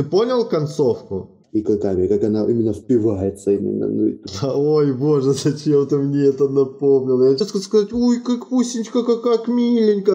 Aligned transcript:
Ты 0.00 0.06
понял 0.06 0.48
концовку? 0.48 1.28
И 1.52 1.60
каками, 1.60 2.06
как 2.06 2.24
она 2.24 2.46
именно 2.46 2.72
впивается 2.72 3.50
именно. 3.50 3.86
Ну, 3.86 4.06
и- 4.06 4.18
ой, 4.42 4.94
боже, 4.94 5.32
зачем 5.34 5.86
ты 5.86 5.98
мне 5.98 6.24
это 6.24 6.48
напомнил? 6.48 7.22
Я 7.22 7.36
хотел 7.36 7.60
сказать, 7.60 7.92
ой, 7.92 8.20
как 8.20 8.48
пусенька, 8.48 9.02
как, 9.02 9.20
как 9.20 9.48
миленько. 9.48 10.14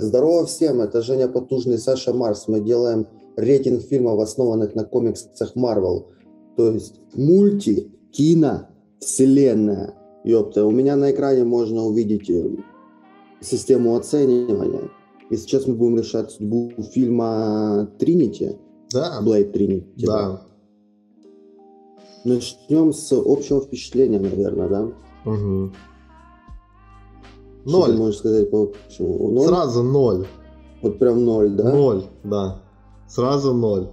Здорово 0.00 0.44
всем, 0.44 0.82
это 0.82 1.00
Женя 1.00 1.28
Потужный, 1.28 1.78
Саша 1.78 2.12
Марс. 2.12 2.46
Мы 2.46 2.60
делаем 2.60 3.06
рейтинг 3.36 3.80
фильмов, 3.80 4.20
основанных 4.20 4.74
на 4.74 4.84
комиксах 4.84 5.56
Marvel. 5.56 6.08
То 6.58 6.72
есть 6.72 7.00
мульти, 7.14 7.90
кино, 8.10 8.66
вселенная. 9.00 9.94
Ёпта, 10.24 10.66
у 10.66 10.70
меня 10.70 10.96
на 10.96 11.10
экране 11.10 11.44
можно 11.44 11.84
увидеть 11.84 12.28
э, 12.28 12.50
систему 13.40 13.96
оценивания. 13.96 14.90
И 15.32 15.36
сейчас 15.38 15.66
мы 15.66 15.72
будем 15.74 15.96
решать 15.96 16.30
судьбу 16.30 16.70
фильма 16.92 17.88
Тринити, 17.98 18.58
Да, 18.92 19.22
Блейд 19.22 19.52
Тринити. 19.54 20.04
да. 20.04 20.42
Начнем 22.26 22.92
с 22.92 23.10
общего 23.12 23.62
впечатления, 23.62 24.20
наверное, 24.20 24.68
да? 24.68 24.88
Мгм. 25.24 25.72
Что 27.64 27.86
ты 27.86 27.92
Ноль. 27.92 27.96
можешь 27.98 28.18
сказать 28.18 28.50
по 28.50 28.64
общему? 28.64 29.30
Ноль? 29.30 29.46
Сразу 29.46 29.82
ноль. 29.82 30.26
Вот 30.82 30.98
прям 30.98 31.24
ноль, 31.24 31.50
да? 31.56 31.72
Ноль, 31.72 32.04
да. 32.24 32.60
Сразу 33.08 33.54
ноль. 33.54 33.88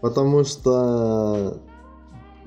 Потому 0.00 0.42
что, 0.42 1.58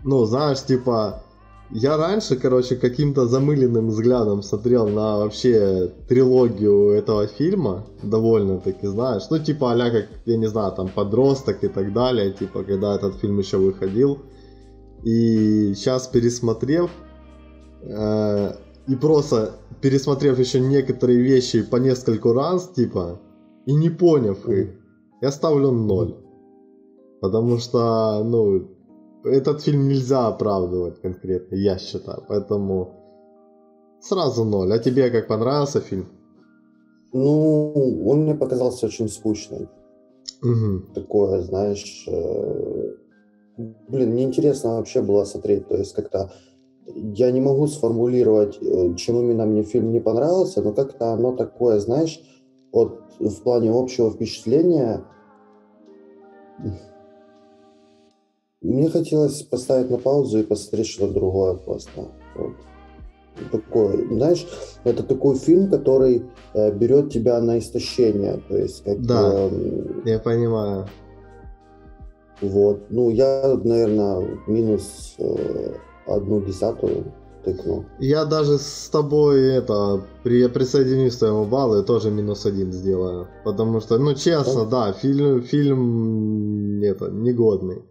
ну, 0.04 0.26
знаешь, 0.26 0.62
типа, 0.66 1.24
я 1.72 1.98
раньше, 1.98 2.36
короче, 2.36 2.76
каким-то 2.76 3.26
замыленным 3.26 3.88
взглядом 3.88 4.44
смотрел 4.44 4.88
на 4.88 5.18
вообще 5.18 5.92
трилогию 6.08 6.92
этого 6.92 7.28
фильма, 7.28 7.88
довольно-таки, 8.04 8.88
знаешь, 8.88 9.24
ну, 9.32 9.40
типа, 9.40 9.74
а 9.74 9.90
как, 9.90 10.06
я 10.26 10.38
не 10.38 10.48
знаю, 10.48 10.74
там, 10.74 10.90
подросток 10.90 11.64
и 11.64 11.68
так 11.68 11.92
далее, 11.92 12.32
типа, 12.32 12.64
когда 12.64 12.96
этот 12.96 13.16
фильм 13.16 13.40
еще 13.40 13.58
выходил. 13.58 14.20
И 15.04 15.74
сейчас, 15.76 16.08
пересмотрев, 16.08 16.92
э, 17.82 18.52
и 18.88 18.96
просто 18.96 19.56
пересмотрев 19.82 20.38
еще 20.40 20.60
некоторые 20.60 21.20
вещи 21.20 21.64
по 21.64 21.78
нескольку 21.78 22.34
раз, 22.34 22.70
типа, 22.70 23.20
и 23.66 23.74
не 23.74 23.90
поняв 23.90 24.48
их, 24.48 24.70
я 25.22 25.32
ставлю 25.32 25.72
ноль. 25.72 26.16
Потому 27.22 27.58
что, 27.58 28.24
ну, 28.24 28.75
этот 29.26 29.62
фильм 29.62 29.88
нельзя 29.88 30.28
оправдывать 30.28 31.02
конкретно, 31.02 31.56
я 31.56 31.78
считаю. 31.78 32.24
Поэтому 32.28 32.94
сразу 34.00 34.44
ноль. 34.44 34.74
А 34.74 34.80
тебе 34.80 35.10
как 35.10 35.28
понравился 35.28 35.80
фильм? 35.80 36.08
Ну, 37.14 38.04
он 38.06 38.24
мне 38.24 38.36
показался 38.36 38.88
очень 38.88 39.10
скучным. 39.10 39.70
Угу. 40.44 40.94
Такое, 40.94 41.42
знаешь, 41.42 42.06
э, 42.08 42.96
блин, 43.58 44.12
мне 44.12 44.24
интересно 44.24 44.76
вообще 44.76 45.02
было 45.02 45.24
смотреть, 45.24 45.68
то 45.68 45.78
есть 45.78 45.94
как-то 45.94 46.32
я 46.88 47.32
не 47.32 47.42
могу 47.42 47.68
сформулировать, 47.68 48.58
э, 48.62 48.96
чем 48.96 49.20
именно 49.20 49.46
мне 49.46 49.64
фильм 49.64 49.92
не 49.92 50.00
понравился, 50.00 50.62
но 50.62 50.74
как-то 50.74 51.14
оно 51.14 51.36
такое, 51.36 51.80
знаешь, 51.80 52.20
вот 52.72 53.00
в 53.20 53.42
плане 53.44 53.72
общего 53.72 54.12
впечатления 54.12 55.04
мне 58.66 58.90
хотелось 58.90 59.42
поставить 59.44 59.90
на 59.90 59.98
паузу 59.98 60.40
и 60.40 60.44
посмотреть 60.44 60.88
что-то 60.88 61.14
другое 61.14 61.54
просто. 61.56 61.90
Вот. 62.36 62.54
Такое, 63.52 64.08
знаешь, 64.08 64.48
это 64.86 65.04
такой 65.04 65.36
фильм, 65.36 65.70
который 65.70 66.24
э, 66.54 66.72
берет 66.72 67.10
тебя 67.12 67.42
на 67.42 67.60
истощение, 67.60 68.40
то 68.48 68.58
есть 68.58 68.84
как 68.84 69.02
Да. 69.02 69.48
эм, 69.48 70.04
Я 70.06 70.20
понимаю. 70.20 70.88
вот. 72.42 72.80
Ну, 72.90 73.10
я, 73.10 73.60
наверное, 73.64 74.40
минус 74.48 75.16
э, 75.20 75.74
одну 76.08 76.42
десятую 76.42 77.12
тыкну. 77.44 77.86
Я 78.00 78.26
даже 78.26 78.58
с 78.58 78.90
тобой 78.90 79.42
это 79.54 80.02
при, 80.24 80.40
я 80.40 80.50
присоединюсь 80.50 81.16
к 81.16 81.20
твоему 81.20 81.46
баллу 81.46 81.82
и 81.82 81.86
тоже 81.86 82.12
минус 82.12 82.46
один 82.46 82.72
сделаю. 82.72 83.28
Потому 83.44 83.82
что, 83.82 83.98
ну 84.00 84.14
честно, 84.16 84.66
да, 84.66 84.94
фильм, 84.94 85.42
фильм 85.44 86.82
это, 86.84 87.10
негодный. 87.12 87.84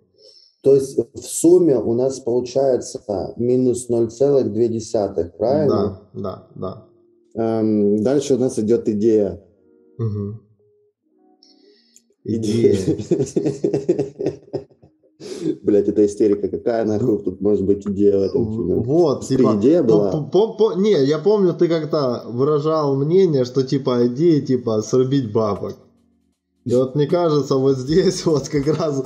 То 0.65 0.75
есть 0.75 0.99
в 0.99 1.21
сумме 1.21 1.77
у 1.77 1.93
нас 1.93 2.21
получается 2.21 3.03
минус 3.37 3.89
0,2, 3.91 5.31
правильно? 5.37 6.01
Да, 6.15 6.49
да, 6.55 6.89
да. 7.35 7.61
Эм, 7.61 8.03
дальше 8.03 8.35
у 8.35 8.39
нас 8.39 8.59
идет 8.59 8.89
идея. 8.89 9.45
Угу. 9.99 10.41
Идея. 12.25 12.79
Блять, 15.63 15.89
это 15.89 16.07
истерика. 16.07 16.49
Какая 16.49 16.85
нахуй 16.87 17.23
тут 17.23 17.43
может 17.43 17.67
быть 17.67 17.87
идея 17.87 18.19
в 18.19 18.23
этом 18.23 18.51
фильме? 18.51 18.75
Вот, 18.77 19.27
типа, 19.27 19.57
идея 19.59 19.83
была? 19.83 20.11
по- 20.11 20.25
по- 20.25 20.55
по- 20.55 20.75
не, 20.81 21.05
я 21.05 21.19
помню, 21.19 21.53
ты 21.53 21.69
как-то 21.69 22.25
выражал 22.27 22.97
мнение, 22.97 23.45
что 23.45 23.63
типа 23.63 24.07
идея 24.07 24.41
типа 24.41 24.81
срубить 24.81 25.31
бабок. 25.33 25.77
И 26.65 26.75
вот 26.75 26.95
мне 26.95 27.07
кажется, 27.07 27.57
вот 27.57 27.77
здесь 27.77 28.25
вот 28.27 28.49
как 28.49 28.67
раз 28.79 29.05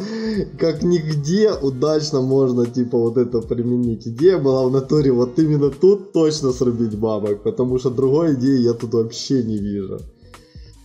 как 0.59 0.83
нигде 0.83 1.53
удачно 1.53 2.21
можно 2.21 2.67
типа 2.67 2.97
вот 2.99 3.17
это 3.17 3.41
применить. 3.41 4.07
Идея 4.07 4.39
была 4.39 4.65
в 4.67 4.73
натуре 4.73 5.11
вот 5.11 5.39
именно 5.39 5.71
тут 5.71 6.13
точно 6.13 6.53
срубить 6.53 6.97
бабок, 6.97 7.43
потому 7.43 7.79
что 7.79 7.91
другой 7.91 8.35
идеи 8.35 8.61
я 8.61 8.75
тут 8.75 8.95
вообще 8.95 9.43
не 9.43 9.59
вижу. 9.59 9.99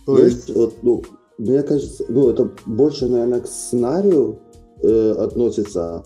То 0.04 0.16
Знаешь, 0.16 0.32
есть, 0.32 0.54
вот, 0.54 0.74
ну, 0.82 1.02
мне 1.38 1.62
кажется, 1.62 2.04
ну, 2.08 2.28
это 2.28 2.50
больше, 2.66 3.06
наверное, 3.06 3.40
к 3.40 3.46
сценарию 3.46 4.40
э, 4.82 5.10
относится. 5.12 6.04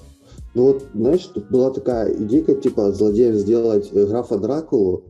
Ну 0.55 0.65
вот, 0.65 0.85
знаешь, 0.95 1.29
тут 1.35 1.51
была 1.51 1.71
такая 1.71 2.15
идейка, 2.15 2.55
типа, 2.55 2.93
злодеем 2.93 3.35
сделать 3.35 3.89
э, 3.93 4.07
графа 4.07 4.39
Дракулу, 4.39 5.05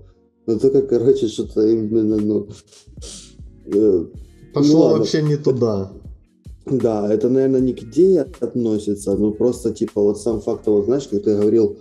но 0.47 0.59
только, 0.59 0.83
короче, 0.83 1.29
что-то 1.29 1.67
именно, 1.67 2.17
ну... 2.17 2.49
э, 3.67 4.07
пошло 4.55 4.81
ладно. 4.81 4.99
вообще 4.99 5.23
не 5.23 5.37
туда. 5.37 5.93
да, 6.67 7.13
это, 7.13 7.29
наверное, 7.29 7.61
не 7.61 7.73
к 7.73 7.83
идее 7.83 8.27
относится, 8.41 9.15
ну, 9.17 9.33
просто, 9.33 9.73
типа, 9.73 10.03
вот 10.03 10.21
сам 10.21 10.41
факт 10.41 10.65
того, 10.65 10.83
знаешь, 10.83 11.09
как 11.09 11.23
ты 11.23 11.37
говорил, 11.37 11.79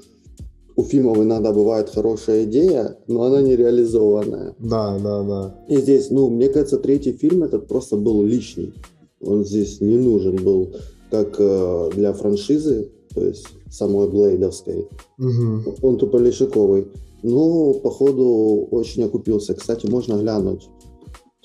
у 0.76 0.84
фильмов 0.84 1.18
иногда 1.18 1.52
бывает 1.52 1.90
хорошая 1.90 2.44
идея, 2.44 2.98
но 3.08 3.24
она 3.24 3.42
не 3.42 3.56
реализованная. 3.56 4.56
Да, 4.60 4.98
да, 5.00 5.24
да. 5.24 5.56
И 5.68 5.78
здесь, 5.78 6.12
ну, 6.12 6.30
мне 6.30 6.50
кажется, 6.50 6.78
третий 6.78 7.14
фильм 7.14 7.44
этот 7.44 7.68
просто 7.68 7.98
был 7.98 8.24
лишний. 8.24 8.74
Он 9.20 9.44
здесь 9.44 9.82
не 9.82 9.98
нужен 9.98 10.36
был 10.36 10.76
как 11.10 11.36
э, 11.40 11.90
для 11.96 12.14
франшизы, 12.14 12.92
то 13.14 13.26
есть 13.26 13.48
самой 13.72 14.08
Блейдовской. 14.08 14.88
Мгм. 15.18 15.66
Он 15.82 15.98
тупо 15.98 16.18
лишиковый. 16.18 16.88
Но, 17.24 17.74
походу, 17.74 18.68
очень 18.70 19.04
окупился. 19.04 19.56
Кстати, 19.56 19.88
можно 19.88 20.16
глянуть. 20.16 20.70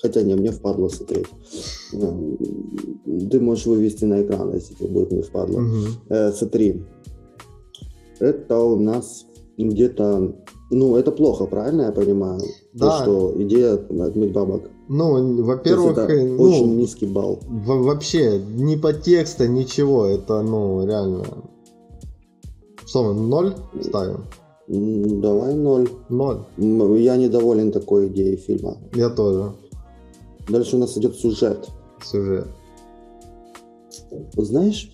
Хотя 0.03 0.21
не, 0.21 0.35
мне 0.35 0.51
впадло 0.51 0.89
смотреть. 0.89 1.27
М, 1.93 2.37
Ты 3.31 3.39
можешь 3.39 3.65
вывести 3.65 4.03
на 4.05 4.21
экран, 4.21 4.53
если 4.53 4.73
тебе 4.75 4.89
будет 4.89 5.11
не 5.11 5.21
впадло. 5.21 5.61
Э, 6.09 6.31
смотри. 6.33 6.83
Это 8.19 8.59
у 8.59 8.75
нас 8.79 9.25
где-то... 9.57 10.35
Ну, 10.71 10.95
это 10.97 11.11
плохо, 11.11 11.45
правильно 11.45 11.83
я 11.83 11.91
понимаю? 11.91 12.39
То, 12.39 12.45
Да. 12.79 13.01
что 13.03 13.33
идея 13.37 13.73
отмыть 13.75 14.33
бабок. 14.33 14.63
Ну, 14.89 15.37
То 15.37 15.43
во-первых, 15.43 15.97
это 15.97 16.11
э, 16.13 16.35
очень 16.37 16.67
ну, 16.67 16.73
низкий 16.81 17.05
балл. 17.05 17.39
Во- 17.47 17.81
вообще, 17.83 18.41
ни 18.57 18.75
по 18.75 18.91
тексту, 18.91 19.45
ничего. 19.47 20.05
Это, 20.05 20.41
ну, 20.41 20.85
реально. 20.85 21.23
Что 22.85 23.03
мы, 23.03 23.13
ноль 23.13 23.53
ставим? 23.81 24.25
Давай 25.21 25.53
ноль. 25.55 25.87
Ноль. 26.09 26.39
Я 26.99 27.15
недоволен 27.17 27.71
такой 27.71 28.07
идеей 28.07 28.35
фильма. 28.37 28.77
Я 28.95 29.09
тоже. 29.09 29.53
Дальше 30.47 30.75
у 30.75 30.79
нас 30.79 30.97
идет 30.97 31.15
сюжет. 31.15 31.69
Сюжет. 32.03 32.47
Знаешь, 34.35 34.91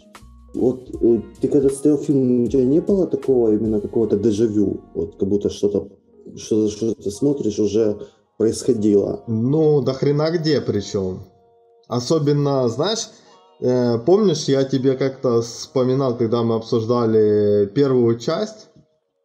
вот 0.54 0.90
э, 1.02 1.22
ты 1.42 1.48
когда 1.48 1.70
смотрел 1.70 1.98
фильм, 1.98 2.44
у 2.44 2.48
тебя 2.48 2.66
не 2.66 2.82
было 2.82 3.08
такого 3.08 3.54
именно 3.54 3.82
какого-то 3.82 4.18
дежавю? 4.18 4.82
Вот 4.94 5.18
как 5.18 5.30
будто 5.30 5.50
что-то, 5.50 5.90
что, 6.36 6.70
что 6.70 6.94
ты 6.96 7.12
смотришь, 7.12 7.60
уже 7.60 8.08
происходило. 8.38 9.24
Ну, 9.28 9.82
до 9.82 9.94
хрена 9.94 10.32
где 10.32 10.62
причем. 10.62 11.24
Особенно, 11.88 12.68
знаешь, 12.70 13.10
э, 13.60 14.00
помнишь, 14.06 14.46
я 14.46 14.64
тебе 14.64 14.96
как-то 14.96 15.42
вспоминал, 15.42 16.18
когда 16.18 16.44
мы 16.44 16.56
обсуждали 16.56 17.68
первую 17.68 18.18
часть, 18.18 18.69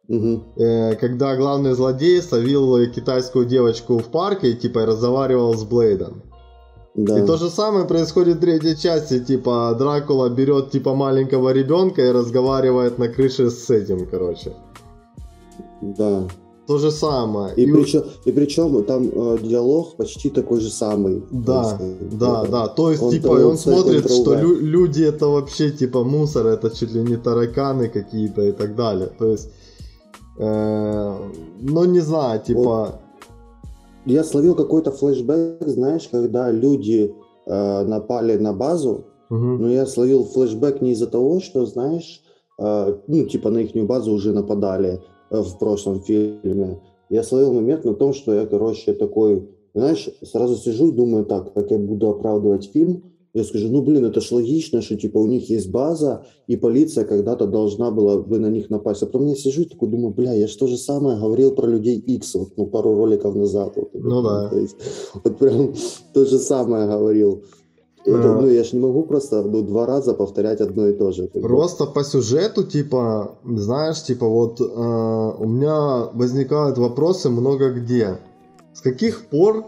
Э, 0.07 0.95
когда 0.95 1.35
главный 1.35 1.73
злодей 1.73 2.21
совил 2.21 2.77
китайскую 2.91 3.45
девочку 3.45 3.97
в 3.97 4.05
парке 4.05 4.51
и 4.51 4.55
типа 4.55 4.85
разговаривал 4.85 5.53
с 5.55 5.63
Блейдом. 5.63 6.21
Да. 6.95 7.19
И 7.19 7.25
то 7.25 7.37
же 7.37 7.49
самое 7.49 7.85
происходит 7.85 8.37
в 8.37 8.39
третьей 8.39 8.77
части, 8.77 9.19
типа 9.19 9.75
Дракула 9.77 10.29
берет 10.29 10.71
типа 10.71 10.93
маленького 10.93 11.51
ребенка 11.51 12.01
и 12.01 12.11
разговаривает 12.11 12.99
на 12.99 13.09
крыше 13.09 13.49
с 13.49 13.69
этим, 13.69 14.07
короче. 14.07 14.53
Да. 15.81 16.27
то 16.67 16.77
же 16.77 16.89
самое. 16.91 17.53
И, 17.55 17.63
и 17.63 17.71
причем, 17.71 18.03
и 18.25 18.31
причем 18.31 18.83
там 18.85 19.09
э, 19.13 19.37
диалог 19.43 19.97
почти 19.97 20.29
такой 20.29 20.61
же 20.61 20.69
самый. 20.69 21.23
Да, 21.31 21.77
есть, 21.79 22.17
да, 22.17 22.43
да, 22.43 22.45
да. 22.45 22.67
То 22.67 22.91
есть, 22.91 23.03
он 23.03 23.11
типа, 23.11 23.27
он 23.27 23.57
смотрит, 23.57 24.09
что 24.09 24.35
лю- 24.35 24.59
люди 24.61 25.03
это 25.03 25.27
вообще 25.27 25.71
типа 25.71 26.03
мусор, 26.03 26.47
это 26.47 26.69
чуть 26.69 26.93
ли 26.93 27.01
не 27.01 27.17
тараканы 27.17 27.89
какие-то 27.89 28.41
и 28.41 28.51
так 28.51 28.75
далее. 28.75 29.09
То 29.19 29.31
есть, 29.31 29.47
э, 29.47 29.64
ну 30.37 31.85
не 31.85 31.99
знаю, 31.99 32.41
типа. 32.41 32.99
Я 34.05 34.23
словил 34.23 34.53
какой-то 34.53 34.91
флешбэк, 34.91 35.67
знаешь, 35.67 36.07
когда 36.11 36.51
люди 36.51 37.15
э, 37.47 37.83
напали 37.85 38.37
на 38.37 38.53
базу, 38.53 39.05
угу. 39.31 39.57
но 39.57 39.67
я 39.67 39.87
словил 39.87 40.25
флешбэк 40.25 40.79
не 40.81 40.91
из-за 40.91 41.07
того, 41.07 41.39
что, 41.39 41.65
знаешь, 41.65 42.21
э, 42.59 42.97
ну 43.07 43.25
типа 43.25 43.49
на 43.49 43.59
их 43.59 43.87
базу 43.87 44.11
уже 44.11 44.31
нападали 44.31 45.01
Э, 45.31 45.41
в 45.41 45.57
прошлом 45.57 46.01
фильме, 46.01 46.79
я 47.09 47.23
словил 47.23 47.53
момент 47.53 47.83
на 47.83 47.93
том, 47.93 48.13
что 48.13 48.33
я, 48.33 48.45
короче, 48.45 48.93
такой, 48.93 49.49
знаешь, 49.73 50.09
сразу 50.21 50.55
сижу 50.55 50.89
и 50.89 50.91
думаю 50.91 51.25
так, 51.25 51.53
как 51.53 51.71
я 51.71 51.77
буду 51.77 52.09
оправдывать 52.09 52.71
фильм, 52.71 53.03
я 53.35 53.43
скажу, 53.43 53.67
ну, 53.69 53.81
блин, 53.81 54.05
это 54.05 54.21
ж 54.21 54.31
логично, 54.31 54.81
что, 54.81 54.95
типа, 54.95 55.17
у 55.17 55.27
них 55.27 55.49
есть 55.49 55.69
база, 55.69 56.25
и 56.47 56.55
полиция 56.55 57.03
когда-то 57.03 57.45
должна 57.45 57.91
была 57.91 58.17
бы 58.17 58.39
на 58.39 58.47
них 58.47 58.69
напасть. 58.69 59.03
А 59.03 59.05
потом 59.07 59.27
я 59.27 59.35
сижу 59.35 59.63
и 59.63 59.65
такой 59.65 59.89
думаю, 59.89 60.13
бля, 60.13 60.31
я 60.33 60.47
же 60.47 60.57
то 60.57 60.67
же 60.67 60.77
самое 60.77 61.19
говорил 61.19 61.53
про 61.53 61.67
людей 61.67 61.97
X, 61.97 62.35
вот, 62.35 62.49
ну, 62.55 62.65
пару 62.65 62.95
роликов 62.95 63.35
назад. 63.35 63.73
Вот, 63.75 63.89
ну, 63.93 64.21
да. 64.21 64.47
То 64.49 64.57
есть, 64.57 64.77
вот 65.21 65.37
прям 65.37 65.73
то 66.13 66.25
же 66.25 66.39
самое 66.39 66.87
говорил. 66.87 67.43
Это, 68.05 68.35
ну, 68.35 68.47
я 68.47 68.63
же 68.63 68.75
не 68.75 68.81
могу 68.81 69.03
просто 69.03 69.41
ну, 69.41 69.63
два 69.63 69.85
раза 69.85 70.13
повторять 70.13 70.61
одно 70.61 70.87
и 70.87 70.93
то 70.93 71.11
же. 71.11 71.27
Просто 71.27 71.87
по 71.87 72.03
сюжету, 72.03 72.63
типа, 72.63 73.39
знаешь, 73.43 74.01
типа, 74.03 74.27
вот 74.27 74.61
э, 74.61 74.63
у 74.63 75.45
меня 75.45 76.09
возникают 76.13 76.77
вопросы 76.77 77.29
много 77.29 77.71
где. 77.71 78.19
С 78.73 78.81
каких 78.81 79.27
пор 79.29 79.65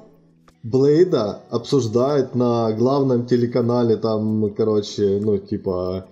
Блейда 0.64 1.42
обсуждают 1.50 2.36
на 2.36 2.72
главном 2.74 3.26
телеканале, 3.26 3.98
там, 3.98 4.54
короче, 4.56 5.20
ну, 5.22 5.38
типа, 5.38 6.08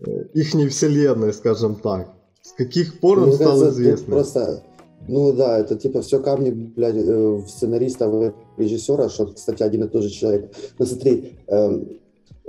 э, 0.00 0.24
их 0.34 0.54
не 0.54 0.68
вселенной, 0.68 1.32
скажем 1.32 1.76
так. 1.76 2.14
С 2.42 2.52
каких 2.52 3.00
пор 3.00 3.20
он 3.20 3.32
стал 3.32 3.58
кажется, 3.58 3.70
известным? 3.70 4.10
Просто 4.12 4.62
ну 5.08 5.32
да, 5.32 5.58
это 5.58 5.76
типа 5.76 6.02
все 6.02 6.20
камни, 6.20 6.50
блядь, 6.50 6.94
э, 6.96 7.40
сценариста, 7.48 8.34
режиссера, 8.56 9.08
что, 9.08 9.26
кстати, 9.26 9.62
один 9.62 9.84
и 9.84 9.88
тот 9.88 10.02
же 10.02 10.10
человек. 10.10 10.52
Но 10.78 10.86
смотри, 10.86 11.32
э, 11.48 11.80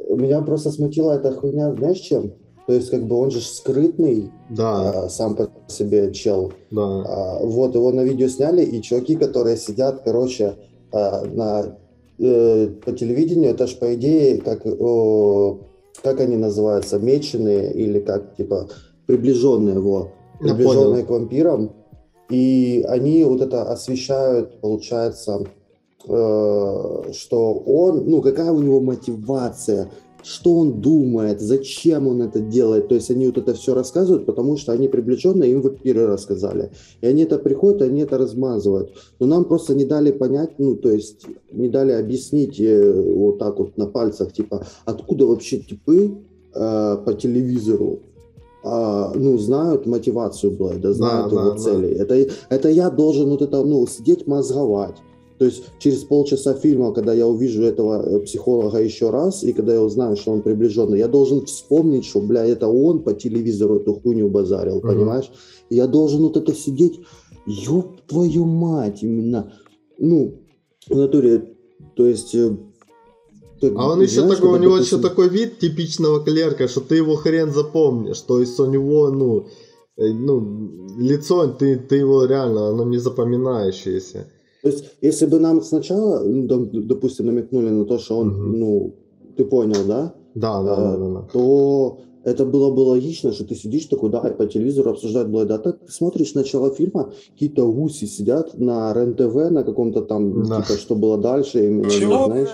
меня 0.10 0.42
просто 0.42 0.72
смутила 0.72 1.14
эта 1.14 1.32
хуйня, 1.32 1.74
знаешь 1.74 2.00
чем? 2.00 2.34
То 2.68 2.74
есть, 2.74 2.92
как 2.92 3.06
бы 3.06 3.18
он 3.18 3.30
же 3.30 3.42
скрытный, 3.42 4.32
да. 4.50 5.06
а, 5.06 5.10
сам 5.10 5.36
по 5.36 5.50
себе 5.68 6.14
чел. 6.14 6.54
Да. 6.72 6.82
А, 6.82 7.40
вот 7.44 7.76
его 7.76 7.92
на 7.92 8.02
видео 8.02 8.30
сняли, 8.30 8.64
и 8.64 8.82
чуваки, 8.82 9.16
которые 9.16 9.58
сидят, 9.58 10.04
короче, 10.06 10.56
а, 10.94 11.26
на, 11.26 11.76
э, 12.20 12.68
по 12.86 12.92
телевидению, 12.92 13.52
это 13.52 13.66
же 13.66 13.76
по 13.78 13.96
идее, 13.96 14.40
как, 14.40 14.64
о, 14.66 15.62
как 16.04 16.20
они 16.20 16.38
называются, 16.38 17.00
меченые 17.00 17.74
или 17.74 18.00
как, 18.00 18.36
типа, 18.36 18.70
приближенные 19.08 19.76
его, 19.76 20.12
приближенные 20.40 21.04
к 21.04 21.10
вампирам. 21.10 21.72
И 22.30 22.86
они 22.88 23.24
вот 23.24 23.42
это 23.42 23.64
освещают, 23.64 24.62
получается, 24.62 25.46
э, 26.08 27.04
что 27.14 27.54
он, 27.66 28.06
ну, 28.06 28.22
какая 28.22 28.52
у 28.52 28.62
него 28.62 28.80
мотивация, 28.80 29.90
что 30.24 30.56
он 30.56 30.82
думает, 30.82 31.42
зачем 31.42 32.08
он 32.08 32.22
это 32.22 32.40
делает. 32.40 32.88
То 32.88 32.96
есть 32.96 33.12
они 33.12 33.28
вот 33.28 33.38
это 33.38 33.54
все 33.54 33.74
рассказывают, 33.74 34.26
потому 34.26 34.58
что 34.58 34.72
они 34.72 34.88
приближенные, 34.88 35.52
им 35.52 35.62
вампиры 35.62 36.08
рассказали. 36.08 36.72
И 37.02 37.08
они 37.08 37.24
это 37.24 37.38
приходят, 37.40 37.82
и 37.82 37.86
они 37.86 38.02
это 38.02 38.18
размазывают. 38.18 38.92
Но 39.20 39.28
нам 39.28 39.46
просто 39.46 39.76
не 39.76 39.86
дали 39.86 40.12
понять, 40.12 40.52
ну, 40.58 40.76
то 40.76 40.90
есть 40.90 41.26
не 41.52 41.70
дали 41.70 41.92
объяснить 41.92 42.60
э, 42.60 43.14
вот 43.16 43.40
так 43.40 43.60
вот 43.60 43.78
на 43.78 43.86
пальцах, 43.86 44.34
типа, 44.34 44.66
откуда 44.86 45.26
вообще 45.26 45.58
типы 45.60 46.18
э, 46.54 46.98
по 47.06 47.14
телевизору 47.14 48.00
а, 48.66 49.12
ну, 49.14 49.38
знают 49.38 49.86
мотивацию 49.86 50.52
Блейда, 50.52 50.94
знают 50.94 51.34
да, 51.34 51.42
его 51.42 51.52
да, 51.52 51.58
цели. 51.58 51.96
Да. 51.96 52.04
Это, 52.04 52.34
это 52.50 52.70
я 52.70 52.90
должен 52.90 53.30
вот 53.30 53.42
это, 53.42 53.62
ну, 53.64 53.86
сидеть 53.88 54.26
мозговать. 54.26 54.96
То 55.44 55.48
есть 55.48 55.66
через 55.78 56.06
полчаса 56.06 56.54
фильма, 56.54 56.94
когда 56.94 57.14
я 57.14 57.28
увижу 57.28 57.64
этого 57.64 58.02
э, 58.02 58.20
психолога 58.22 58.78
еще 58.78 59.10
раз, 59.10 59.44
и 59.44 59.52
когда 59.52 59.74
я 59.74 59.82
узнаю, 59.82 60.16
что 60.16 60.32
он 60.32 60.42
приближенный, 60.42 61.00
я 61.00 61.10
должен 61.10 61.46
вспомнить, 61.46 62.06
что, 62.06 62.22
бля, 62.22 62.46
это 62.46 62.70
он 62.70 63.04
по 63.04 63.14
телевизору 63.14 63.76
эту 63.76 63.96
хуйню 63.96 64.30
базарил, 64.30 64.78
uh-huh. 64.78 64.88
понимаешь? 64.88 65.30
И 65.70 65.76
я 65.76 65.88
должен 65.88 66.22
вот 66.22 66.38
это 66.38 66.54
сидеть, 66.54 67.02
ёб 67.46 68.00
твою 68.08 68.46
мать, 68.46 69.04
именно, 69.04 69.52
ну, 70.00 70.36
в 70.90 70.96
натуре, 70.96 71.58
то 71.98 72.08
есть 72.08 72.34
э, 72.36 72.56
а 73.62 73.90
он 73.90 74.02
еще 74.02 74.26
такой, 74.26 74.50
у 74.50 74.56
него 74.62 74.76
допустим... 74.76 75.00
еще 75.00 75.10
такой 75.10 75.28
вид 75.28 75.60
типичного 75.60 76.24
клерка, 76.24 76.70
что 76.70 76.80
ты 76.80 76.96
его 76.96 77.18
хрен 77.18 77.52
запомнишь. 77.52 78.22
То 78.22 78.40
есть 78.40 78.58
у 78.62 78.66
него, 78.66 79.10
ну, 79.10 79.50
э, 79.98 80.08
ну, 80.08 80.98
лицо, 80.98 81.48
ты, 81.48 81.76
ты 81.76 81.98
его 81.98 82.24
реально, 82.24 82.70
оно 82.70 82.86
не 82.86 82.98
запоминающееся. 82.98 84.30
То 84.64 84.70
есть, 84.70 84.86
если 85.02 85.26
бы 85.26 85.40
нам 85.40 85.62
сначала, 85.62 86.24
ну, 86.24 86.66
допустим, 86.72 87.26
намекнули 87.26 87.70
на 87.70 87.86
то, 87.86 88.00
что 88.00 88.18
он, 88.18 88.30
угу. 88.30 88.58
ну, 88.58 88.96
ты 89.36 89.44
понял, 89.44 89.86
да? 89.86 90.16
Да, 90.36 90.64
да, 90.64 90.74
а, 90.74 90.78
да, 90.78 90.98
да, 90.98 91.10
да. 91.10 91.28
То 91.34 92.00
это 92.24 92.46
было 92.46 92.72
бы 92.72 92.80
логично, 92.80 93.34
что 93.34 93.44
ты 93.44 93.56
сидишь 93.56 93.86
такой, 93.88 94.10
да, 94.10 94.22
по 94.22 94.46
телевизору 94.46 94.92
обсуждают 94.92 95.30
Блэда. 95.30 95.56
А 95.56 95.60
так 95.60 95.80
ты 95.86 95.92
смотришь 95.92 96.34
начало 96.34 96.74
фильма, 96.74 97.12
какие-то 97.34 97.70
гуси 97.70 98.06
сидят 98.06 98.58
на 98.58 98.94
РЕН-ТВ, 98.94 99.52
на 99.52 99.64
каком-то 99.66 100.02
там, 100.02 100.44
да. 100.48 100.62
типа, 100.62 100.80
что 100.80 100.96
было 100.96 101.18
дальше, 101.18 101.68
именно, 101.68 101.90
Чего? 101.90 102.26
знаешь 102.26 102.50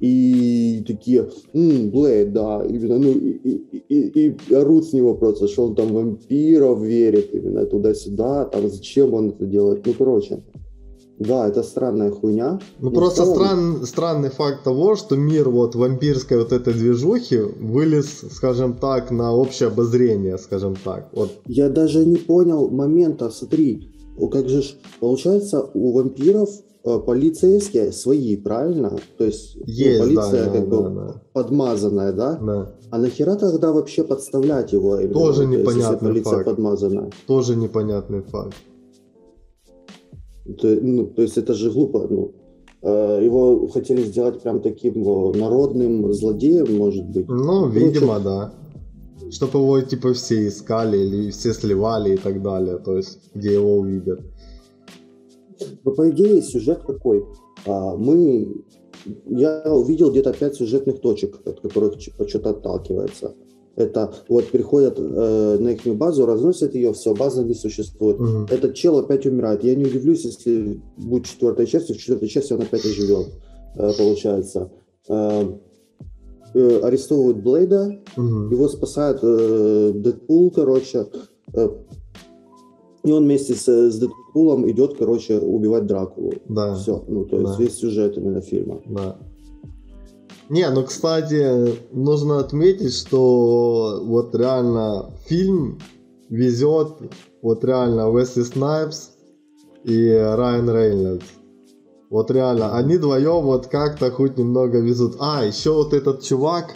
и 0.00 0.84
такие, 0.86 1.30
м-м, 1.54 1.90
Блейд, 1.90 2.32
да, 2.32 2.62
именно, 2.68 2.98
ну, 2.98 3.12
и, 3.12 3.30
и, 3.30 3.80
и, 3.88 4.36
и 4.48 4.54
орут 4.54 4.86
с 4.86 4.92
него 4.92 5.14
просто, 5.14 5.48
что 5.48 5.66
он 5.66 5.74
там 5.76 5.94
вампиров 5.94 6.82
верит, 6.82 7.32
именно 7.32 7.64
туда-сюда, 7.64 8.46
там, 8.46 8.68
зачем 8.68 9.14
он 9.14 9.30
это 9.30 9.46
делает, 9.46 9.86
ну, 9.86 9.94
короче. 9.96 10.42
Да, 11.18 11.48
это 11.48 11.62
странная 11.62 12.10
хуйня. 12.10 12.58
Ну 12.80 12.90
просто 12.90 13.22
целом... 13.22 13.36
стран, 13.36 13.86
странный 13.86 14.30
факт 14.30 14.64
того, 14.64 14.96
что 14.96 15.16
мир 15.16 15.48
вот 15.48 15.74
вампирской 15.74 16.38
вот 16.38 16.52
этой 16.52 16.74
движухи 16.74 17.38
вылез, 17.38 18.24
скажем 18.32 18.74
так, 18.74 19.10
на 19.10 19.32
общее 19.32 19.68
обозрение, 19.68 20.38
скажем 20.38 20.76
так. 20.84 21.08
Вот. 21.12 21.30
Я 21.46 21.68
даже 21.68 22.04
не 22.04 22.16
понял 22.16 22.68
момента, 22.68 23.30
смотри, 23.30 23.90
как 24.32 24.48
же 24.48 24.62
ж, 24.62 24.74
получается 25.00 25.68
у 25.74 25.92
вампиров 25.92 26.50
Э, 26.86 26.98
полицейские 26.98 27.92
свои, 27.92 28.36
правильно? 28.36 28.98
То 29.16 29.24
есть, 29.24 29.56
ну, 29.56 29.64
есть 29.66 30.00
ну, 30.00 30.04
полиция 30.04 30.44
да, 30.44 30.50
как 30.50 30.68
да, 30.68 30.76
бы 30.76 30.90
да. 30.90 31.22
подмазанная, 31.32 32.12
да? 32.12 32.38
Да. 32.38 32.74
А 32.90 32.98
нахера 32.98 33.36
тогда 33.36 33.72
вообще 33.72 34.04
подставлять 34.04 34.74
его? 34.74 35.00
Именно, 35.00 35.14
Тоже 35.14 35.46
непонятный 35.46 35.92
если 35.92 36.06
полиция 36.06 36.32
факт. 36.32 36.44
подмазанная. 36.44 37.10
Тоже 37.26 37.56
непонятный 37.56 38.20
факт. 38.20 38.54
То, 40.44 40.78
ну, 40.82 41.06
то 41.06 41.22
есть 41.22 41.38
это 41.38 41.54
же 41.54 41.70
глупо. 41.70 42.06
Ну, 42.10 42.32
э, 42.82 43.20
его 43.24 43.66
хотели 43.68 44.02
сделать 44.02 44.42
прям 44.42 44.60
таким 44.60 45.02
народным 45.38 46.12
злодеем, 46.12 46.76
может 46.76 47.06
быть. 47.06 47.28
Ну, 47.28 47.62
Короче, 47.62 47.78
видимо, 47.78 48.20
да. 48.20 48.54
Чтобы 49.30 49.58
его 49.58 49.80
типа 49.80 50.12
все 50.12 50.48
искали 50.48 50.98
или 50.98 51.30
все 51.30 51.54
сливали 51.54 52.14
и 52.14 52.18
так 52.18 52.42
далее. 52.42 52.78
То 52.78 52.96
есть, 52.96 53.30
где 53.34 53.54
его 53.54 53.78
увидят. 53.78 54.20
Но 55.84 55.92
по 55.92 56.10
идее 56.10 56.42
сюжет 56.42 56.82
какой? 56.86 57.24
А, 57.66 57.96
мы, 57.96 58.64
я 59.26 59.62
увидел 59.66 60.10
где-то 60.10 60.32
пять 60.32 60.56
сюжетных 60.56 61.00
точек, 61.00 61.40
от 61.46 61.60
которых 61.60 62.00
что-то 62.00 62.50
отталкивается. 62.50 63.34
Это 63.76 64.14
вот 64.28 64.50
приходят 64.50 64.98
э, 64.98 65.56
на 65.58 65.70
их 65.70 65.84
базу, 65.96 66.26
разносят 66.26 66.74
ее, 66.74 66.92
все, 66.92 67.14
база 67.14 67.42
не 67.42 67.54
существует. 67.54 68.20
Угу. 68.20 68.46
Этот 68.50 68.74
чел 68.74 68.98
опять 68.98 69.26
умирает. 69.26 69.64
Я 69.64 69.74
не 69.74 69.84
удивлюсь, 69.84 70.24
если 70.24 70.80
будет 70.96 71.26
четвертая 71.26 71.66
часть, 71.66 71.90
в 71.90 71.96
четвертой 71.96 72.28
части 72.28 72.52
он 72.52 72.62
опять 72.62 72.84
оживет, 72.84 73.28
э, 73.76 73.90
получается. 73.98 74.70
Э, 75.08 75.44
э, 76.54 76.80
арестовывают 76.82 77.42
Блейда, 77.42 78.00
угу. 78.16 78.52
его 78.52 78.68
спасает 78.68 79.18
э, 79.22 79.92
Дэдпул, 79.94 80.50
короче. 80.52 81.06
Э, 81.52 81.68
и 83.02 83.12
он 83.12 83.24
вместе 83.24 83.54
с, 83.54 83.66
с 83.66 83.98
Дэдпулом 83.98 84.70
идет, 84.70 84.96
короче, 84.96 85.38
убивать 85.38 85.86
Дракулу. 85.86 86.32
Да. 86.48 86.74
Все. 86.74 87.04
Ну, 87.08 87.24
то 87.24 87.40
есть 87.40 87.58
да. 87.58 87.62
весь 87.62 87.74
сюжет 87.74 88.16
именно 88.16 88.40
фильма. 88.40 88.80
Да. 88.86 89.18
Не, 90.48 90.68
ну, 90.70 90.84
кстати, 90.84 91.78
нужно 91.92 92.38
отметить, 92.40 92.94
что 92.94 94.02
вот 94.04 94.34
реально 94.34 95.10
фильм 95.26 95.80
везет 96.28 96.88
вот 97.40 97.64
реально 97.64 98.10
Уэсли 98.10 98.42
Снайпс 98.42 99.10
и 99.84 100.08
Райан 100.10 100.68
Рейнольдс. 100.68 101.24
Вот 102.10 102.30
реально, 102.30 102.76
они 102.76 102.96
вдвоем 102.96 103.44
вот 103.44 103.66
как-то 103.66 104.10
хоть 104.10 104.38
немного 104.38 104.78
везут. 104.78 105.16
А, 105.18 105.44
еще 105.44 105.72
вот 105.72 105.92
этот 105.92 106.22
чувак, 106.22 106.74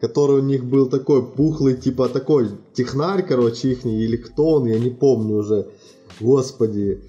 который 0.00 0.40
у 0.40 0.42
них 0.42 0.64
был 0.64 0.86
такой 0.86 1.24
пухлый, 1.24 1.76
типа 1.76 2.08
такой 2.08 2.50
технарь, 2.74 3.24
короче, 3.26 3.72
их 3.72 3.86
или 3.86 4.16
кто 4.16 4.50
он, 4.50 4.66
я 4.66 4.78
не 4.78 4.90
помню 4.90 5.36
уже. 5.36 5.68
Господи. 6.20 7.02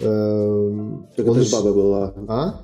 Эм, 0.00 1.06
так 1.16 1.26
он 1.26 1.36
это 1.36 1.46
еще... 1.46 1.56
баба 1.56 1.72
была. 1.72 2.14
А? 2.28 2.60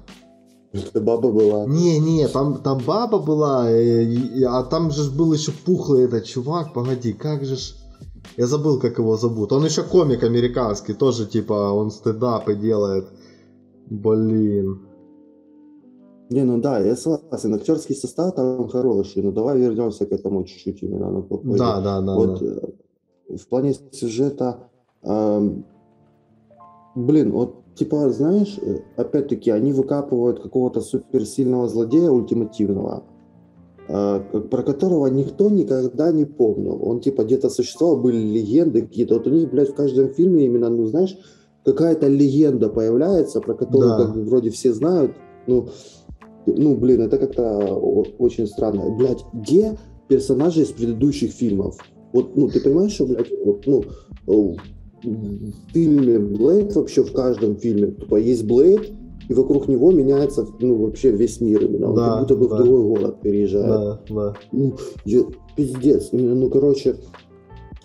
Это 0.73 1.01
баба 1.01 1.33
была. 1.33 1.67
Не, 1.67 1.99
не, 1.99 2.29
там, 2.29 2.63
там 2.63 2.79
баба 2.87 3.19
была, 3.19 3.71
и, 3.71 4.05
и, 4.05 4.45
а 4.45 4.63
там 4.63 4.91
же 4.91 5.11
был 5.11 5.33
еще 5.33 5.53
пухлый 5.67 6.05
этот 6.05 6.25
чувак, 6.25 6.73
погоди, 6.73 7.13
как 7.13 7.45
же 7.45 7.57
ж... 7.57 7.75
Я 8.37 8.47
забыл, 8.47 8.79
как 8.79 8.99
его 8.99 9.17
зовут. 9.17 9.53
Он 9.53 9.65
еще 9.65 9.83
комик 9.83 10.23
американский, 10.23 10.95
тоже 10.95 11.27
типа 11.27 11.73
он 11.73 11.91
стендапы 11.91 12.55
делает. 12.55 13.09
Блин. 13.91 14.87
Не, 16.31 16.45
ну 16.45 16.61
да, 16.61 16.79
я 16.79 16.95
согласен. 16.95 17.55
Актерский 17.55 17.97
состав 17.97 18.35
там 18.35 18.69
хороший, 18.69 19.23
но 19.23 19.33
давай 19.33 19.59
вернемся 19.59 20.07
к 20.07 20.13
этому 20.13 20.45
чуть-чуть 20.45 20.83
именно. 20.83 21.11
Ну, 21.11 21.57
да, 21.57 21.81
да, 21.81 22.01
да. 22.01 22.15
Вот 22.15 22.39
да. 22.41 22.69
Э, 23.29 23.37
в 23.37 23.49
плане 23.49 23.75
сюжета, 23.91 24.71
э, 25.03 25.51
блин, 26.95 27.33
вот 27.33 27.60
типа, 27.75 28.11
знаешь, 28.11 28.59
э, 28.61 28.81
опять-таки, 28.97 29.51
они 29.51 29.73
выкапывают 29.73 30.41
какого-то 30.41 30.81
суперсильного 30.81 31.69
злодея 31.69 32.11
ультимативного, 32.11 33.05
э, 33.89 34.21
про 34.51 34.63
которого 34.63 35.07
никто 35.07 35.51
никогда 35.51 36.13
не 36.13 36.25
помнил. 36.25 36.81
Он 36.83 37.01
типа 37.01 37.25
где-то 37.25 37.51
существовал, 37.51 37.97
были 37.97 38.19
легенды 38.19 38.83
какие-то. 38.83 39.15
Вот 39.15 39.27
у 39.27 39.31
них, 39.31 39.51
блядь, 39.51 39.71
в 39.71 39.75
каждом 39.75 40.13
фильме 40.15 40.47
именно, 40.47 40.69
ну 40.69 40.87
знаешь, 40.87 41.17
какая-то 41.65 42.09
легенда 42.09 42.69
появляется, 42.69 43.41
про 43.41 43.55
которую 43.55 43.91
да. 43.91 44.05
как 44.05 44.15
бы 44.15 44.25
вроде 44.25 44.51
все 44.51 44.73
знают. 44.73 45.13
Ну, 45.47 45.69
ну, 46.47 46.77
блин, 46.77 47.03
это 47.03 47.19
как-то 47.19 47.75
очень 48.19 48.47
странно. 48.47 48.91
Блядь, 48.91 49.25
где 49.33 49.79
персонажи 50.09 50.63
из 50.63 50.69
предыдущих 50.69 51.33
фильмов? 51.33 51.77
Вот, 52.13 52.37
ну, 52.37 52.49
ты 52.49 52.61
понимаешь, 52.61 52.93
что, 52.93 53.07
блядь, 53.07 53.31
вот, 53.45 53.67
ну, 53.67 53.85
в 55.03 55.73
фильме 55.73 56.19
Блейд 56.19 56.75
вообще 56.75 57.03
в 57.03 57.13
каждом 57.13 57.57
фильме, 57.57 57.89
тупо 57.89 58.17
есть 58.17 58.47
Блейд, 58.47 58.93
и 59.29 59.35
вокруг 59.35 59.69
него 59.69 59.93
меняется, 59.93 60.47
ну, 60.59 60.75
вообще 60.77 61.13
весь 61.13 61.41
мир 61.41 61.65
именно. 61.65 61.91
Он 61.91 61.95
да, 61.95 62.09
как 62.09 62.21
будто 62.21 62.35
бы 62.37 62.49
да. 62.49 62.55
в 62.55 62.59
другой 62.59 62.83
город 62.83 63.21
переезжает. 63.23 63.67
Да, 63.67 64.01
да. 64.11 64.35
Ну, 64.51 64.75
я, 65.05 65.23
пиздец. 65.55 66.09
Именно, 66.11 66.35
ну, 66.35 66.51
короче, 66.51 66.97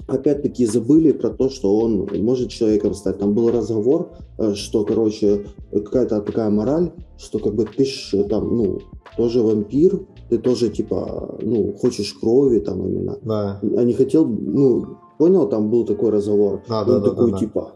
опять-таки 0.07 0.65
забыли 0.65 1.12
про 1.12 1.29
то, 1.29 1.50
что 1.50 1.77
он 1.77 2.07
может 2.19 2.50
человеком 2.50 2.95
стать. 2.95 3.19
Там 3.19 3.36
был 3.36 3.51
разговор, 3.51 4.10
э, 4.39 4.53
что, 4.55 4.86
короче, 4.86 5.45
какая-то 5.72 6.22
такая 6.22 6.50
мораль, 6.50 6.91
что 7.17 7.39
как 7.39 7.53
бы 7.53 7.65
ты 7.65 7.86
ж 7.86 8.24
там, 8.29 8.55
ну, 8.55 8.79
тоже 9.17 9.41
вампир, 9.41 10.00
ты 10.29 10.38
тоже, 10.38 10.69
типа, 10.69 11.38
ну, 11.41 11.74
хочешь 11.74 12.13
крови 12.13 12.60
там 12.60 12.88
именно. 12.88 13.19
Да. 13.24 13.60
А 13.62 13.84
не 13.84 13.93
хотел, 13.93 14.25
ну, 14.25 14.98
понял, 15.17 15.48
там 15.48 15.69
был 15.69 15.86
такой 15.86 16.12
разговор. 16.12 16.62
Да, 16.67 16.81
он 16.81 17.01
да, 17.01 17.10
такой, 17.10 17.31
да, 17.31 17.38
типа, 17.38 17.74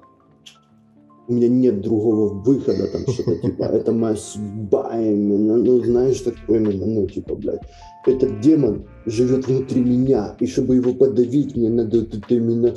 у 1.27 1.33
меня 1.33 1.47
нет 1.47 1.81
другого 1.81 2.33
выхода, 2.33 2.87
там 2.87 3.01
что-то 3.07 3.35
типа, 3.35 3.63
это 3.63 3.91
моя 3.91 4.15
судьба 4.15 4.99
именно, 4.99 5.57
ну, 5.57 5.83
знаешь, 5.83 6.21
такое 6.21 6.59
именно, 6.59 6.85
ну, 6.85 7.07
типа, 7.07 7.35
блядь, 7.35 7.61
этот 8.07 8.39
демон 8.41 8.85
живет 9.05 9.47
внутри 9.47 9.81
меня, 9.81 10.35
и 10.39 10.47
чтобы 10.47 10.75
его 10.75 10.93
подавить, 10.93 11.55
мне 11.55 11.69
надо 11.69 11.99
вот 11.99 12.15
это 12.15 12.33
именно 12.33 12.73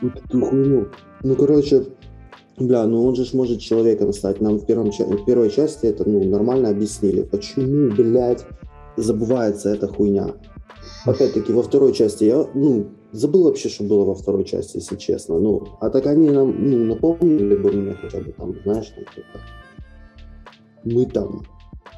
вот 0.00 0.12
эту 0.24 0.40
хуйню. 0.40 0.88
Ну, 1.22 1.36
короче, 1.36 1.84
бля, 2.58 2.86
ну 2.86 3.04
он 3.04 3.14
же 3.14 3.26
может 3.34 3.60
человеком 3.60 4.12
стать. 4.12 4.40
Нам 4.40 4.58
в, 4.58 4.64
первом, 4.64 4.90
в 4.90 5.24
первой 5.26 5.50
части 5.50 5.86
это, 5.86 6.08
ну, 6.08 6.24
нормально 6.24 6.70
объяснили, 6.70 7.22
почему, 7.22 7.90
блядь, 7.94 8.46
забывается 8.96 9.70
эта 9.70 9.88
хуйня. 9.88 10.34
Опять-таки, 11.06 11.52
во 11.52 11.62
второй 11.62 11.92
части 11.92 12.24
я, 12.24 12.46
ну, 12.54 12.90
Забыл 13.12 13.44
вообще, 13.44 13.68
что 13.68 13.84
было 13.84 14.04
во 14.04 14.14
второй 14.14 14.44
части, 14.44 14.76
если 14.76 14.96
честно. 14.96 15.38
Ну, 15.40 15.66
а 15.80 15.90
так 15.90 16.06
они 16.06 16.30
нам 16.30 16.54
ну, 16.58 16.84
напомнили 16.84 17.56
бы 17.56 17.72
мне 17.72 17.94
хотя 17.94 18.18
бы 18.18 18.32
там, 18.32 18.54
знаешь, 18.62 18.86
там 18.94 19.04
типа, 19.14 19.38
мы 20.84 21.06
там 21.06 21.42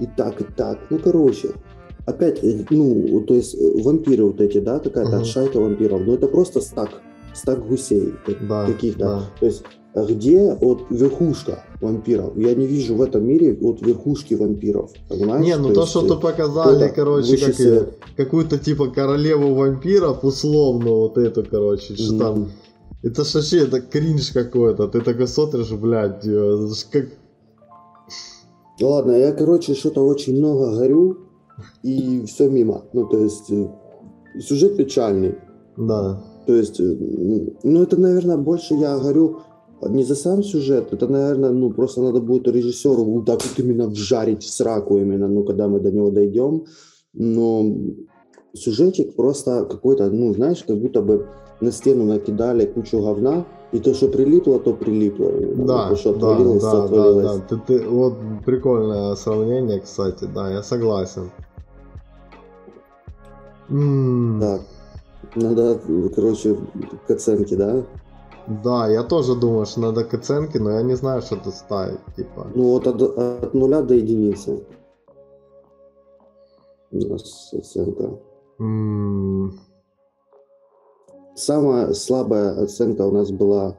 и 0.00 0.06
так, 0.06 0.40
и 0.40 0.44
так. 0.44 0.78
Ну, 0.88 0.98
короче, 0.98 1.50
опять, 2.06 2.42
э, 2.42 2.64
ну, 2.70 3.20
то 3.20 3.34
есть 3.34 3.54
э, 3.54 3.82
вампиры 3.82 4.24
вот 4.24 4.40
эти, 4.40 4.58
да, 4.58 4.78
какая-то 4.78 5.18
угу. 5.18 5.24
шайка 5.26 5.58
вампиров, 5.58 6.00
ну, 6.00 6.14
это 6.14 6.28
просто 6.28 6.62
стак, 6.62 7.02
стак 7.34 7.66
гусей 7.66 8.14
да, 8.48 8.64
каких-то. 8.64 8.98
Да. 8.98 9.22
То 9.38 9.46
есть 9.46 9.64
где 9.94 10.54
вот 10.54 10.86
верхушка 10.90 11.64
вампиров. 11.80 12.36
Я 12.36 12.54
не 12.54 12.66
вижу 12.66 12.94
в 12.94 13.02
этом 13.02 13.26
мире 13.26 13.56
вот 13.60 13.82
верхушки 13.82 14.34
вампиров. 14.34 14.90
Понимаешь? 15.08 15.44
Не, 15.44 15.56
ну 15.56 15.68
то, 15.68 15.82
то 15.82 15.86
что 15.86 16.02
ты 16.02 16.20
показали, 16.20 16.90
короче, 16.94 17.36
как 17.36 17.58
я, 17.58 17.86
какую-то 18.16 18.58
типа 18.58 18.88
королеву 18.88 19.54
вампиров, 19.54 20.24
условно, 20.24 20.90
вот 20.90 21.18
эту, 21.18 21.44
короче, 21.44 21.94
что 21.94 22.14
mm. 22.14 22.18
там. 22.18 22.48
Это 23.02 23.24
ж 23.24 23.34
вообще, 23.34 23.64
это 23.64 23.80
кринж 23.80 24.30
какой-то. 24.30 24.86
Ты 24.86 25.00
такой 25.00 25.26
смотришь, 25.26 25.72
блядь, 25.72 26.24
э, 26.24 26.68
как... 26.90 27.06
Ладно, 28.80 29.12
я, 29.12 29.32
короче, 29.32 29.74
что-то 29.74 30.06
очень 30.06 30.38
много 30.38 30.76
горю, 30.76 31.18
и 31.82 32.24
все 32.26 32.48
мимо. 32.48 32.84
Ну, 32.92 33.06
то 33.08 33.18
есть, 33.18 33.50
э, 33.50 33.68
сюжет 34.40 34.76
печальный. 34.76 35.34
Да. 35.76 36.22
То 36.46 36.54
есть, 36.54 36.78
э, 36.78 36.96
ну, 37.64 37.82
это, 37.82 38.00
наверное, 38.00 38.36
больше 38.36 38.74
я 38.74 38.96
горю 38.98 39.40
не 39.88 40.04
за 40.04 40.14
сам 40.14 40.42
сюжет, 40.42 40.92
это, 40.92 41.08
наверное, 41.08 41.50
ну, 41.50 41.70
просто 41.70 42.02
надо 42.02 42.20
будет 42.20 42.48
режиссеру 42.48 43.04
вот 43.04 43.26
так 43.26 43.40
вот 43.42 43.58
именно 43.58 43.88
вжарить 43.88 44.42
в 44.42 44.50
сраку 44.50 44.98
именно, 44.98 45.28
ну, 45.28 45.44
когда 45.44 45.68
мы 45.68 45.80
до 45.80 45.90
него 45.90 46.10
дойдем. 46.10 46.64
Но 47.14 47.64
сюжетик 48.54 49.16
просто 49.16 49.64
какой-то, 49.64 50.10
ну, 50.10 50.32
знаешь, 50.34 50.64
как 50.66 50.78
будто 50.78 51.02
бы 51.02 51.26
на 51.60 51.72
стену 51.72 52.04
накидали 52.04 52.66
кучу 52.66 53.00
говна, 53.00 53.44
и 53.72 53.78
то, 53.78 53.94
что 53.94 54.08
прилипло, 54.08 54.58
то 54.58 54.74
прилипло. 54.74 55.30
Да, 55.66 55.88
то, 55.88 55.96
что 55.96 56.10
отвалилось, 56.10 56.62
да, 56.62 56.70
то 56.70 56.84
отвалилось. 56.84 57.24
Да, 57.24 57.36
да. 57.36 57.44
Ты, 57.48 57.78
ты, 57.78 57.88
вот 57.88 58.14
прикольное 58.44 59.14
сравнение, 59.14 59.80
кстати, 59.80 60.28
да, 60.34 60.50
я 60.50 60.62
согласен. 60.62 61.30
Так, 63.68 64.60
надо, 65.36 65.80
короче, 66.14 66.58
к 67.06 67.10
оценке, 67.10 67.56
да? 67.56 67.82
Да, 68.46 68.88
я 68.88 69.02
тоже 69.02 69.34
думаю, 69.34 69.66
что 69.66 69.80
надо 69.80 70.04
к 70.04 70.14
оценке, 70.14 70.58
но 70.58 70.70
я 70.70 70.82
не 70.82 70.96
знаю, 70.96 71.22
что 71.22 71.36
тут 71.36 71.54
ставить, 71.54 72.00
типа. 72.16 72.46
Ну 72.54 72.64
вот 72.64 72.86
от, 72.86 73.02
от 73.02 73.54
нуля 73.54 73.82
до 73.82 73.94
единицы. 73.94 74.64
У 76.90 76.96
нас 76.96 77.54
оценка. 77.54 78.18
Mm. 78.58 79.50
Самая 81.34 81.94
слабая 81.94 82.62
оценка 82.62 83.02
у 83.06 83.10
нас 83.10 83.30
была 83.30 83.76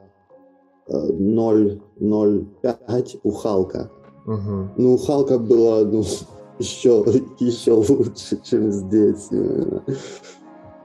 0,05 0.88 2.48
э, 2.62 3.18
у 3.22 3.30
Халка. 3.30 3.90
Uh-huh. 4.26 4.68
Ну, 4.76 4.94
у 4.94 4.98
Халка 4.98 5.38
было 5.38 5.84
ну, 5.84 6.02
еще, 6.58 7.04
еще 7.38 7.72
лучше, 7.72 8.40
чем 8.42 8.72
здесь. 8.72 9.30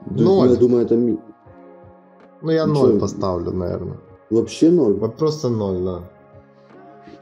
Ноль. 0.06 0.50
Я 0.50 0.56
думаю, 0.56 0.84
это 0.84 0.96
ну, 2.42 2.50
я 2.50 2.66
ноль 2.66 2.98
поставлю, 2.98 3.52
наверное. 3.52 3.98
Вообще 4.30 4.70
ноль? 4.70 4.94
Вот 4.94 5.16
просто 5.16 5.48
ноль, 5.48 5.82
да. 5.82 6.10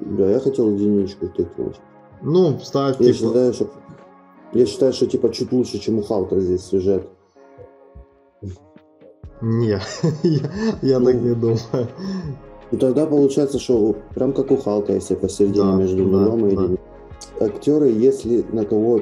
Да, 0.01 0.31
я 0.31 0.41
хотел 0.41 0.71
единичку 0.71 1.29
тыкнуть. 1.29 1.77
Ну, 2.23 2.59
ставь, 2.61 3.01
я 3.01 3.13
типа... 3.13 3.27
Считаю, 3.27 3.53
что... 3.53 3.71
Я 4.53 4.67
считаю, 4.67 4.93
что 4.93 5.07
типа 5.07 5.31
чуть 5.33 5.53
лучше, 5.53 5.79
чем 5.79 5.99
у 5.99 6.03
Халка 6.03 6.41
здесь 6.41 6.65
сюжет. 6.65 7.09
Не, 9.41 9.81
я, 10.23 10.51
я 10.83 10.99
ну, 10.99 11.07
так 11.07 11.15
не 11.17 11.35
думаю. 11.35 11.59
Ну 12.71 12.79
тогда 12.79 13.07
получается, 13.07 13.59
что 13.59 13.97
прям 14.15 14.33
как 14.33 14.51
у 14.51 14.57
Халка, 14.57 14.93
если 14.95 15.15
посередине 15.15 15.65
да, 15.65 15.77
между 15.77 16.05
да, 16.05 16.19
нулем 16.19 16.47
и 16.47 16.51
единицей. 16.53 16.81
Актеры, 17.41 17.89
если 17.89 18.45
на 18.53 18.65
кого 18.65 18.99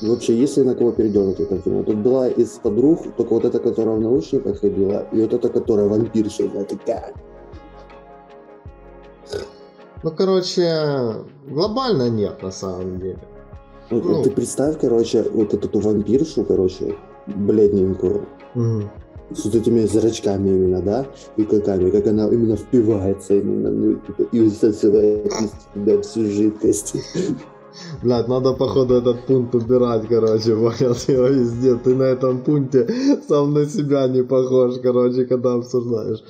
передернуть, 0.00 0.08
Вообще, 0.08 0.36
если 0.36 0.62
на 0.62 0.74
кого 0.74 0.92
передернуть 0.92 1.40
это 1.40 1.58
кино? 1.58 1.82
Тут 1.82 1.96
была 1.96 2.28
из 2.28 2.50
подруг, 2.62 3.00
только 3.16 3.34
вот 3.34 3.44
эта, 3.44 3.58
которая 3.58 3.96
в 3.96 4.00
наушниках 4.00 4.60
ходила, 4.60 5.06
и 5.12 5.20
вот 5.20 5.32
эта, 5.32 5.48
которая 5.48 5.88
вампирша, 5.88 6.48
да, 6.48 6.64
такая. 6.64 7.12
Ну, 10.02 10.10
короче, 10.10 11.24
глобально 11.48 12.08
нет, 12.08 12.42
на 12.42 12.50
самом 12.50 12.98
деле. 13.00 13.18
Вот, 13.90 14.04
ну, 14.04 14.22
ты 14.22 14.30
представь, 14.30 14.78
короче, 14.80 15.22
вот 15.22 15.52
эту 15.52 15.80
вампиршу, 15.80 16.44
короче, 16.44 16.94
бледненькую. 17.26 18.26
Угу. 18.54 18.82
С 19.34 19.44
вот 19.44 19.54
этими 19.54 19.86
зрачками 19.86 20.48
именно, 20.48 20.82
да, 20.82 21.06
и 21.36 21.44
клыками, 21.44 21.90
как 21.90 22.06
она 22.06 22.28
именно 22.28 22.56
впивается 22.56 23.34
именно, 23.34 23.70
ну, 23.70 23.94
типа, 23.94 24.22
и 24.32 24.40
высасывает 24.40 25.26
из 25.26 25.50
тебя 25.74 26.00
всю 26.02 26.24
жидкость. 26.24 26.96
Блядь, 28.02 28.28
надо 28.28 28.52
походу 28.52 28.94
этот 28.94 29.26
пункт 29.26 29.54
убирать, 29.54 30.06
короче, 30.08 30.54
понял, 30.54 30.94
его 31.08 31.26
везде. 31.26 31.76
Ты 31.76 31.94
на 31.94 32.04
этом 32.04 32.42
пункте 32.42 32.88
сам 33.28 33.54
на 33.54 33.66
себя 33.66 34.08
не 34.08 34.22
похож, 34.22 34.78
короче, 34.82 35.24
когда 35.24 35.54
обсуждаешь. 35.54 36.22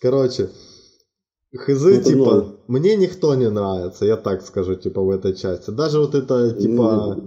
Короче, 0.00 0.50
хз, 1.54 1.84
это 1.84 2.10
типа, 2.10 2.34
ноль. 2.34 2.44
мне 2.68 2.96
никто 2.96 3.34
не 3.34 3.50
нравится, 3.50 4.04
я 4.04 4.16
так 4.16 4.42
скажу, 4.42 4.74
типа, 4.74 5.02
в 5.02 5.10
этой 5.10 5.34
части. 5.34 5.70
Даже 5.70 5.98
вот 5.98 6.14
это, 6.14 6.52
типа, 6.52 7.18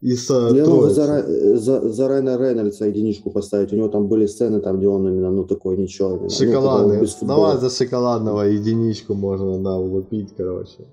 из 0.00 0.28
Ну, 0.28 0.54
Я 0.54 0.64
могу 0.66 0.88
за, 0.88 1.56
за, 1.56 1.88
за 1.88 2.08
Райана 2.08 2.38
Рейнольдса 2.38 2.86
единичку 2.86 3.30
поставить. 3.30 3.72
У 3.72 3.76
него 3.76 3.88
там 3.88 4.06
были 4.06 4.26
сцены, 4.26 4.60
там, 4.60 4.78
где 4.78 4.86
он 4.86 5.08
именно, 5.08 5.30
ну, 5.30 5.44
такой 5.44 5.76
ничего. 5.76 6.10
именно. 6.10 6.22
Ну, 6.22 6.30
Шоколадный. 6.30 7.06
футбола. 7.06 7.36
Давай 7.36 7.58
за 7.58 7.70
шоколадного 7.70 8.42
единичку 8.42 9.14
можно, 9.14 9.58
да, 9.58 9.76
влупить, 9.76 10.34
короче. 10.36 10.86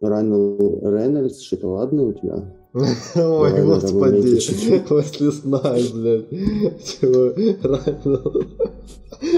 Райан 0.00 0.32
Рейнольдс 0.82 1.40
шоколадный 1.40 2.06
у 2.06 2.12
тебя? 2.12 2.54
Ой, 2.72 3.52
на 3.52 3.64
господи. 3.64 4.28
Если 4.28 5.30
знаешь, 5.30 5.92
блядь. 5.92 6.30
Чего? 6.84 7.34
Райан... 7.62 8.36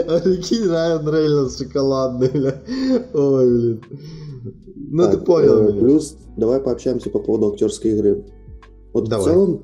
А 0.07 0.21
прикинь, 0.25 0.69
Райан 0.69 1.09
Рейнольдс 1.09 1.59
шоколадный, 1.59 2.31
блядь. 2.31 2.63
Ой, 3.13 3.51
блин. 3.51 3.83
Ну, 4.93 5.11
ты 5.11 5.19
понял 5.19 5.69
э. 5.69 5.73
Плюс, 5.73 6.17
давай 6.37 6.61
пообщаемся 6.61 7.11
по 7.11 7.19
поводу 7.19 7.53
актерской 7.53 7.93
игры. 7.93 8.25
Вот 8.93 9.09
Давай. 9.09 9.25
в 9.25 9.29
целом, 9.29 9.63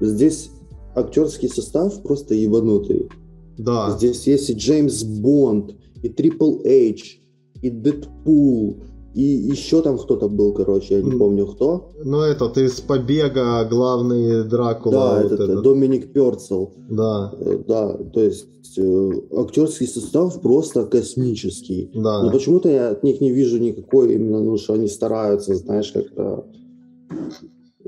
здесь 0.00 0.50
актерский 0.94 1.48
состав 1.48 2.02
просто 2.02 2.34
ебанутый. 2.34 3.08
Да. 3.56 3.90
Здесь 3.96 4.26
есть 4.26 4.50
и 4.50 4.52
Джеймс 4.52 5.02
Бонд, 5.02 5.74
и 6.02 6.08
Трипл 6.08 6.60
Эйч, 6.64 7.20
и 7.62 7.70
Дэдпул, 7.70 8.82
и 9.14 9.22
еще 9.22 9.82
там 9.82 9.98
кто-то 9.98 10.28
был, 10.28 10.52
короче, 10.52 10.96
я 10.98 11.02
не 11.02 11.10
помню 11.18 11.46
кто. 11.46 11.90
Ну, 12.04 12.20
этот 12.20 12.56
из 12.58 12.80
«Побега» 12.80 13.64
главный 13.64 14.44
Дракула. 14.44 14.92
да, 14.94 15.22
вот 15.22 15.32
это 15.32 15.42
этот. 15.44 15.62
Доминик 15.62 16.12
Перцел. 16.12 16.72
Да, 16.88 17.32
Э, 17.40 17.58
Да, 17.66 17.92
то 18.14 18.20
есть 18.20 18.46
э, 18.78 19.10
актерский 19.36 19.88
состав 19.88 20.40
просто 20.40 20.84
космический. 20.86 21.90
да. 21.94 22.22
Но 22.22 22.30
почему-то 22.30 22.68
я 22.68 22.90
от 22.90 23.02
них 23.02 23.20
не 23.20 23.32
вижу 23.32 23.58
никакой 23.58 24.14
именно, 24.14 24.40
ну, 24.40 24.56
что 24.58 24.74
они 24.74 24.86
стараются, 24.88 25.54
знаешь, 25.56 25.90
как-то... 25.92 26.44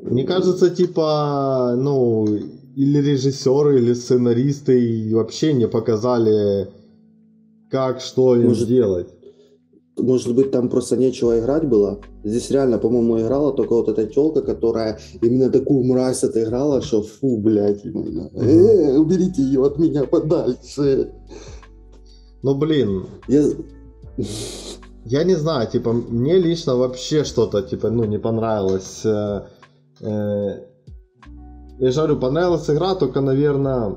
Мне 0.03 0.25
кажется, 0.25 0.71
типа, 0.71 1.75
ну, 1.79 2.27
или 2.75 2.99
режиссеры, 2.99 3.79
или 3.79 3.93
сценаристы 3.95 5.09
вообще 5.13 5.53
не 5.53 5.69
показали, 5.69 6.69
как, 7.71 8.01
что 8.01 8.35
им 8.35 8.49
Может, 8.49 8.65
сделать. 8.65 9.09
Может 9.99 10.35
быть, 10.35 10.51
там 10.51 10.69
просто 10.71 10.97
нечего 10.97 11.39
играть 11.39 11.69
было. 11.69 12.01
Здесь 12.25 12.51
реально, 12.51 12.79
по-моему, 12.79 13.21
играла 13.21 13.53
только 13.53 13.75
вот 13.75 13.89
эта 13.89 14.07
телка, 14.07 14.41
которая 14.41 14.99
именно 15.21 15.51
такую 15.51 15.85
мразь 15.85 16.25
отыграла, 16.25 16.81
что 16.81 17.03
фу, 17.03 17.37
блядь, 17.39 17.85
именно. 17.85 18.31
Э, 18.35 18.97
уберите 18.97 19.43
ее 19.43 19.67
от 19.67 19.79
меня 19.79 20.05
подальше. 20.05 21.13
Ну, 22.43 22.55
блин, 22.55 23.05
Я... 23.29 23.45
я 25.05 25.25
не 25.25 25.35
знаю, 25.35 25.69
типа, 25.71 25.93
мне 25.93 26.39
лично 26.39 26.75
вообще 26.77 27.25
что-то, 27.25 27.61
типа, 27.63 27.91
ну, 27.91 28.05
не 28.05 28.19
понравилось. 28.19 29.03
Э, 29.05 29.43
э, 30.01 30.61
Я 31.79 31.91
же 31.91 31.99
говорю, 32.01 32.17
понравилась 32.19 32.71
игра 32.71 32.95
только, 32.95 33.21
наверное, 33.21 33.97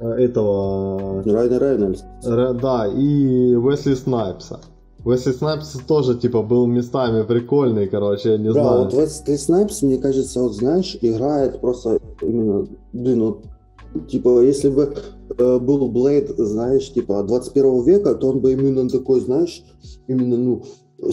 этого 0.00 1.22
Райан 1.24 1.58
Рейнольдс. 1.60 2.02
Ре- 2.24 2.54
Да, 2.54 2.86
и 2.86 3.54
Уэсли 3.54 3.94
Снайпса. 3.94 4.60
Уэсли 5.04 5.32
Снайпс 5.32 5.72
тоже, 5.86 6.18
типа, 6.18 6.42
был 6.42 6.66
местами 6.66 7.22
прикольный, 7.22 7.88
короче, 7.88 8.32
я 8.32 8.38
не 8.38 8.52
Да, 8.52 8.60
знаю. 8.62 8.84
вот 8.84 8.94
Wesley 8.94 9.34
Snipes, 9.36 9.84
мне 9.86 9.98
кажется, 9.98 10.42
вот 10.42 10.54
знаешь, 10.54 10.96
играет 11.00 11.60
просто 11.60 11.98
именно, 12.20 12.66
блин, 12.92 13.22
вот, 13.22 13.44
типа, 14.08 14.42
если 14.42 14.68
бы 14.70 14.94
э, 15.38 15.58
был 15.60 15.88
Блейд, 15.90 16.30
знаешь, 16.36 16.92
типа, 16.92 17.22
21 17.22 17.84
века, 17.84 18.14
то 18.16 18.28
он 18.28 18.40
бы 18.40 18.52
именно 18.52 18.88
такой, 18.88 19.20
знаешь, 19.20 19.62
именно, 20.08 20.36
ну, 20.36 20.62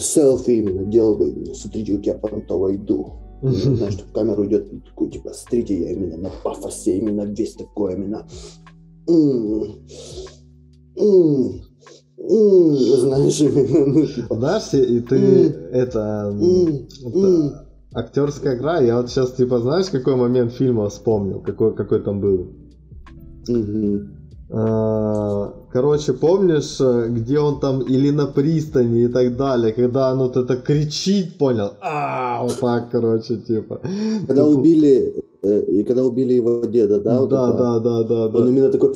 селфи 0.00 0.50
именно 0.50 0.84
делал 0.84 1.16
бы, 1.16 1.54
смотрите, 1.54 1.96
как 1.96 2.06
я 2.06 2.14
понтово 2.14 2.74
иду. 2.74 3.12
Знаешь, 3.42 3.94
в 3.98 4.12
камеру 4.12 4.46
идет 4.46 4.84
такой, 4.86 5.10
типа, 5.10 5.30
смотрите, 5.32 5.78
я 5.80 5.92
именно 5.92 6.16
на 6.16 6.30
пафосе, 6.42 6.98
именно 6.98 7.22
весь 7.22 7.54
такой, 7.54 7.94
именно. 7.94 8.26
м, 9.08 9.62
м, 9.62 9.72
м, 10.96 11.60
Знаешь, 12.28 13.40
ну, 13.86 14.06
типа. 14.06 14.34
Знаешь, 14.34 14.74
и 14.74 15.00
ты 15.00 15.54
это, 15.72 16.34
актерская 17.94 18.56
игра. 18.56 18.80
Я 18.80 18.96
вот 18.96 19.10
сейчас, 19.10 19.32
типа, 19.32 19.58
знаешь, 19.60 19.86
какой 19.86 20.16
момент 20.16 20.52
фильма 20.52 20.88
вспомнил, 20.88 21.40
какой, 21.40 21.74
какой 21.74 22.02
там 22.02 22.20
был? 22.20 22.48
А, 24.50 25.52
Короче, 25.76 26.14
помнишь, 26.14 26.80
э, 26.80 27.08
где 27.10 27.38
он 27.38 27.60
там 27.60 27.82
или 27.82 28.10
на 28.10 28.26
пристани 28.26 29.02
и 29.02 29.08
так 29.08 29.36
далее, 29.36 29.74
когда 29.74 30.08
оно 30.08 30.28
вот 30.28 30.36
это 30.38 30.56
кричит, 30.56 31.36
понял? 31.36 31.72
А, 31.82 32.42
вот 32.42 32.58
так, 32.60 32.90
короче, 32.90 33.36
типа. 33.36 33.80
Когда 34.26 34.46
Типа, 34.46 34.58
убили, 34.58 35.22
э, 35.42 35.60
и 35.64 35.84
когда 35.84 36.02
убили 36.02 36.32
его 36.32 36.64
деда, 36.64 36.98
да? 37.00 37.10
Да, 37.10 37.20
вот 37.20 37.28
да, 37.28 37.52
да, 37.52 37.78
да, 37.80 38.02
да, 38.04 38.28
да. 38.28 38.38
Он 38.38 38.48
именно 38.48 38.70
такой, 38.70 38.94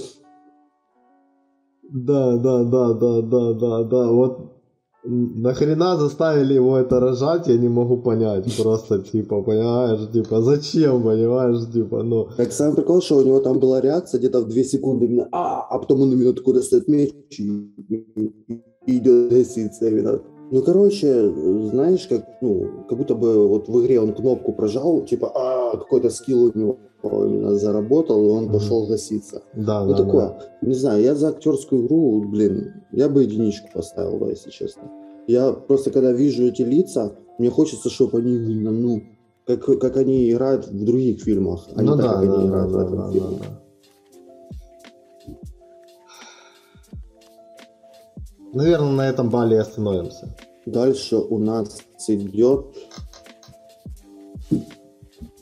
Да, 1.93 2.37
да, 2.37 2.65
да, 2.65 2.95
да, 2.95 3.23
да, 3.23 3.53
да, 3.53 3.83
да. 3.85 4.07
Вот 4.09 4.51
нахрена 5.05 5.97
заставили 5.97 6.55
его 6.55 6.79
это 6.79 7.01
рожать, 7.01 7.49
я 7.49 7.57
не 7.57 7.69
могу 7.69 7.99
понять. 7.99 8.57
Просто, 8.57 8.99
типа, 9.01 9.43
понимаешь, 9.43 10.13
типа, 10.13 10.41
зачем, 10.43 11.03
понимаешь, 11.03 11.73
типа, 11.73 12.03
ну. 12.03 12.29
так 12.37 12.53
самый 12.53 12.77
прикол, 12.77 13.03
что 13.03 13.17
у 13.17 13.23
него 13.23 13.41
там 13.41 13.59
была 13.59 13.81
реакция 13.81 14.19
где-то 14.19 14.41
в 14.41 14.49
2 14.49 14.63
секунды, 14.63 15.07
именно, 15.07 15.29
а, 15.33 15.63
а 15.63 15.79
потом 15.79 16.03
он 16.03 16.13
именно 16.13 16.33
такой 16.33 16.55
достает 16.55 16.89
меч 16.89 17.13
и 17.39 17.73
идет 18.87 19.31
гаситься 19.31 19.89
именно. 19.89 20.21
Ну, 20.51 20.63
короче, 20.63 21.31
знаешь, 21.71 22.07
как, 22.09 22.25
ну, 22.41 22.85
как 22.89 22.99
будто 22.99 23.15
бы 23.15 23.47
вот 23.49 23.69
в 23.69 23.81
игре 23.83 24.01
он 24.01 24.13
кнопку 24.15 24.53
прожал, 24.53 25.03
типа, 25.03 25.31
а, 25.35 25.77
какой-то 25.77 26.11
скилл 26.11 26.45
у 26.55 26.59
него 26.59 26.79
именно 27.03 27.55
заработал, 27.55 28.25
и 28.25 28.29
он 28.31 28.45
Мгм. 28.45 28.53
пошел 28.53 28.87
гаситься. 28.87 29.43
Да, 29.55 29.85
Ну, 29.85 29.93
да, 29.93 30.05
такое. 30.05 30.27
да. 30.29 30.39
Не 30.63 30.75
знаю, 30.75 31.03
я 31.03 31.15
за 31.15 31.29
актерскую 31.29 31.87
игру, 31.87 32.25
блин, 32.29 32.73
я 32.93 33.09
бы 33.09 33.23
единичку 33.23 33.69
поставил, 33.73 34.19
да, 34.19 34.29
если 34.29 34.51
честно. 34.51 34.83
Я 35.27 35.53
просто, 35.53 35.91
когда 35.91 36.13
вижу 36.13 36.45
эти 36.45 36.63
лица, 36.63 37.13
мне 37.39 37.49
хочется, 37.51 37.89
чтобы 37.89 38.19
они, 38.19 38.37
ну, 38.39 39.03
как, 39.47 39.65
как 39.65 39.97
они 39.97 40.31
играют 40.31 40.67
в 40.67 40.85
других 40.85 41.23
фильмах, 41.23 41.69
а 41.75 41.83
Ну 41.83 41.95
не 41.97 42.03
так, 42.03 42.07
да, 42.07 42.13
как 42.21 42.27
да, 42.27 42.35
они 42.35 42.43
да, 42.43 42.49
играют 42.49 42.71
в 42.71 42.75
да, 42.75 42.83
этом 42.85 42.97
да, 42.97 43.11
фильме. 43.13 43.39
да, 43.39 43.45
да. 43.47 43.60
Наверное, 48.53 48.93
на 48.93 49.09
этом 49.09 49.31
бале 49.31 49.61
остановимся. 49.61 50.35
Дальше 50.67 51.17
у 51.17 51.39
нас 51.39 51.79
идет 52.09 52.67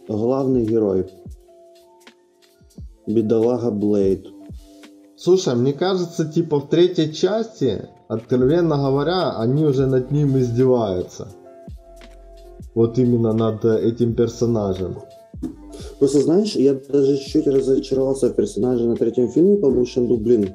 главный 0.07 0.64
герой. 0.64 1.07
Бедолага 3.07 3.71
Блейд. 3.71 4.27
Слушай, 5.16 5.55
мне 5.55 5.73
кажется, 5.73 6.31
типа 6.31 6.61
в 6.61 6.68
третьей 6.68 7.12
части, 7.12 7.88
откровенно 8.09 8.77
говоря, 8.77 9.38
они 9.38 9.64
уже 9.64 9.87
над 9.87 10.11
ним 10.11 10.38
издеваются. 10.38 11.29
Вот 12.75 12.99
именно 12.99 13.33
над 13.33 13.64
э, 13.64 13.81
этим 13.88 14.14
персонажем. 14.14 14.99
Просто 15.99 16.21
знаешь, 16.21 16.55
я 16.55 16.75
даже 16.75 17.16
чуть-чуть 17.16 17.47
разочаровался 17.47 18.29
в 18.29 18.35
персонаже 18.35 18.87
на 18.87 18.94
третьем 18.94 19.29
фильме, 19.29 19.57
потому 19.57 19.87
что, 19.87 20.03
ну, 20.03 20.16
блин, 20.16 20.55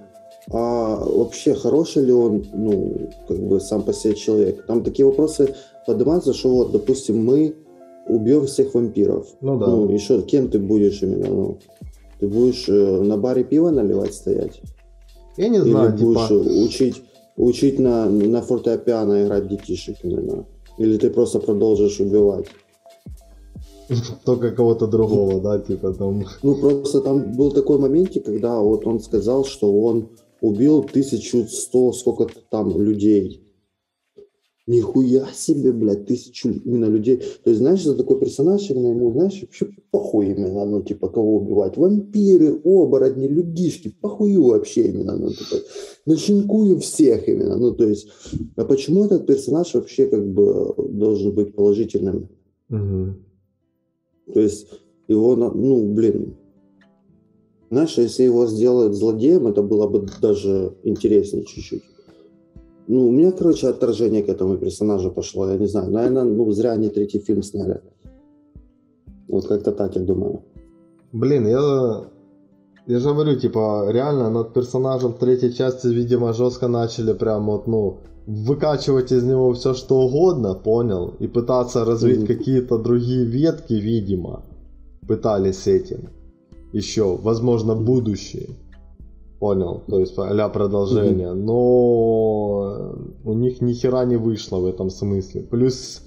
а 0.52 1.04
вообще 1.06 1.54
хороший 1.54 2.06
ли 2.06 2.12
он, 2.12 2.46
ну, 2.54 3.10
как 3.28 3.40
бы 3.40 3.60
сам 3.60 3.84
по 3.84 3.94
себе 3.94 4.16
человек? 4.16 4.66
Там 4.66 4.84
такие 4.84 5.06
вопросы 5.06 5.56
поднимаются, 5.88 6.34
что 6.34 6.50
вот, 6.50 6.72
допустим, 6.72 7.24
мы 7.24 7.56
убьем 8.08 8.46
всех 8.46 8.74
вампиров. 8.74 9.28
Ну 9.42 9.58
да. 9.58 9.68
Ну, 9.68 9.90
и 9.90 9.98
что, 9.98 10.22
кем 10.22 10.50
ты 10.50 10.60
будешь 10.60 11.02
именно, 11.02 11.28
ну? 11.28 11.58
Ты 12.20 12.28
будешь 12.28 12.68
э, 12.68 13.02
на 13.02 13.18
баре 13.18 13.44
пиво 13.44 13.70
наливать 13.70 14.14
стоять? 14.14 14.62
Я 15.38 15.50
не 15.50 15.58
Или 15.58 15.72
знаю, 15.72 15.98
будешь 15.98 16.28
типа... 16.28 16.64
учить, 16.66 17.04
учить 17.38 17.80
на, 17.80 18.10
на 18.10 18.42
фортепиано 18.42 19.26
играть 19.26 19.48
детишек 19.48 19.98
именно? 20.04 20.46
Или 20.78 20.98
ты 20.98 21.10
просто 21.10 21.40
продолжишь 21.40 22.00
убивать? 22.00 22.48
Только 24.26 24.52
кого-то 24.52 24.88
другого, 24.88 25.42
да, 25.42 25.60
типа 25.60 25.94
там. 25.94 26.26
Ну, 26.42 26.56
просто 26.56 27.02
там 27.02 27.34
был 27.34 27.52
такой 27.52 27.78
моментик, 27.78 28.26
когда 28.26 28.60
вот 28.60 28.86
он 28.88 29.00
сказал, 29.00 29.46
что 29.46 29.72
он 29.74 30.10
убил 30.44 30.80
1100 30.80 31.94
сколько-то 31.94 32.42
там 32.50 32.80
людей. 32.80 33.40
Нихуя 34.68 35.28
себе, 35.34 35.72
блядь, 35.72 36.06
тысячу 36.06 36.50
именно 36.50 36.86
людей. 36.86 37.18
То 37.44 37.50
есть, 37.50 37.60
знаешь, 37.60 37.84
за 37.84 37.96
такой 37.96 38.20
персонаж, 38.20 38.70
именно 38.70 38.88
ему, 38.88 39.12
знаешь, 39.12 39.42
вообще 39.42 39.68
похуй 39.92 40.28
именно, 40.28 40.66
ну, 40.66 40.82
типа, 40.82 41.10
кого 41.10 41.38
убивать. 41.38 41.78
Вампиры, 41.78 42.62
оборотни, 42.64 43.28
людишки, 43.28 43.94
похую 44.02 44.44
вообще 44.44 44.88
именно, 44.88 45.18
ну, 45.18 45.30
типа, 45.30 45.58
начинкую 46.06 46.80
всех 46.80 47.28
именно. 47.28 47.58
Ну, 47.58 47.74
то 47.74 47.88
есть, 47.88 48.08
а 48.56 48.66
почему 48.66 49.06
этот 49.06 49.26
персонаж 49.26 49.74
вообще 49.74 50.08
как 50.08 50.26
бы 50.26 50.76
должен 50.78 51.34
быть 51.34 51.56
положительным? 51.56 52.30
Мгм. 52.70 53.16
То 54.34 54.40
есть 54.40 54.68
его, 55.08 55.36
ну, 55.36 55.94
блин, 55.94 56.36
знаешь, 57.74 57.98
если 57.98 58.24
его 58.24 58.48
сделают 58.48 58.94
злодеем, 58.94 59.48
это 59.48 59.62
было 59.62 59.88
бы 59.88 60.08
даже 60.22 60.74
интереснее 60.84 61.46
чуть-чуть. 61.46 61.84
Ну, 62.88 63.08
у 63.08 63.12
меня, 63.12 63.32
короче, 63.32 63.68
отторжение 63.68 64.24
к 64.24 64.30
этому 64.30 64.58
персонажу 64.58 65.12
пошло, 65.12 65.50
я 65.50 65.58
не 65.58 65.68
знаю. 65.68 65.92
Наверное, 65.92 66.24
ну, 66.24 66.52
зря 66.52 66.74
они 66.74 66.90
третий 66.90 67.20
фильм 67.20 67.44
сняли. 67.44 67.82
Вот 69.28 69.48
как-то 69.48 69.72
так, 69.72 69.96
я 69.96 70.02
думаю. 70.02 70.42
Блин, 71.14 71.48
я... 71.48 72.04
Я 72.88 73.00
же 73.00 73.10
говорю, 73.10 73.40
типа, 73.40 73.90
реально 73.92 74.30
над 74.30 74.54
персонажем 74.54 75.14
в 75.14 75.18
третьей 75.18 75.54
части, 75.54 75.88
видимо, 75.88 76.34
жестко 76.34 76.68
начали 76.68 77.14
прям 77.14 77.46
вот, 77.46 77.68
ну, 77.68 77.98
выкачивать 78.28 79.14
из 79.14 79.24
него 79.24 79.54
все 79.54 79.74
что 79.74 80.02
угодно, 80.02 80.54
понял? 80.54 81.14
И 81.22 81.28
пытаться 81.28 81.86
развить 81.86 82.20
Мгм. 82.20 82.28
какие-то 82.28 82.78
другие 82.78 83.26
ветки, 83.26 83.74
видимо, 83.74 84.44
пытались 85.08 85.68
этим. 85.68 86.10
Еще, 86.74 87.16
возможно, 87.16 87.76
будущее. 87.76 88.50
Понял, 89.40 89.84
то 89.88 90.00
есть 90.00 90.14
а 90.18 90.50
продолжение. 90.50 91.34
Но 91.34 92.96
у 93.24 93.34
них 93.34 93.62
ни 93.62 93.74
хера 93.74 94.06
не 94.06 94.16
вышло 94.18 94.58
в 94.58 94.66
этом 94.66 94.90
смысле. 94.90 95.42
Плюс, 95.42 96.02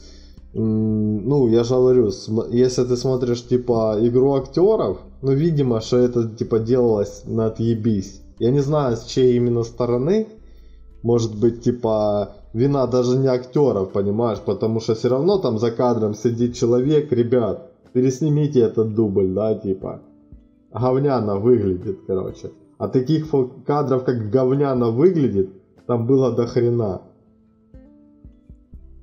ну, 0.55 1.47
я 1.49 1.65
же 1.65 1.75
говорю, 1.75 2.11
если 2.51 2.85
ты 2.85 2.97
смотришь, 2.97 3.47
типа, 3.47 3.99
игру 4.01 4.35
актеров, 4.35 4.99
ну, 5.23 5.33
видимо, 5.33 5.81
что 5.81 5.99
это, 5.99 6.29
типа, 6.29 6.59
делалось 6.59 7.23
на 7.27 7.47
отъебись. 7.47 8.23
Я 8.39 8.51
не 8.51 8.61
знаю, 8.61 8.97
с 8.97 9.05
чьей 9.05 9.37
именно 9.37 9.63
стороны, 9.65 10.27
может 11.03 11.39
быть, 11.39 11.63
типа, 11.63 12.37
вина 12.55 12.87
даже 12.87 13.19
не 13.19 13.29
актеров, 13.29 13.93
понимаешь, 13.93 14.41
потому 14.41 14.81
что 14.81 14.95
все 14.95 15.09
равно 15.09 15.39
там 15.39 15.59
за 15.59 15.71
кадром 15.71 16.15
сидит 16.15 16.55
человек, 16.55 17.13
ребят, 17.13 17.71
переснимите 17.93 18.61
этот 18.61 18.95
дубль, 18.95 19.29
да, 19.29 19.55
типа, 19.55 20.01
говняно 20.79 21.41
выглядит, 21.41 22.01
короче. 22.07 22.53
А 22.79 22.89
таких 22.89 23.27
кадров, 23.67 24.05
как 24.05 24.31
говняно 24.31 24.93
выглядит, 24.93 25.51
там 25.87 26.07
было 26.07 26.33
до 26.33 26.47
хрена. 26.47 27.03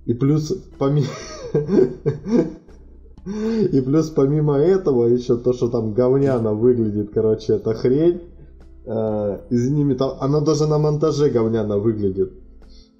И 0.05 0.13
плюс, 0.13 0.53
помимо... 0.77 1.07
И 3.25 3.79
плюс 3.79 4.09
помимо 4.09 4.57
этого 4.57 5.05
еще 5.05 5.37
то, 5.37 5.53
что 5.53 5.69
там 5.69 5.93
говняно 5.93 6.53
выглядит, 6.55 7.11
короче, 7.13 7.53
эта 7.53 7.73
хрень. 7.73 8.21
Э, 8.85 9.39
меня, 9.49 9.95
там, 9.95 10.17
она 10.19 10.41
даже 10.41 10.67
на 10.67 10.77
монтаже 10.77 11.29
говняно 11.29 11.79
выглядит. 11.79 12.33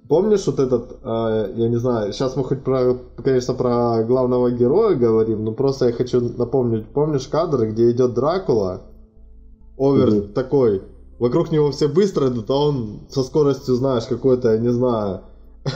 Помнишь 0.08 0.46
вот 0.46 0.58
этот, 0.60 0.98
э, 1.02 1.52
я 1.56 1.68
не 1.68 1.76
знаю, 1.76 2.12
сейчас 2.12 2.36
мы 2.36 2.44
хоть 2.44 2.62
про, 2.62 2.94
конечно, 3.22 3.54
про 3.54 4.02
главного 4.04 4.50
героя 4.50 4.94
говорим, 4.96 5.44
но 5.44 5.52
просто 5.52 5.86
я 5.86 5.92
хочу 5.92 6.20
напомнить, 6.20 6.86
помнишь 6.88 7.26
кадры, 7.26 7.70
где 7.70 7.90
идет 7.90 8.12
Дракула, 8.12 8.82
over 9.78 10.10
Мгм. 10.10 10.32
такой, 10.34 10.82
вокруг 11.18 11.50
него 11.52 11.70
все 11.70 11.88
быстро 11.88 12.28
идут, 12.28 12.50
а 12.50 12.54
он 12.54 13.00
со 13.08 13.22
скоростью, 13.22 13.76
знаешь, 13.76 14.04
какой-то, 14.04 14.52
я 14.52 14.58
не 14.58 14.72
знаю, 14.72 15.20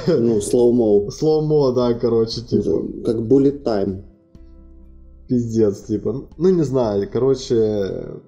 Ну, 0.07 0.41
slow-mo. 0.43 1.11
slow-mo, 1.11 1.73
да, 1.73 1.95
короче, 1.95 2.43
типа, 2.43 2.83
Как 3.07 3.17
bullet 3.17 3.63
time. 3.63 4.03
пиздец, 5.27 5.85
типа, 5.85 6.27
ну 6.37 6.49
не 6.51 6.65
знаю, 6.65 7.09
короче, 7.11 8.21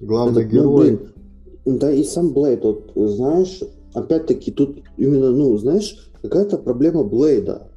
главный 0.00 0.42
Это, 0.42 0.54
ну, 0.56 0.60
герой, 0.62 0.90
блин, 1.64 1.78
да 1.78 1.92
и 1.92 2.02
сам 2.02 2.32
Блейд, 2.32 2.64
вот, 2.64 2.90
знаешь, 2.96 3.60
опять-таки 3.94 4.50
тут 4.50 4.82
именно, 4.96 5.30
ну, 5.30 5.56
знаешь, 5.58 6.10
какая-то 6.22 6.58
проблема 6.58 7.04
Блейда. 7.04 7.68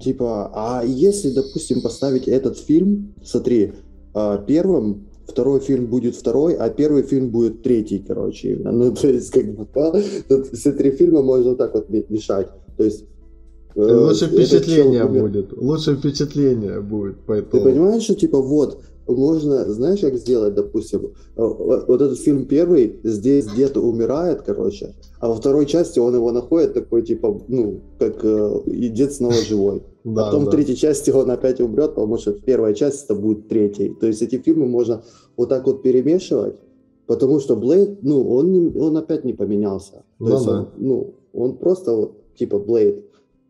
Типа, 0.00 0.50
а 0.54 0.84
если, 0.84 1.30
допустим, 1.30 1.80
поставить 1.80 2.28
этот 2.28 2.56
фильм, 2.58 3.14
смотри, 3.24 3.72
а, 4.14 4.38
первым, 4.38 5.08
второй 5.26 5.60
фильм 5.60 5.86
будет 5.86 6.14
второй, 6.14 6.54
а 6.54 6.70
первый 6.70 7.02
фильм 7.02 7.30
будет 7.30 7.62
третий, 7.62 7.98
короче, 7.98 8.52
именно. 8.52 8.72
Ну, 8.72 8.94
то 8.94 9.08
есть, 9.08 9.30
как 9.30 9.54
бы, 9.54 9.66
да, 9.74 10.00
тут 10.28 10.46
все 10.52 10.72
три 10.72 10.92
фильма 10.92 11.22
можно 11.22 11.56
так 11.56 11.74
вот 11.74 11.88
ме- 11.90 12.06
мешать. 12.08 12.48
То 12.76 12.84
есть... 12.84 13.04
э, 13.74 13.80
лучше 13.80 14.26
впечатление 14.26 15.00
чел 15.00 15.08
будет, 15.08 15.52
лучше 15.52 15.96
впечатление 15.96 16.80
будет, 16.80 17.16
Ты 17.16 17.22
поэтому... 17.26 17.62
понимаешь, 17.64 18.02
что 18.04 18.14
типа 18.14 18.40
вот, 18.40 18.80
можно, 19.08 19.64
знаешь, 19.72 20.00
как 20.00 20.16
сделать, 20.16 20.54
допустим, 20.54 21.12
э, 21.36 21.42
вот 21.42 22.00
этот 22.00 22.18
фильм 22.18 22.46
первый, 22.46 23.00
здесь 23.02 23.46
дед 23.56 23.76
умирает, 23.76 24.42
короче, 24.42 24.94
а 25.20 25.28
во 25.28 25.34
второй 25.34 25.66
части 25.66 25.98
он 25.98 26.14
его 26.14 26.30
находит 26.32 26.74
такой, 26.74 27.02
типа, 27.02 27.40
ну, 27.48 27.80
как 27.98 28.24
э, 28.24 28.60
и 28.66 28.88
дед 28.88 29.12
снова 29.12 29.34
живой. 29.34 29.82
Да, 30.04 30.22
а 30.22 30.24
потом 30.26 30.44
да. 30.44 30.50
в 30.50 30.54
третьей 30.54 30.76
части 30.76 31.10
он 31.10 31.30
опять 31.30 31.60
умрет, 31.60 31.94
потому 31.94 32.18
что 32.18 32.32
первая 32.32 32.74
часть 32.74 33.04
это 33.04 33.14
будет 33.14 33.48
третьей. 33.48 33.94
То 33.94 34.06
есть 34.06 34.22
эти 34.22 34.36
фильмы 34.36 34.66
можно 34.66 35.02
вот 35.36 35.48
так 35.48 35.66
вот 35.66 35.82
перемешивать, 35.82 36.56
потому 37.06 37.40
что 37.40 37.56
Блейд, 37.56 38.02
ну, 38.02 38.28
он, 38.30 38.52
не, 38.52 38.78
он 38.78 38.96
опять 38.96 39.24
не 39.24 39.32
поменялся. 39.32 40.04
То 40.18 40.24
Ну 40.24 40.32
есть 40.32 40.46
да. 40.46 40.52
он, 40.52 40.68
ну, 40.76 41.14
он 41.32 41.56
просто 41.56 41.94
вот, 41.94 42.34
типа, 42.36 42.58
Блейд, 42.58 43.04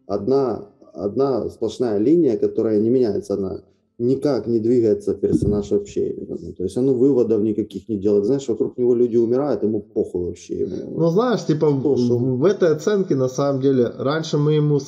одна, 0.07 0.68
одна 0.92 1.49
сплошная 1.51 1.99
линия, 1.99 2.37
которая 2.37 2.81
не 2.81 2.90
меняется, 2.90 3.35
она 3.35 3.62
никак 3.98 4.46
не 4.46 4.61
двигается 4.61 5.14
персонаж 5.14 5.70
вообще. 5.70 6.11
именно. 6.11 6.52
То 6.52 6.62
есть 6.64 6.76
он 6.76 6.92
выводов 6.92 7.42
никаких 7.42 7.88
не 7.88 7.98
делает. 7.98 8.24
Знаешь, 8.24 8.48
вокруг 8.48 8.78
него 8.78 8.94
люди 8.94 9.16
умирают, 9.16 9.62
ему 9.62 9.80
похуй 9.94 10.24
вообще. 10.26 10.54
именно. 10.54 10.90
Ну, 10.90 11.08
знаешь, 11.11 11.44
типа, 11.44 11.70
в, 11.70 11.82
Слушай. 11.82 12.16
в 12.18 12.44
этой 12.44 12.68
оценке, 12.70 13.16
на 13.16 13.28
самом 13.28 13.61
деле, 13.61 13.92
раньше 13.98 14.38
мы 14.38 14.52
ему, 14.54 14.78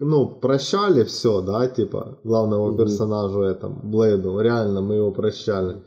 ну, 0.00 0.26
прощали 0.40 1.04
все, 1.04 1.40
да, 1.42 1.66
типа, 1.68 2.18
главному 2.24 2.68
Мгм. 2.68 2.76
персонажу 2.78 3.40
этому, 3.42 3.80
Блейду, 3.82 4.40
реально, 4.40 4.80
мы 4.80 4.94
его 4.96 5.12
прощали. 5.12 5.82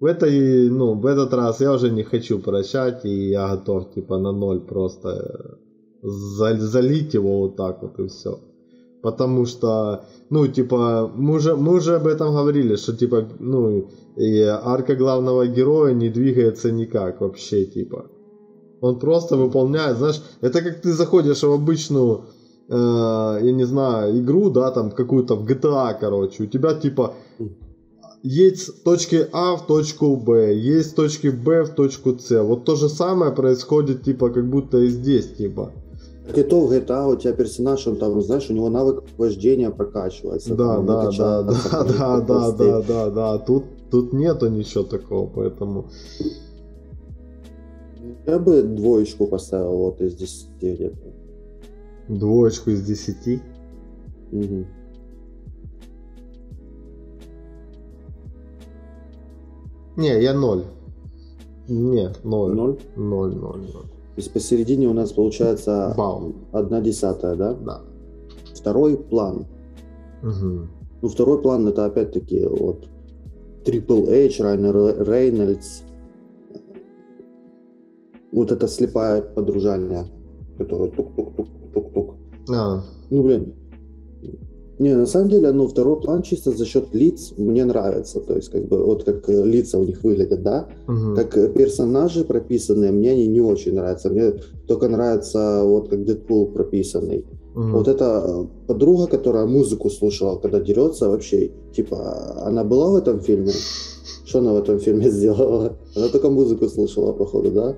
В 0.00 0.04
этой, 0.04 0.70
ну, 0.70 0.94
в 1.00 1.06
этот 1.06 1.32
раз 1.34 1.60
я 1.60 1.72
уже 1.72 1.90
не 1.90 2.04
хочу 2.04 2.38
прощать, 2.38 3.04
и 3.04 3.30
я 3.30 3.56
готов, 3.56 3.90
типа, 3.94 4.18
на 4.18 4.32
ноль 4.32 4.60
просто 4.60 5.56
за- 6.02 6.60
залить 6.60 7.14
его 7.14 7.40
вот 7.40 7.56
так 7.56 7.82
вот, 7.82 7.98
и 7.98 8.06
все. 8.06 8.38
Потому 9.02 9.46
что, 9.46 10.04
ну, 10.30 10.48
типа, 10.48 11.10
мы 11.14 11.36
уже, 11.36 11.54
мы 11.54 11.74
уже 11.74 11.96
об 11.96 12.06
этом 12.06 12.32
говорили, 12.32 12.76
что, 12.76 12.96
типа, 12.96 13.28
ну, 13.38 13.88
и 14.16 14.40
арка 14.42 14.96
главного 14.96 15.46
героя 15.46 15.94
не 15.94 16.08
двигается 16.08 16.72
никак 16.72 17.20
вообще, 17.20 17.64
типа. 17.64 18.06
Он 18.80 18.98
просто 18.98 19.36
выполняет, 19.36 19.98
знаешь, 19.98 20.20
это 20.40 20.62
как 20.62 20.80
ты 20.80 20.92
заходишь 20.92 21.42
в 21.42 21.52
обычную, 21.52 22.24
э, 22.68 23.40
я 23.42 23.52
не 23.52 23.64
знаю, 23.64 24.18
игру, 24.18 24.50
да, 24.50 24.70
там 24.70 24.90
какую-то 24.90 25.36
в 25.36 25.46
GTA, 25.46 25.94
короче, 26.00 26.44
у 26.44 26.46
тебя 26.46 26.74
типа 26.74 27.14
едь 28.22 28.60
с 28.60 28.72
точки 28.84 29.28
А 29.32 29.56
в 29.56 29.66
точку 29.66 30.16
Б, 30.16 30.54
есть 30.54 30.90
с 30.90 30.94
точки 30.94 31.28
Б 31.28 31.64
в 31.64 31.74
точку 31.74 32.18
С. 32.18 32.42
Вот 32.42 32.64
то 32.64 32.76
же 32.76 32.88
самое 32.88 33.32
происходит, 33.32 34.02
типа, 34.02 34.30
как 34.30 34.48
будто 34.48 34.78
и 34.78 34.88
здесь, 34.88 35.28
типа. 35.36 35.72
Так 36.28 36.36
и 36.36 36.42
то 36.42 36.60
в 36.60 36.70
GTA 36.70 37.10
у 37.10 37.16
тебя 37.16 37.32
персонаж, 37.32 37.86
он 37.86 37.96
там, 37.96 38.20
знаешь, 38.20 38.50
у 38.50 38.52
него 38.52 38.68
навык 38.68 39.02
вождения 39.16 39.70
прокачивается. 39.70 40.54
Да, 40.54 40.76
там, 40.76 40.86
да, 40.86 41.10
да, 41.10 41.42
да, 41.42 41.84
да, 41.84 42.20
да, 42.20 42.52
да, 42.52 42.82
да, 42.82 43.10
да. 43.10 43.38
Тут, 43.38 43.64
тут 43.90 44.12
нету 44.12 44.50
ничего 44.50 44.84
такого, 44.84 45.26
поэтому. 45.26 45.86
Я 48.26 48.38
бы 48.38 48.62
двоечку 48.62 49.26
поставил 49.26 49.78
вот 49.78 50.02
из 50.02 50.16
10 50.16 50.48
где-то. 50.60 50.98
Двоечку 52.08 52.70
из 52.72 52.82
десяти. 52.82 53.40
Мгм. 54.30 54.66
Не, 59.96 60.22
я 60.22 60.34
ноль. 60.34 60.64
Не, 61.68 62.12
ноль. 62.22 62.54
Ноль. 62.54 62.78
Ноль, 62.96 63.34
ноль, 63.34 63.60
ноль. 63.60 63.97
То 64.18 64.20
есть 64.20 64.32
посередине 64.32 64.88
у 64.88 64.92
нас 64.94 65.12
получается 65.12 65.94
Бал. 65.96 66.32
одна 66.50 66.80
десятая, 66.80 67.36
да? 67.36 67.54
Да. 67.54 67.82
Второй 68.52 68.96
план. 68.96 69.46
Мгм. 70.22 70.68
Ну, 71.00 71.08
второй 71.08 71.40
план 71.40 71.68
это 71.68 71.84
опять-таки 71.84 72.44
вот 72.44 72.88
Triple 73.64 74.08
H, 74.08 74.40
Райнер 74.40 75.08
Рейнольдс. 75.08 75.82
Вот 78.32 78.50
это 78.50 78.66
слепая 78.66 79.22
подружание, 79.22 80.06
которая 80.58 80.88
тук-тук-тук-тук-тук. 80.90 82.16
А, 82.52 82.82
Ну, 83.10 83.22
блин. 83.22 83.54
Не, 84.78 84.94
на 84.94 85.06
самом 85.06 85.28
деле, 85.28 85.50
ну, 85.52 85.66
второй 85.66 86.00
план 86.00 86.22
чисто 86.22 86.52
за 86.52 86.64
счет 86.64 86.94
лиц 86.94 87.32
мне 87.36 87.64
нравится. 87.64 88.20
То 88.20 88.36
есть, 88.36 88.50
как 88.50 88.68
бы, 88.68 88.84
вот 88.84 89.04
как 89.04 89.28
э, 89.28 89.44
лица 89.44 89.78
у 89.78 89.84
них 89.84 90.04
выглядят, 90.04 90.42
да? 90.42 90.68
мгм. 90.86 91.16
Как 91.16 91.36
э, 91.36 91.48
персонажи 91.48 92.24
прописанные, 92.24 92.92
мне 92.92 93.12
они 93.12 93.26
не 93.26 93.40
очень 93.40 93.74
нравятся. 93.74 94.08
Мне 94.10 94.34
только 94.68 94.88
нравится, 94.88 95.62
вот 95.64 95.88
как 95.88 96.04
Дэдпул 96.04 96.46
прописанный. 96.52 97.24
Мгм. 97.54 97.72
Вот 97.72 97.88
эта 97.88 98.24
э, 98.24 98.44
подруга, 98.68 99.08
которая 99.08 99.46
музыку 99.46 99.90
слушала, 99.90 100.36
когда 100.36 100.60
дерется, 100.60 101.08
вообще, 101.08 101.50
типа, 101.74 102.44
она 102.46 102.62
была 102.62 102.90
в 102.90 102.94
этом 102.96 103.20
фильме? 103.20 103.52
Что 104.24 104.38
она 104.38 104.52
в 104.52 104.56
этом 104.58 104.78
фильме 104.78 105.10
сделала? 105.10 105.76
Она 105.96 106.08
только 106.08 106.30
музыку 106.30 106.68
слушала, 106.68 107.12
походу, 107.12 107.50
да? 107.50 107.76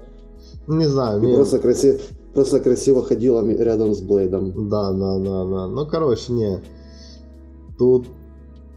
Не 0.66 0.86
знаю, 0.86 1.22
И 1.22 1.26
не. 1.26 1.34
просто, 1.34 1.58
красиво, 1.58 1.98
просто 2.34 2.60
красиво 2.60 3.02
ходила 3.02 3.42
рядом 3.46 3.94
с 3.94 4.00
Блейдом. 4.02 4.68
Да, 4.68 4.92
да, 4.92 5.18
да, 5.18 5.44
да. 5.44 5.66
Ну, 5.68 5.86
короче, 5.86 6.32
не. 6.32 6.60
Тут, 7.80 8.06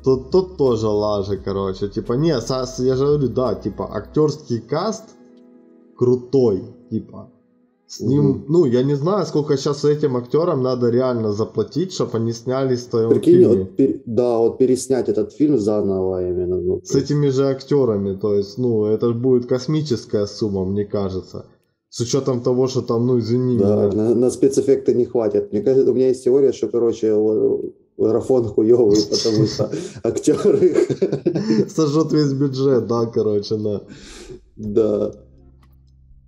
тут, 0.03 0.31
тут 0.31 0.57
тоже 0.57 0.87
лажи, 0.87 1.37
короче. 1.45 1.89
Типа, 1.89 2.13
не, 2.13 2.39
са- 2.39 2.83
я 2.85 2.95
же 2.95 3.05
говорю, 3.05 3.27
да, 3.27 3.53
типа, 3.55 3.89
актерский 3.93 4.61
каст 4.61 5.03
крутой, 5.97 6.61
типа. 6.89 7.29
С 7.85 7.99
ним, 7.99 8.29
угу. 8.29 8.39
ну, 8.47 8.65
я 8.65 8.83
не 8.83 8.95
знаю, 8.95 9.25
сколько 9.25 9.57
сейчас 9.57 9.83
этим 9.83 10.15
актерам 10.15 10.63
надо 10.63 10.89
реально 10.89 11.33
заплатить, 11.33 11.91
чтобы 11.91 12.17
они 12.17 12.33
снялись 12.33 12.85
в 12.85 12.89
твоем 12.89 13.09
Прикинь, 13.09 13.33
фильме. 13.33 13.57
Вот, 13.57 13.75
пер, 13.75 14.01
да, 14.05 14.37
вот 14.37 14.57
переснять 14.57 15.09
этот 15.09 15.33
фильм 15.33 15.57
заново 15.57 16.29
именно. 16.29 16.61
Ну, 16.61 16.79
С 16.83 16.95
этими 16.95 17.29
же 17.29 17.43
актерами, 17.43 18.15
то 18.15 18.33
есть, 18.35 18.57
ну, 18.57 18.85
это 18.85 19.11
будет 19.11 19.49
космическая 19.49 20.27
сумма, 20.27 20.63
мне 20.63 20.85
кажется. 20.85 21.45
С 21.89 21.99
учетом 21.99 22.41
того, 22.41 22.67
что 22.67 22.81
там, 22.81 23.05
ну, 23.05 23.19
извини 23.19 23.57
Да, 23.57 23.87
меня. 23.87 24.03
на, 24.03 24.15
на 24.15 24.29
спецэффекты 24.29 24.93
не 24.95 25.05
хватит. 25.05 25.51
Мне 25.51 25.61
кажется, 25.61 25.91
у 25.91 25.93
меня 25.93 26.07
есть 26.07 26.23
теория, 26.23 26.53
что, 26.53 26.67
короче, 26.69 27.13
марафон 27.97 28.45
хуёвый, 28.45 28.97
потому 29.09 29.45
что 29.45 29.71
актеры... 30.03 30.75
Сожжет 31.69 32.11
весь 32.11 32.33
бюджет, 32.33 32.87
да, 32.87 33.05
короче, 33.05 33.55
на... 33.57 33.81
Да. 34.55 35.11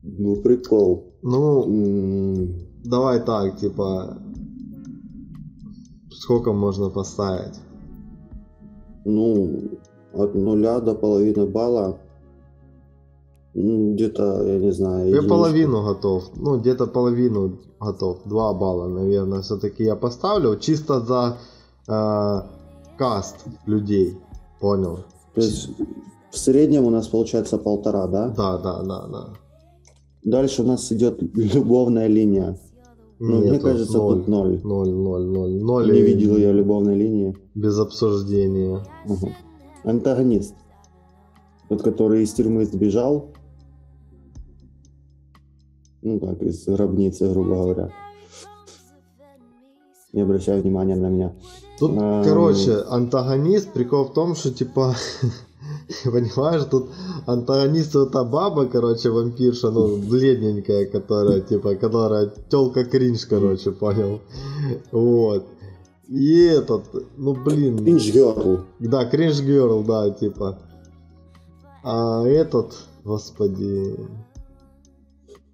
Ну, 0.04 0.36
прикол. 0.38 1.14
Ну, 1.22 2.48
давай 2.84 3.20
так, 3.26 3.60
типа, 3.60 4.18
сколько 6.12 6.54
можно 6.54 6.90
поставить? 6.90 7.60
Ну, 9.06 9.80
от 10.14 10.36
нуля 10.36 10.80
до 10.80 10.94
половины 10.96 11.46
балла. 11.46 11.98
Где-то, 13.54 14.44
я 14.44 14.60
не 14.60 14.72
знаю. 14.72 15.16
Я 15.16 15.22
половину 15.22 15.84
готов. 15.84 16.24
Ну, 16.36 16.60
где-то 16.60 16.88
половину 16.88 17.58
готов. 17.80 18.18
Два 18.26 18.54
балла, 18.54 18.88
наверное, 18.88 19.42
все-таки 19.42 19.84
я 19.84 19.96
поставлю. 19.96 20.58
Чисто 20.60 21.00
за 21.00 21.38
э, 21.88 22.42
каст 22.98 23.46
людей. 23.66 24.18
Понял? 24.60 25.00
То 25.34 25.42
есть 25.42 25.70
в 26.32 26.38
среднем 26.38 26.86
у 26.86 26.90
нас 26.90 27.08
получается 27.08 27.58
полтора, 27.58 28.08
да? 28.08 28.30
Да, 28.30 28.58
да, 28.58 28.84
да, 28.84 29.08
да. 29.08 29.34
Дальше 30.24 30.64
у 30.64 30.66
нас 30.66 30.92
идет 30.92 31.22
любовная 31.36 32.08
линия. 32.08 32.58
Ну, 33.20 33.42
Нет, 33.42 33.52
мне 33.52 33.60
кажется, 33.60 33.98
ноль, 33.98 34.18
тут 34.18 34.28
ноль. 34.28 34.62
Ноль, 34.64 34.90
ноль, 34.90 35.26
ноль, 35.26 35.64
ноль. 35.64 35.92
Не 35.92 36.02
видел 36.02 36.38
я 36.38 36.52
любовной 36.52 36.96
линии. 36.96 37.38
Без 37.54 37.80
обсуждения. 37.80 38.84
Угу. 39.06 39.30
Антагонист. 39.84 40.56
Тот, 41.70 41.82
который 41.82 42.24
из 42.24 42.34
тюрьмы 42.34 42.66
сбежал. 42.66 43.32
Ну, 46.02 46.20
как 46.20 46.42
из 46.42 46.66
гробницы, 46.66 47.30
грубо 47.30 47.56
говоря. 47.56 47.90
Не 50.12 50.22
обращай 50.22 50.60
внимания 50.60 50.96
на 50.96 51.08
меня. 51.08 51.34
Тут, 51.80 51.92
а, 51.98 52.24
короче, 52.24 52.84
антагонист, 52.90 53.74
прикол 53.74 54.06
в 54.06 54.14
том, 54.14 54.36
что, 54.36 54.52
типа, 54.52 54.96
Понимаешь, 56.04 56.64
тут 56.70 56.90
антагонист 57.26 57.96
это 57.96 58.24
баба, 58.24 58.66
короче, 58.66 59.10
вампирша, 59.10 59.72
ну, 59.72 59.98
бледненькая, 59.98 60.86
которая, 60.86 61.42
типа, 61.42 61.76
которая 61.76 62.32
телка 62.50 62.86
кринж, 62.86 63.26
короче, 63.26 63.72
понял? 63.72 64.22
Вот. 64.92 65.46
И 66.08 66.44
этот, 66.46 66.84
ну, 67.18 67.34
блин. 67.34 67.78
Кринж 67.78 68.12
герл. 68.12 68.62
Да, 68.80 69.06
кринж 69.06 69.42
герл, 69.42 69.84
да, 69.84 70.10
типа. 70.10 70.60
А 71.84 72.24
этот, 72.26 72.76
господи, 73.04 73.96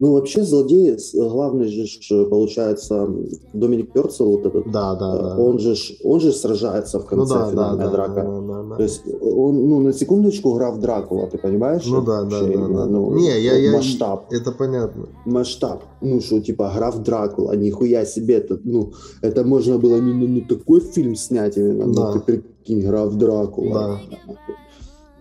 ну, 0.02 0.14
вообще, 0.14 0.44
злодей, 0.44 0.98
главный 1.14 1.68
же, 1.68 2.26
получается, 2.26 3.08
Доминик 3.54 3.94
Перцел, 3.94 4.32
вот 4.32 4.48
этот, 4.48 4.72
да, 4.72 4.96
да, 4.96 5.16
да. 5.16 5.38
он 5.38 5.60
же, 5.60 5.76
он 6.04 6.20
же 6.20 6.32
сражается 6.32 7.00
в 7.00 7.06
конце 7.06 7.36
ну, 7.36 7.40
да, 7.40 7.52
финальная 7.52 7.86
да, 7.86 7.92
драка. 7.92 8.24
Да, 8.24 8.42
да, 8.42 8.64
да. 8.64 8.76
То 8.78 8.84
есть, 8.84 9.04
он, 9.22 9.70
ну, 9.70 9.80
на 9.80 9.94
секундочку 9.94 10.54
граф 10.56 10.80
Дракула, 10.80 11.28
ты 11.28 11.38
понимаешь? 11.38 11.86
Ну, 11.86 12.02
да, 12.02 12.24
да, 12.24 12.42
да, 12.42 12.48
да. 12.48 12.86
Ну, 12.88 13.14
Не, 13.14 13.40
я, 13.40 13.56
я, 13.56 13.72
масштаб. 13.74 14.26
Это 14.32 14.52
понятно. 14.52 15.08
Масштаб. 15.26 15.84
Ну, 16.02 16.20
что, 16.20 16.40
типа, 16.40 16.74
граф 16.76 16.98
Дракула, 17.04 17.52
нихуя 17.56 18.04
себе, 18.04 18.38
это, 18.38 18.60
ну, 18.64 18.94
это 19.22 19.44
можно 19.44 19.78
было 19.78 19.98
именно, 19.98 20.28
ну, 20.28 20.42
такой 20.42 20.80
фильм 20.80 21.16
снять 21.16 21.58
именно, 21.58 21.86
ну, 21.86 21.94
да. 21.94 22.08
ну, 22.08 22.14
ты 22.14 22.20
прикинь, 22.22 22.82
граф 22.82 23.14
Дракула. 23.14 24.00
Да. 24.28 24.36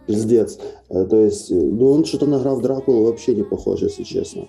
Пиздец. 0.07 0.59
Э, 0.89 1.05
то 1.05 1.17
есть, 1.19 1.51
ну, 1.51 1.91
он 1.91 2.07
что-то 2.07 2.25
на 2.25 2.39
граф 2.39 2.63
Дракула 2.63 3.05
вообще 3.05 3.35
не 3.35 3.43
похож, 3.43 3.83
если 3.83 4.05
честно. 4.05 4.49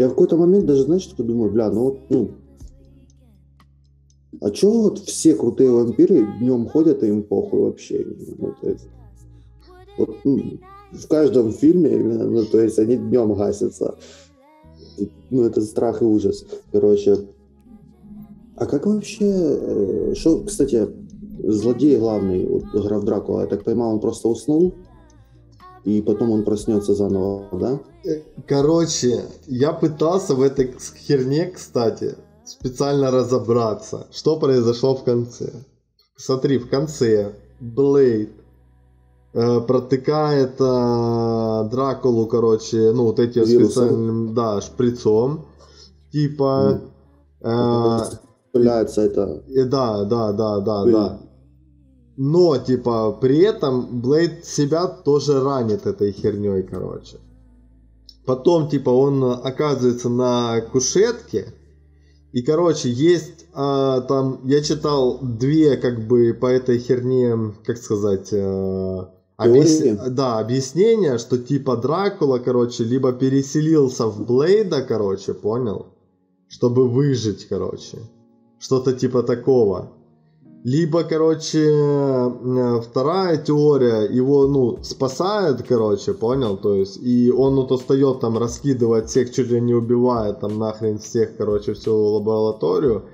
Я 0.00 0.06
в 0.06 0.12
какой-то 0.12 0.38
момент 0.38 0.64
даже, 0.64 0.84
знаешь, 0.84 1.04
такой 1.04 1.26
думаю, 1.26 1.52
бля, 1.52 1.70
ну 1.70 1.80
вот, 1.82 1.98
ну, 2.08 2.30
а 4.40 4.50
чё 4.50 4.70
вот 4.70 4.98
все 5.00 5.34
крутые 5.34 5.70
вампиры 5.70 6.26
днем 6.38 6.66
ходят 6.68 7.02
и 7.02 7.08
им 7.08 7.22
похуй 7.22 7.60
вообще? 7.60 8.06
Ну, 8.38 8.54
то 8.58 8.70
есть, 8.70 8.88
вот, 9.98 10.16
ну, 10.24 10.42
в 10.92 11.06
каждом 11.06 11.52
фильме 11.52 11.96
именно, 11.96 12.24
ну, 12.24 12.46
то 12.46 12.62
есть 12.62 12.78
они 12.78 12.96
днем 12.96 13.34
гасятся. 13.34 13.96
Ну, 15.28 15.42
это 15.42 15.60
страх 15.60 16.00
и 16.00 16.06
ужас. 16.06 16.46
Короче, 16.72 17.18
а 18.56 18.64
как 18.64 18.86
вообще, 18.86 19.26
э, 19.30 20.14
что, 20.16 20.44
кстати, 20.44 20.88
злодей 21.44 21.98
главный, 21.98 22.46
вот, 22.46 22.64
граф 22.72 23.04
Дракула, 23.04 23.42
я 23.42 23.46
так 23.48 23.64
понимаю, 23.64 23.92
он 23.92 24.00
просто 24.00 24.28
уснул? 24.28 24.72
И 25.84 26.02
потом 26.02 26.30
он 26.30 26.44
проснется 26.44 26.94
заново, 26.94 27.48
да? 27.52 27.80
Короче, 28.46 29.24
я 29.46 29.72
пытался 29.72 30.34
в 30.34 30.42
этой 30.42 30.74
херне, 31.06 31.46
кстати, 31.46 32.16
специально 32.44 33.10
разобраться, 33.10 34.06
что 34.10 34.38
произошло 34.38 34.94
в 34.94 35.04
конце. 35.04 35.52
Смотри, 36.16 36.58
в 36.58 36.68
конце 36.68 37.32
Блейд 37.60 38.30
э, 39.32 39.60
протыкает 39.60 40.60
э, 40.60 41.68
Дракулу, 41.70 42.26
короче, 42.26 42.92
ну, 42.92 43.04
вот 43.04 43.20
этим 43.20 43.46
специальным, 43.46 44.34
да, 44.34 44.60
шприцом. 44.60 45.46
Типа... 46.12 46.80
Mm. 47.42 48.00
Э, 48.02 48.16
Пыляется 48.52 49.02
это. 49.02 49.42
Э, 49.48 49.64
да, 49.64 50.04
да, 50.04 50.32
да, 50.32 50.60
да, 50.60 50.82
Пыль. 50.82 50.92
да. 50.92 51.20
Но, 52.22 52.58
типа, 52.58 53.12
при 53.12 53.38
этом 53.38 54.02
Блейд 54.02 54.44
себя 54.44 54.86
тоже 54.86 55.42
ранит 55.42 55.86
этой 55.86 56.12
херней, 56.12 56.62
короче. 56.62 57.16
Потом, 58.26 58.68
типа, 58.68 58.90
он 58.90 59.24
оказывается 59.24 60.10
на 60.10 60.60
кушетке. 60.60 61.54
И, 62.32 62.42
короче, 62.42 62.90
есть 62.90 63.46
а, 63.54 64.02
там, 64.02 64.40
я 64.44 64.60
читал 64.60 65.18
две, 65.22 65.78
как 65.78 66.06
бы, 66.06 66.36
по 66.38 66.44
этой 66.44 66.78
херне, 66.78 67.54
как 67.64 67.78
сказать, 67.78 68.28
а, 68.34 69.14
объяс... 69.38 69.80
да, 70.10 70.40
объяснения, 70.40 71.16
что, 71.16 71.38
типа, 71.38 71.78
Дракула, 71.78 72.38
короче, 72.38 72.84
либо 72.84 73.14
переселился 73.14 74.06
в 74.08 74.26
Блейда, 74.26 74.82
короче, 74.82 75.32
понял? 75.32 75.86
Чтобы 76.48 76.86
выжить, 76.86 77.46
короче. 77.48 77.96
Что-то 78.58 78.92
типа 78.92 79.22
такого. 79.22 79.92
Либо, 80.62 81.04
короче, 81.04 81.70
э, 81.70 82.80
вторая 82.82 83.38
теория, 83.38 84.02
его, 84.02 84.46
ну, 84.46 84.78
спасает, 84.82 85.62
короче, 85.62 86.12
понял, 86.12 86.58
то 86.58 86.74
есть, 86.74 86.98
и 87.02 87.30
он 87.30 87.54
вот 87.54 87.72
остает 87.72 88.20
там, 88.20 88.36
раскидывать 88.36 89.08
всех, 89.08 89.32
чуть 89.32 89.50
ли 89.50 89.60
не 89.60 89.72
убивает, 89.72 90.40
там, 90.40 90.58
нахрен 90.58 90.98
всех, 90.98 91.38
короче, 91.38 91.72
всю 91.72 91.96
лабораторию, 91.96 93.04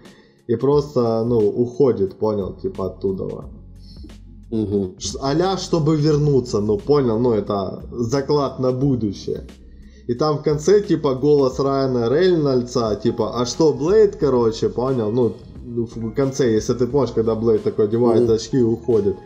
и 0.49 0.57
просто, 0.57 1.25
ну, 1.25 1.39
уходит, 1.39 2.19
понял, 2.19 2.53
типа, 2.55 2.87
оттуда. 2.87 3.25
Угу. 4.51 4.95
Аля, 5.23 5.57
чтобы 5.57 5.97
вернуться, 5.97 6.61
ну, 6.61 6.79
понял, 6.79 7.21
ну, 7.21 7.33
это 7.33 7.85
заклад 7.93 8.59
на 8.59 8.73
будущее. 8.73 9.47
И 10.09 10.15
там 10.15 10.39
в 10.39 10.43
конце, 10.43 10.81
типа, 10.81 11.15
голос 11.15 11.61
Райана 11.61 12.09
Рейнольдса, 12.09 12.99
типа, 13.01 13.41
а 13.41 13.47
что, 13.47 13.73
Блейд, 13.73 14.17
короче, 14.17 14.69
понял, 14.69 15.13
ну, 15.13 15.33
в 15.85 16.15
конце, 16.15 16.53
если 16.53 16.75
ты 16.75 16.87
помнишь, 16.87 17.13
когда 17.13 17.35
Блейд 17.35 17.63
такой 17.63 17.87
одевает 17.87 18.29
mm-hmm. 18.29 18.35
очки 18.35 18.59
и 18.59 18.63
уходит. 18.63 19.17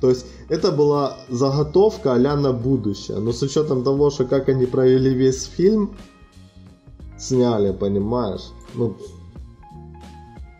То 0.00 0.08
есть 0.08 0.26
это 0.48 0.72
была 0.72 1.16
заготовка 1.28 2.14
а 2.14 2.18
на 2.18 2.52
будущее. 2.52 3.18
Но 3.18 3.32
с 3.32 3.42
учетом 3.42 3.84
того, 3.84 4.10
что 4.10 4.24
как 4.24 4.48
они 4.48 4.66
провели 4.66 5.12
весь 5.14 5.44
фильм, 5.44 5.96
сняли, 7.18 7.72
понимаешь? 7.72 8.52
Ну, 8.74 8.94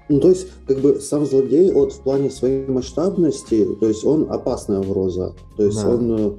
ну, 0.08 0.20
то 0.20 0.30
есть, 0.30 0.46
как 0.66 0.78
бы 0.78 1.00
сам 1.00 1.26
злодей, 1.26 1.70
вот 1.70 1.92
в 1.92 2.00
плане 2.00 2.30
своей 2.30 2.66
масштабности, 2.66 3.66
то 3.78 3.87
есть 3.87 4.04
он 4.04 4.26
опасная 4.30 4.80
угроза. 4.80 5.34
То 5.56 5.64
есть 5.64 5.82
да. 5.82 5.90
он, 5.90 6.12
э, 6.12 6.30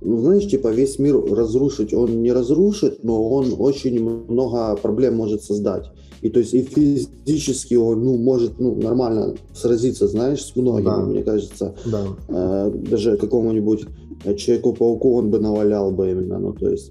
ну, 0.00 0.20
знаешь, 0.22 0.48
типа 0.48 0.68
весь 0.68 0.98
мир 0.98 1.22
разрушить 1.34 1.92
он 1.92 2.22
не 2.22 2.32
разрушит, 2.32 3.04
но 3.04 3.22
он 3.30 3.54
очень 3.58 4.02
много 4.02 4.76
проблем 4.76 5.16
может 5.16 5.42
создать. 5.42 5.90
И 6.20 6.30
то 6.30 6.40
есть 6.40 6.54
и 6.54 6.62
физически 6.62 7.74
он 7.74 8.04
ну, 8.04 8.16
может 8.16 8.58
ну, 8.58 8.74
нормально 8.74 9.36
сразиться, 9.54 10.08
знаешь, 10.08 10.44
с 10.44 10.56
многими, 10.56 10.84
да. 10.84 10.96
мне 10.98 11.22
кажется. 11.22 11.74
Да. 11.84 12.04
Э, 12.28 12.70
даже 12.70 13.16
какому-нибудь 13.16 13.86
Человеку-пауку 14.24 15.16
он 15.16 15.30
бы 15.30 15.38
навалял 15.38 15.90
бы 15.90 16.10
именно. 16.10 16.38
Ну, 16.38 16.52
то 16.52 16.68
есть... 16.68 16.90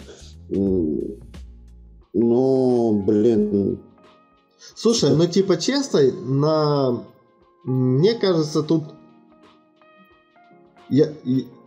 Но, 2.14 2.94
блин... 3.06 3.80
Слушай, 4.76 5.16
ну 5.16 5.28
типа 5.28 5.58
честно, 5.58 6.00
на... 6.26 7.04
Мне 7.64 8.16
кажется, 8.16 8.64
тут 8.64 8.84
я, 10.90 11.12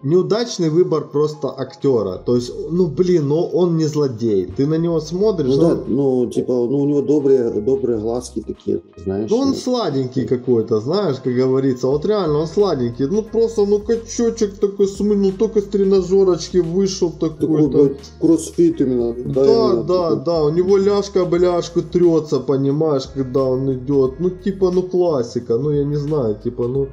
неудачный 0.02 0.70
выбор 0.70 1.08
просто 1.08 1.48
актера. 1.48 2.16
То 2.16 2.36
есть, 2.36 2.52
ну 2.70 2.86
блин, 2.86 3.28
но 3.28 3.46
он 3.46 3.76
не 3.76 3.84
злодей. 3.84 4.46
Ты 4.46 4.66
на 4.66 4.74
него 4.74 5.00
смотришь. 5.00 5.54
Ну, 5.56 5.66
он... 5.66 5.76
да, 5.76 5.82
ну 5.86 6.26
типа, 6.26 6.52
ну 6.52 6.80
у 6.80 6.86
него 6.86 7.02
добрые, 7.02 7.50
добрые 7.60 7.98
глазки 7.98 8.42
такие, 8.46 8.80
знаешь. 8.96 9.30
Ну 9.30 9.36
он 9.36 9.54
сладенький 9.54 10.26
какой-то, 10.26 10.80
знаешь, 10.80 11.16
как 11.22 11.34
говорится. 11.34 11.86
Вот 11.86 12.06
реально 12.06 12.38
он 12.40 12.46
сладенький. 12.46 13.06
Ну 13.06 13.22
просто, 13.22 13.66
ну 13.66 13.78
качочек 13.78 14.58
такой, 14.58 14.88
ну 15.00 15.32
только 15.32 15.60
с 15.60 15.64
тренажерочки 15.64 16.58
вышел 16.58 17.10
такой. 17.10 17.70
Такой 17.70 17.96
кроссфит 18.20 18.80
именно. 18.80 19.14
Да, 19.14 19.44
да, 19.44 19.52
именно 19.52 19.82
да, 19.82 20.10
такой. 20.10 20.24
да. 20.24 20.44
У 20.44 20.50
него 20.50 20.76
ляжка 20.76 21.22
об 21.22 21.34
ляжку 21.34 21.82
трется, 21.82 22.40
понимаешь, 22.40 23.08
когда 23.14 23.44
он 23.44 23.72
идет. 23.72 24.20
Ну 24.20 24.30
типа, 24.30 24.70
ну 24.70 24.82
классика. 24.82 25.58
Ну 25.58 25.70
я 25.70 25.84
не 25.84 25.96
знаю, 25.96 26.36
типа, 26.42 26.68
ну... 26.68 26.88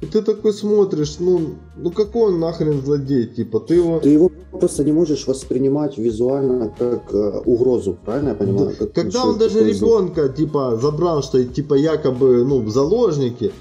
И 0.00 0.06
ты 0.06 0.22
такой 0.22 0.54
смотришь, 0.54 1.16
ну, 1.18 1.40
ну 1.76 1.90
какой 1.90 2.32
он 2.32 2.40
нахрен 2.40 2.82
злодей, 2.82 3.26
типа, 3.26 3.60
ты 3.60 3.74
его... 3.74 4.00
Ты 4.00 4.08
его 4.08 4.30
просто 4.50 4.82
не 4.82 4.92
можешь 4.92 5.26
воспринимать 5.26 5.98
визуально 5.98 6.74
как 6.78 7.12
э, 7.12 7.42
угрозу, 7.44 7.96
правильно 8.04 8.30
я 8.30 8.34
понимаю? 8.34 8.74
Да. 8.80 8.86
Когда 8.86 9.24
он 9.24 9.38
даже 9.38 9.62
ребенка, 9.62 10.28
типа, 10.28 10.78
забрал, 10.80 11.22
что, 11.22 11.44
типа, 11.44 11.74
якобы, 11.74 12.44
ну, 12.44 12.60
в 12.60 12.70
заложники, 12.70 13.52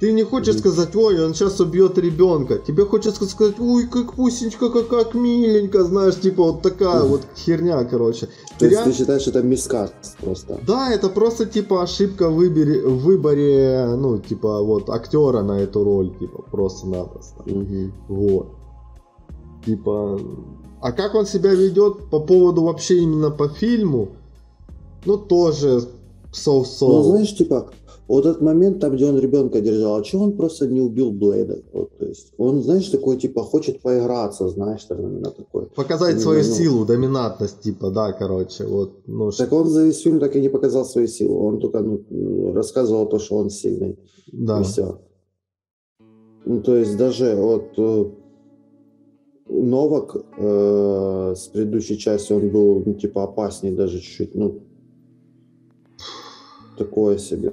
ты 0.00 0.12
не 0.12 0.22
хочешь 0.22 0.58
сказать, 0.58 0.96
ой, 0.96 1.22
он 1.22 1.34
сейчас 1.34 1.60
убьет 1.60 1.98
ребенка. 1.98 2.56
Тебе 2.58 2.86
хочется 2.86 3.26
сказать, 3.26 3.60
ой, 3.60 3.86
как 3.86 4.14
пусенька, 4.14 4.70
как, 4.70 4.88
как 4.88 5.14
миленько, 5.14 5.84
знаешь, 5.84 6.18
типа 6.18 6.42
вот 6.42 6.62
такая 6.62 7.02
вот 7.02 7.20
херня, 7.36 7.84
короче. 7.84 8.28
То 8.58 8.64
есть 8.64 8.82
ты 8.82 8.92
считаешь, 8.94 9.26
это 9.26 9.42
мискас 9.42 9.92
просто? 10.18 10.58
Да, 10.66 10.90
это 10.90 11.10
просто 11.10 11.44
типа 11.44 11.82
ошибка 11.82 12.30
в 12.30 12.34
выборе, 12.34 12.80
в 12.80 13.02
выборе, 13.02 13.94
ну, 13.96 14.18
типа 14.18 14.62
вот 14.62 14.88
актера 14.88 15.42
на 15.42 15.60
эту 15.60 15.84
роль, 15.84 16.10
типа 16.18 16.44
просто-напросто. 16.50 17.42
Mm-hmm. 17.44 17.92
Вот. 18.08 18.46
Типа, 19.66 20.18
а 20.80 20.92
как 20.92 21.14
он 21.14 21.26
себя 21.26 21.54
ведет 21.54 22.08
по 22.10 22.20
поводу 22.20 22.62
вообще 22.62 23.00
именно 23.00 23.30
по 23.30 23.48
фильму, 23.48 24.08
ну 25.04 25.18
тоже 25.18 25.82
соу-соу. 26.32 26.92
Ну, 26.92 27.02
знаешь, 27.02 27.36
типа, 27.36 27.70
вот 28.10 28.26
этот 28.26 28.42
момент, 28.42 28.80
там, 28.80 28.96
где 28.96 29.06
он 29.06 29.20
ребенка 29.20 29.60
держал, 29.60 29.96
а 29.96 30.02
чего 30.02 30.24
он 30.24 30.36
просто 30.36 30.66
не 30.66 30.80
убил 30.80 31.12
Блейда? 31.12 31.62
Вот, 31.72 31.96
то 31.96 32.06
есть, 32.06 32.32
он, 32.38 32.60
знаешь, 32.62 32.88
такой, 32.88 33.16
типа, 33.16 33.42
хочет 33.42 33.82
поиграться, 33.82 34.48
знаешь, 34.48 34.84
там 34.84 34.98
именно 35.00 35.30
такой. 35.30 35.66
Показать 35.66 36.10
именно, 36.10 36.22
свою 36.22 36.42
ну, 36.42 36.54
силу, 36.54 36.84
доминантность, 36.84 37.60
типа, 37.60 37.90
да, 37.90 38.12
короче, 38.12 38.66
вот. 38.66 39.06
Ну, 39.06 39.30
так 39.30 39.52
он 39.52 39.68
за 39.68 39.84
весь 39.84 40.02
фильм 40.02 40.18
так 40.18 40.34
и 40.34 40.40
не 40.40 40.48
показал 40.48 40.84
свою 40.84 41.06
силу, 41.06 41.38
он 41.46 41.60
только 41.60 41.80
ну, 41.80 42.52
рассказывал 42.52 43.08
то, 43.08 43.20
что 43.20 43.36
он 43.36 43.50
сильный. 43.50 43.96
Да. 44.32 44.60
И 44.60 44.64
все. 44.64 44.98
Ну, 46.46 46.60
то 46.62 46.74
есть, 46.74 46.96
даже 46.96 47.36
вот 47.36 47.78
э, 47.78 48.04
Новак 49.48 50.16
э, 50.36 51.34
с 51.36 51.46
предыдущей 51.46 51.96
части, 51.96 52.32
он 52.32 52.48
был, 52.48 52.82
ну, 52.84 52.94
типа, 52.94 53.22
опаснее 53.22 53.72
даже 53.72 54.00
чуть-чуть, 54.00 54.34
ну, 54.34 54.62
такое 56.76 57.18
себе. 57.18 57.52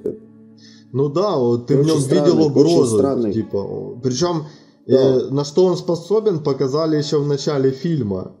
Ну 0.92 1.08
да, 1.08 1.36
вот 1.36 1.66
ты 1.66 1.76
в 1.76 1.86
нем 1.86 1.98
странный, 1.98 2.30
видел 2.30 2.46
угрозу. 2.46 3.32
Типа, 3.32 4.00
причем 4.02 4.44
да. 4.86 4.94
э, 4.94 5.30
на 5.30 5.44
что 5.44 5.66
он 5.66 5.76
способен, 5.76 6.42
показали 6.42 6.96
еще 6.96 7.18
в 7.18 7.26
начале 7.26 7.70
фильма. 7.70 8.32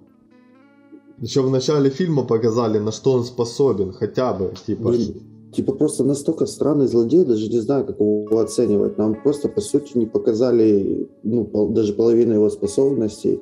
Еще 1.20 1.42
в 1.42 1.50
начале 1.50 1.90
фильма 1.90 2.24
показали, 2.24 2.78
на 2.78 2.92
что 2.92 3.12
он 3.12 3.24
способен, 3.24 3.92
хотя 3.92 4.32
бы, 4.32 4.54
типа. 4.66 4.90
Блин, 4.90 5.50
типа 5.52 5.72
просто 5.72 6.04
настолько 6.04 6.46
странный 6.46 6.86
злодей, 6.86 7.24
даже 7.24 7.48
не 7.48 7.58
знаю, 7.58 7.84
как 7.84 7.98
его 8.00 8.38
оценивать. 8.38 8.96
Нам 8.98 9.20
просто, 9.22 9.48
по 9.48 9.60
сути, 9.60 9.98
не 9.98 10.06
показали 10.06 11.10
ну, 11.22 11.44
пол, 11.44 11.70
даже 11.70 11.92
половину 11.92 12.34
его 12.34 12.48
способностей. 12.50 13.40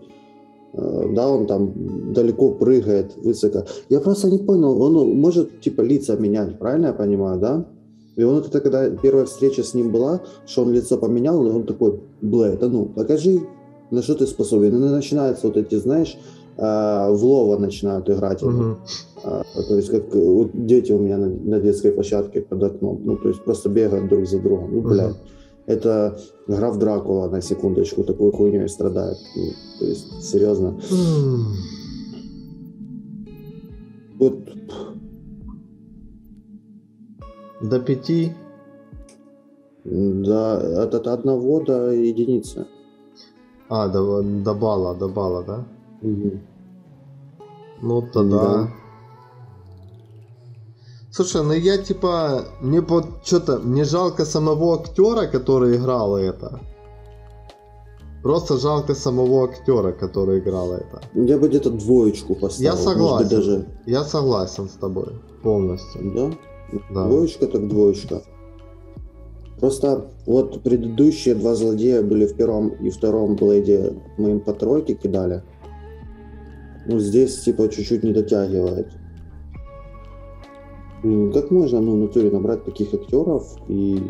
Э, 0.72 1.12
да, 1.14 1.28
он 1.28 1.46
там 1.46 2.12
далеко 2.12 2.52
прыгает, 2.52 3.16
высоко. 3.16 3.66
Я 3.88 4.00
просто 4.00 4.30
не 4.30 4.38
понял, 4.38 4.80
он 4.82 5.16
может, 5.20 5.60
типа, 5.60 5.82
лица 5.82 6.16
менять, 6.16 6.58
правильно 6.58 6.86
я 6.86 6.92
понимаю, 6.92 7.38
да? 7.38 7.66
И 8.16 8.22
он 8.22 8.38
это 8.38 8.60
когда 8.60 8.88
первая 8.90 9.26
встреча 9.26 9.62
с 9.62 9.74
ним 9.74 9.92
была, 9.92 10.22
что 10.46 10.62
он 10.62 10.72
лицо 10.72 10.96
поменял, 10.96 11.46
и 11.46 11.50
он 11.50 11.64
такой, 11.64 12.00
бля, 12.22 12.48
это 12.48 12.68
ну, 12.68 12.86
покажи, 12.86 13.40
на 13.90 14.02
что 14.02 14.14
ты 14.14 14.26
способен. 14.26 14.74
И 14.74 14.88
начинаются 14.88 15.46
вот 15.46 15.56
эти, 15.56 15.74
знаешь, 15.74 16.18
а, 16.56 17.10
в 17.10 17.22
лова 17.22 17.58
начинают 17.58 18.08
играть. 18.08 18.42
Uh-huh. 18.42 18.76
То 19.22 19.76
есть 19.76 19.90
как 19.90 20.14
вот 20.14 20.50
дети 20.54 20.92
у 20.92 20.98
меня 20.98 21.18
на, 21.18 21.28
на 21.28 21.60
детской 21.60 21.92
площадке 21.92 22.40
под 22.40 22.62
окном. 22.62 23.00
Ну, 23.04 23.16
то 23.16 23.28
есть 23.28 23.44
просто 23.44 23.68
бегают 23.68 24.08
друг 24.08 24.26
за 24.26 24.38
другом. 24.38 24.74
Ну, 24.74 24.80
блядь. 24.80 25.10
Uh-huh. 25.10 25.16
Это 25.66 26.18
граф 26.46 26.78
Дракула, 26.78 27.28
на 27.28 27.42
секундочку, 27.42 28.04
такой 28.04 28.32
хуйней 28.32 28.68
страдает. 28.68 29.18
Ну, 29.34 29.42
то 29.80 29.84
есть, 29.84 30.22
серьезно. 30.22 30.78
Uh-huh. 30.90 31.38
Вот 34.18 34.38
до 37.60 37.80
пяти? 37.80 38.32
Да, 39.84 40.82
от, 40.82 40.94
от 40.94 41.06
одного 41.06 41.60
до 41.60 41.92
единицы. 41.92 42.66
А, 43.68 43.88
до, 43.88 44.22
до 44.22 44.54
балла, 44.54 44.94
до 44.94 45.08
балла, 45.08 45.42
да? 45.42 45.64
Угу. 46.02 46.30
Ну 47.82 48.02
тогда. 48.12 48.42
Да. 48.42 48.68
Слушай, 51.10 51.42
ну 51.44 51.52
я 51.52 51.78
типа, 51.78 52.44
мне 52.60 52.80
вот 52.80 53.06
что-то, 53.24 53.58
мне 53.58 53.84
жалко 53.84 54.24
самого 54.24 54.74
актера, 54.74 55.26
который 55.26 55.76
играл 55.76 56.16
это. 56.16 56.60
Просто 58.22 58.58
жалко 58.58 58.94
самого 58.94 59.44
актера, 59.44 59.92
который 59.92 60.40
играл 60.40 60.72
это. 60.72 61.00
Я 61.14 61.38
бы 61.38 61.48
где-то 61.48 61.70
двоечку 61.70 62.34
поставил. 62.34 62.72
Я 62.72 62.76
согласен. 62.76 63.28
даже... 63.28 63.66
Я 63.86 64.04
согласен 64.04 64.68
с 64.68 64.72
тобой 64.72 65.06
полностью. 65.42 66.12
Да? 66.14 66.36
Да. 66.90 67.06
Двоечка 67.06 67.46
так 67.46 67.68
двоечка. 67.68 68.22
Просто 69.60 70.10
вот 70.26 70.62
предыдущие 70.62 71.34
два 71.34 71.54
злодея 71.54 72.02
были 72.02 72.26
в 72.26 72.36
первом 72.36 72.68
и 72.68 72.90
втором 72.90 73.36
Блейде. 73.36 73.94
Мы 74.18 74.32
им 74.32 74.40
по 74.40 74.52
тройке 74.52 74.94
кидали. 74.94 75.42
Ну, 76.86 76.98
здесь 76.98 77.40
типа 77.40 77.68
чуть-чуть 77.68 78.04
не 78.04 78.12
дотягивает. 78.12 78.88
Как 81.32 81.50
можно, 81.50 81.80
ну, 81.80 81.92
в 81.92 81.96
натуре 81.96 82.30
набрать 82.30 82.64
таких 82.64 82.92
актеров 82.92 83.56
и... 83.68 84.00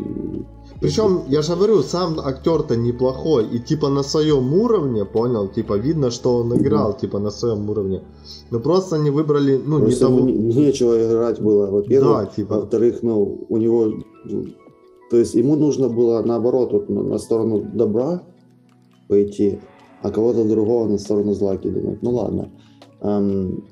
Причем, 0.79 1.23
я 1.27 1.41
же 1.41 1.55
говорю, 1.55 1.81
сам 1.81 2.19
актер-то 2.19 2.75
неплохой, 2.75 3.47
и 3.47 3.59
типа 3.59 3.89
на 3.89 4.03
своем 4.03 4.53
уровне, 4.53 5.05
понял, 5.05 5.47
типа 5.47 5.77
видно, 5.77 6.11
что 6.11 6.37
он 6.37 6.55
играл, 6.55 6.91
mm-hmm. 6.91 7.01
типа 7.01 7.19
на 7.19 7.31
своем 7.31 7.69
уровне. 7.69 8.03
Но 8.51 8.59
просто 8.59 8.97
они 8.97 9.09
выбрали, 9.09 9.59
ну, 9.65 9.79
просто 9.79 10.09
не 10.09 10.17
того... 10.17 10.29
нечего 10.29 11.07
играть 11.07 11.41
было, 11.41 11.67
во-первых. 11.71 12.17
Да, 12.17 12.25
типа. 12.25 12.55
Во-вторых, 12.55 12.99
ну, 13.01 13.45
у 13.49 13.57
него... 13.57 13.93
То 15.09 15.17
есть 15.17 15.35
ему 15.35 15.55
нужно 15.55 15.89
было, 15.89 16.21
наоборот, 16.21 16.73
вот, 16.73 16.89
на 16.89 17.17
сторону 17.17 17.65
добра 17.73 18.21
пойти, 19.07 19.59
а 20.03 20.11
кого-то 20.11 20.43
другого 20.43 20.87
на 20.87 20.97
сторону 20.97 21.33
зла 21.33 21.57
кидать. 21.57 22.03
Ну, 22.03 22.11
ладно. 22.11 22.51
Эм, 23.01 23.63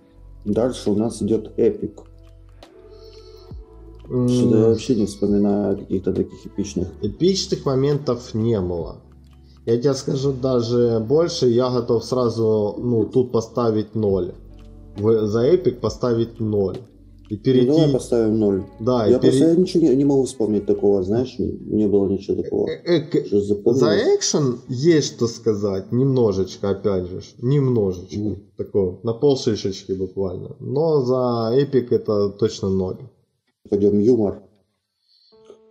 дальше 0.45 0.91
у 0.91 0.95
нас 0.95 1.21
идет 1.21 1.51
эпик. 1.57 2.01
Что-то 4.05 4.57
я 4.57 4.67
вообще 4.67 4.95
не 4.95 5.05
вспоминаю 5.05 5.77
каких-то 5.77 6.13
таких 6.13 6.45
эпичных. 6.45 6.87
Эпичных 7.01 7.65
моментов 7.65 8.33
не 8.33 8.59
было. 8.59 8.97
Я 9.65 9.77
тебе 9.77 9.93
скажу 9.95 10.31
даже 10.31 10.99
больше, 10.99 11.47
я 11.47 11.69
готов 11.69 12.03
сразу, 12.03 12.75
ну, 12.77 13.05
тут 13.05 13.31
поставить 13.31 13.95
0. 13.95 14.31
За 14.97 15.41
эпик 15.41 15.79
поставить 15.79 16.39
0. 16.39 16.77
И 17.29 17.37
перейти... 17.37 17.67
Ну, 17.67 17.75
давай 17.77 17.93
поставим 17.93 18.39
0. 18.39 18.63
Да, 18.79 19.07
я 19.07 19.17
пере... 19.17 19.39
просто 19.39 19.59
ничего 19.59 19.83
не, 19.83 19.95
не 19.95 20.05
могу 20.05 20.23
вспомнить 20.25 20.67
такого, 20.67 21.01
знаешь, 21.01 21.35
не 21.39 21.87
было 21.87 22.07
ничего 22.07 22.43
такого. 22.43 22.69
Э, 22.69 23.01
э, 23.11 23.73
за 23.73 24.15
экшен 24.15 24.59
есть 24.69 25.15
что 25.15 25.27
сказать, 25.27 25.91
немножечко, 25.91 26.69
опять 26.69 27.07
же, 27.07 27.21
немножечко, 27.41 28.15
mm. 28.15 28.37
такого, 28.57 28.99
на 29.01 29.13
полшишечки 29.13 29.93
буквально. 29.93 30.55
Но 30.59 31.01
за 31.01 31.51
эпик 31.55 31.91
это 31.91 32.29
точно 32.29 32.69
0 32.69 32.97
пойдем 33.69 33.99
юмор. 33.99 34.41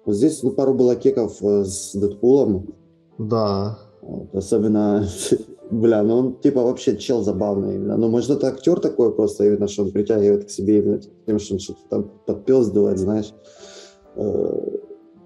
Вот 0.04 0.16
здесь 0.16 0.42
ну, 0.42 0.50
пару 0.50 0.74
было 0.74 0.96
кеков 0.96 1.42
э, 1.42 1.64
с 1.64 1.94
Дэдпулом. 1.94 2.74
Да. 3.18 3.78
Вот, 4.02 4.34
особенно, 4.34 5.06
бля, 5.70 6.02
ну 6.02 6.16
он 6.16 6.34
типа 6.34 6.62
вообще 6.62 6.96
чел 6.96 7.22
забавный 7.22 7.76
именно. 7.76 7.96
Ну, 7.96 8.08
может, 8.08 8.30
это 8.30 8.48
актер 8.48 8.80
такой 8.80 9.14
просто, 9.14 9.44
именно, 9.44 9.68
что 9.68 9.84
он 9.84 9.92
притягивает 9.92 10.46
к 10.46 10.50
себе 10.50 10.78
именно 10.78 11.00
тем, 11.26 11.38
что 11.38 11.54
он 11.54 11.60
что-то 11.60 11.80
там 11.88 12.10
подпездывает, 12.26 12.98
знаешь. 12.98 13.32
Э, 14.16 14.78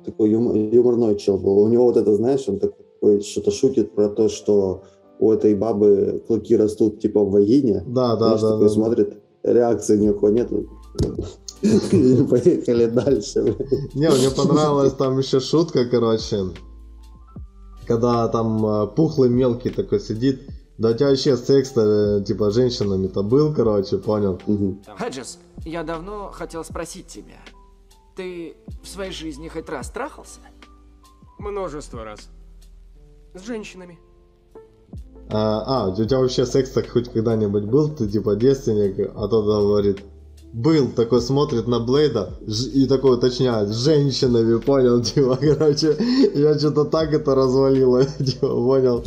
такой 0.05 0.31
юм, 0.31 0.55
юморной 0.55 1.17
чел 1.17 1.39
был. 1.39 1.59
У 1.59 1.69
него 1.69 1.85
вот 1.85 1.97
это, 1.97 2.15
знаешь, 2.15 2.49
он 2.49 2.59
такой 2.59 3.21
что-то 3.21 3.51
шутит 3.51 3.95
про 3.95 4.09
то, 4.09 4.29
что 4.29 4.83
у 5.19 5.33
этой 5.33 5.55
бабы 5.55 6.23
клыки 6.27 6.57
растут 6.57 7.01
типа 7.01 7.25
в 7.25 7.31
вагине. 7.31 7.83
Да, 7.87 8.17
да, 8.17 8.37
да. 8.37 8.51
такой 8.53 8.69
да, 8.69 8.69
смотрит, 8.69 9.23
реакции 9.43 9.97
никакой 9.97 10.33
нет. 10.33 10.51
Поехали 12.31 12.87
дальше. 12.87 13.57
Не, 13.95 14.09
мне 14.11 14.31
понравилась 14.31 14.93
там 14.93 15.19
еще 15.19 15.41
шутка, 15.41 15.87
короче. 15.87 16.53
когда 17.87 18.29
там 18.29 18.65
э, 18.65 18.87
пухлый 18.87 19.29
мелкий 19.29 19.71
такой 19.71 19.99
сидит, 19.99 20.43
да 20.79 20.91
у 20.91 20.95
тебя 20.95 21.09
вообще 21.09 21.37
секс-то, 21.37 22.21
э, 22.21 22.25
типа, 22.25 22.53
женщинами-то 22.53 23.25
был, 23.25 23.53
короче, 23.53 23.99
понял? 23.99 24.41
Хаджис, 24.97 25.39
я 25.65 25.83
давно 25.83 26.31
хотел 26.31 26.65
спросить 26.65 27.09
тебя. 27.09 27.39
Ты 28.15 28.57
в 28.83 28.89
своей 28.89 29.11
жизни 29.11 29.49
хоть 29.49 29.69
раз 29.69 29.91
трахался? 29.91 30.41
Множество 31.39 32.05
раз. 32.05 32.29
С 33.35 33.45
женщинами. 33.45 33.99
А, 35.31 35.87
а, 35.87 35.89
у 35.89 35.95
тебя 35.97 36.21
вообще 36.21 36.47
секс 36.47 36.71
так 36.71 36.89
хоть 36.89 37.11
когда-нибудь 37.11 37.65
был? 37.65 37.89
Ты 37.89 38.09
типа 38.09 38.37
девственник, 38.37 39.11
а 39.15 39.29
тот 39.29 39.45
говорит, 39.45 40.05
был, 40.53 40.89
такой 40.89 41.21
смотрит 41.21 41.67
на 41.67 41.81
Блейда 41.81 42.31
и 42.75 42.87
такой 42.87 43.17
уточняет, 43.17 43.71
женщинами, 43.71 44.59
понял, 44.59 45.03
типа, 45.03 45.39
короче, 45.41 45.97
я 46.35 46.59
что-то 46.59 46.85
так 46.85 47.13
это 47.13 47.35
развалило, 47.35 48.05
типа, 48.19 48.49
понял? 48.49 49.05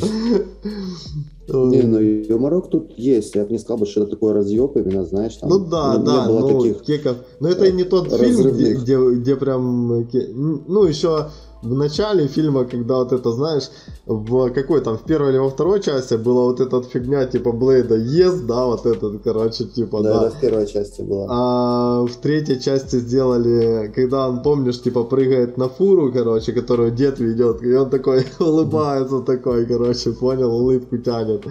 Не, 1.47 1.81
ну 1.81 1.99
юморок 1.99 2.69
тут 2.69 2.91
есть. 2.97 3.35
Я 3.35 3.43
бы 3.43 3.51
не 3.51 3.59
сказал 3.59 3.79
бы, 3.79 3.85
что 3.85 4.03
это 4.03 4.11
такой 4.11 4.31
разъеб 4.31 4.75
именно, 4.77 5.03
знаешь, 5.03 5.35
там. 5.35 5.49
Ну 5.49 5.59
да, 5.59 5.97
не 5.97 6.05
да, 6.05 6.27
было 6.27 6.39
ну, 6.39 6.61
таких 6.61 6.81
кеков. 6.83 7.17
Но 7.41 7.49
это 7.49 7.65
и 7.65 7.73
не 7.73 7.83
тот 7.83 8.09
фильм, 8.09 8.19
где, 8.19 8.29
разрывных. 8.29 8.83
где, 8.83 9.09
где 9.15 9.35
прям... 9.35 9.91
э, 9.93 10.05
Ну, 10.33 10.85
еще 10.85 11.27
в 11.61 11.73
начале 11.73 12.27
фильма, 12.27 12.65
когда 12.65 12.95
вот 12.95 13.11
это, 13.13 13.31
знаешь, 13.31 13.69
в 14.05 14.49
какой 14.49 14.81
там, 14.81 14.97
в 14.97 15.03
первой 15.03 15.31
или 15.31 15.37
во 15.37 15.49
второй 15.49 15.79
части 15.81 16.15
была 16.15 16.43
вот 16.43 16.59
эта 16.59 16.81
фигня, 16.81 17.25
типа, 17.25 17.51
Блейда 17.51 17.95
ест, 17.95 18.45
да, 18.45 18.65
вот 18.65 18.85
этот, 18.85 19.21
короче, 19.23 19.65
типа, 19.65 20.01
Да, 20.01 20.13
да. 20.13 20.27
это 20.27 20.35
в 20.35 20.39
первой 20.39 20.67
части 20.67 21.01
было. 21.01 21.27
А 21.29 22.05
в 22.05 22.15
третьей 22.17 22.59
части 22.59 22.95
сделали, 22.97 23.91
когда 23.95 24.27
он, 24.27 24.41
помнишь, 24.41 24.81
типа 24.81 25.03
прыгает 25.03 25.57
на 25.57 25.69
фуру, 25.69 26.11
короче, 26.11 26.51
которую 26.51 26.91
дед 26.91 27.19
ведет, 27.19 27.61
и 27.63 27.73
он 27.73 27.89
такой 27.89 28.25
улыбается 28.39 29.19
такой, 29.19 29.65
короче, 29.65 30.11
понял, 30.13 30.53
улыбку 30.53 30.97
тянет. 30.97 31.45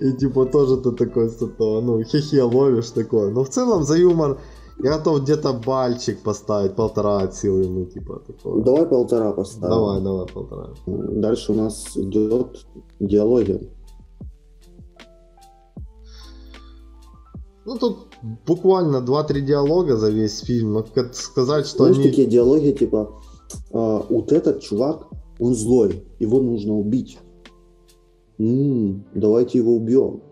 И 0.00 0.12
типа 0.12 0.46
тоже 0.46 0.78
ты 0.78 0.92
такой 0.92 1.28
с 1.28 1.36
этого, 1.36 1.80
ну, 1.80 2.02
хихе 2.02 2.42
ловишь 2.42 2.90
такой. 2.90 3.30
Но 3.30 3.44
в 3.44 3.50
целом 3.50 3.84
за 3.84 3.96
юмор 3.96 4.38
я 4.82 4.96
готов 4.96 5.22
где-то 5.22 5.52
бальчик 5.52 6.22
поставить, 6.22 6.74
полтора 6.74 7.18
от 7.18 7.34
силы, 7.34 7.68
ну, 7.68 7.84
типа 7.86 8.22
такого. 8.26 8.62
Давай 8.62 8.86
полтора 8.86 9.32
поставим. 9.32 9.70
Давай, 9.70 10.00
давай, 10.00 10.26
полтора. 10.26 10.68
Дальше 10.86 11.52
у 11.52 11.54
нас 11.54 11.96
идет 11.96 12.66
диалоги. 12.98 13.70
Ну, 17.66 17.78
тут 17.78 18.08
буквально 18.46 18.96
2-3 18.96 19.40
диалога 19.40 19.96
за 19.96 20.10
весь 20.10 20.40
фильм, 20.40 20.72
но 20.72 20.82
как 20.82 21.14
сказать, 21.14 21.66
что 21.66 21.84
Знаешь, 21.84 21.98
они... 21.98 22.08
такие 22.08 22.26
диалоги, 22.26 22.72
типа, 22.72 23.20
а, 23.72 24.04
вот 24.08 24.32
этот 24.32 24.60
чувак, 24.60 25.06
он 25.38 25.54
злой, 25.54 26.04
его 26.18 26.40
нужно 26.40 26.74
убить. 26.74 27.18
М, 28.38 29.04
давайте 29.14 29.58
его 29.58 29.74
убьем. 29.74 30.22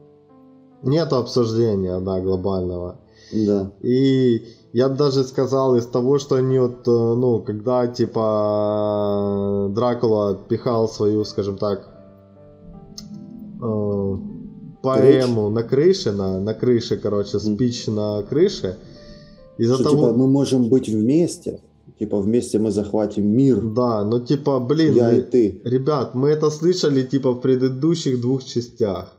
Нету 0.82 1.16
обсуждения, 1.16 1.98
да, 2.00 2.20
глобального. 2.20 2.96
Да. 3.32 3.72
И 3.82 4.42
я 4.72 4.88
бы 4.88 4.96
даже 4.96 5.24
сказал 5.24 5.76
из 5.76 5.86
того, 5.86 6.18
что 6.18 6.36
они 6.36 6.58
вот, 6.58 6.86
э, 6.86 6.90
ну, 6.90 7.40
когда, 7.40 7.86
типа, 7.86 9.70
Дракула 9.74 10.38
пихал 10.48 10.88
свою, 10.88 11.24
скажем 11.24 11.58
так, 11.58 11.88
э, 13.60 14.16
поэму 14.82 15.50
на 15.50 15.62
крыше, 15.62 16.12
на, 16.12 16.40
на 16.40 16.54
крыше, 16.54 16.96
короче, 16.96 17.38
спич 17.38 17.86
на 17.86 18.22
крыше, 18.22 18.76
из-за 19.58 19.74
Что, 19.74 19.84
того... 19.84 19.96
типа, 19.96 20.16
мы 20.16 20.26
можем 20.28 20.68
быть 20.68 20.88
вместе. 20.88 21.60
Типа, 21.98 22.20
вместе 22.20 22.58
мы 22.60 22.70
захватим 22.70 23.26
мир. 23.26 23.60
Да, 23.60 24.04
ну, 24.04 24.20
типа, 24.20 24.60
блин, 24.60 24.94
Я 24.94 25.12
и 25.12 25.20
ты. 25.20 25.60
ребят, 25.64 26.14
мы 26.14 26.28
это 26.28 26.50
слышали, 26.50 27.02
типа, 27.02 27.32
в 27.32 27.40
предыдущих 27.40 28.20
двух 28.20 28.44
частях. 28.44 29.17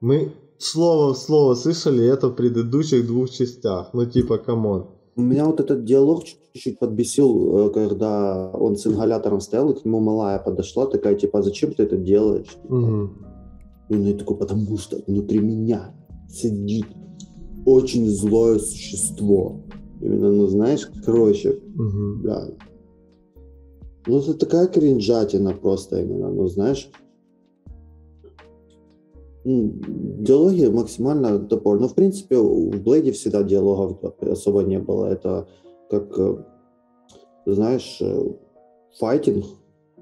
Мы 0.00 0.32
слово 0.58 1.12
в 1.12 1.18
слово 1.18 1.54
слышали 1.54 2.04
это 2.06 2.28
в 2.28 2.34
предыдущих 2.34 3.06
двух 3.06 3.30
частях. 3.30 3.90
Ну, 3.92 4.06
типа, 4.06 4.38
come 4.38 4.65
on. 4.65 4.86
Меня 5.16 5.44
вот 5.44 5.60
этот 5.60 5.84
диалог 5.84 6.24
чуть-чуть 6.24 6.78
подбесил, 6.78 7.68
э, 7.68 7.70
когда 7.70 8.50
он 8.50 8.76
с 8.76 8.86
ингалятором 8.86 9.40
стоял, 9.40 9.70
и 9.70 9.78
к 9.78 9.84
нему 9.84 10.00
малая 10.00 10.38
подошла, 10.38 10.86
такая, 10.86 11.16
типа, 11.16 11.40
«А 11.40 11.42
зачем 11.42 11.74
ты 11.74 11.82
это 11.82 11.96
делаешь? 11.98 12.56
Мгм. 12.68 13.26
И 13.90 13.94
он 13.94 14.18
такой, 14.18 14.38
потому 14.38 14.78
что 14.78 15.02
внутри 15.06 15.40
меня 15.40 15.94
сидит 16.28 16.86
очень 17.66 18.08
злое 18.08 18.58
существо. 18.58 19.60
Именно, 20.00 20.32
ну 20.32 20.46
знаешь, 20.46 20.88
короче, 21.04 21.60
Мгм. 21.74 22.22
бля. 22.22 22.48
Ну 24.06 24.18
это 24.18 24.32
такая 24.32 24.66
кринжатина 24.66 25.52
просто 25.52 26.00
именно, 26.00 26.30
ну 26.30 26.46
знаешь. 26.46 26.88
М, 29.44 29.80
Диалоги 30.22 30.66
максимально 30.66 31.38
топор. 31.38 31.80
Ну, 31.80 31.88
в 31.88 31.94
принципе, 31.94 32.36
в 32.36 32.82
Блейде 32.82 33.12
всегда 33.12 33.42
диалогов 33.42 33.98
особо 34.20 34.62
не 34.62 34.78
было. 34.78 35.06
Это 35.06 35.46
как, 35.90 36.18
э, 36.18 36.36
знаешь, 37.46 37.98
э, 38.00 38.22
файтинг, 38.98 39.44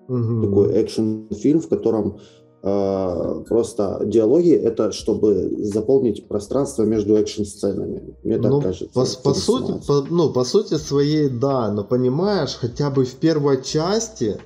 Мгм. 0.09 0.43
такой 0.43 0.72
экшн-фильм, 0.72 1.61
в 1.61 1.68
котором 1.68 2.18
э, 2.64 3.45
просто 3.49 4.03
диалоги 4.05 4.51
это 4.51 4.91
чтобы 4.91 5.49
заполнить 5.62 6.26
пространство 6.26 6.82
между 6.82 7.14
экшн-сценами. 7.16 8.16
Мне 8.24 8.39
так 8.39 8.51
ну, 8.51 8.61
кажется. 8.61 8.93
По, 8.93 9.07
по 9.30 9.34
сути, 9.34 9.86
по- 9.86 10.05
ну, 10.11 10.32
по 10.32 10.43
сути 10.43 10.74
своей, 10.74 11.28
да, 11.28 11.70
но 11.70 11.84
понимаешь, 11.84 12.57
хотя 12.61 12.91
бы 12.91 13.05
в 13.05 13.14
первой 13.14 13.62
части, 13.62 14.39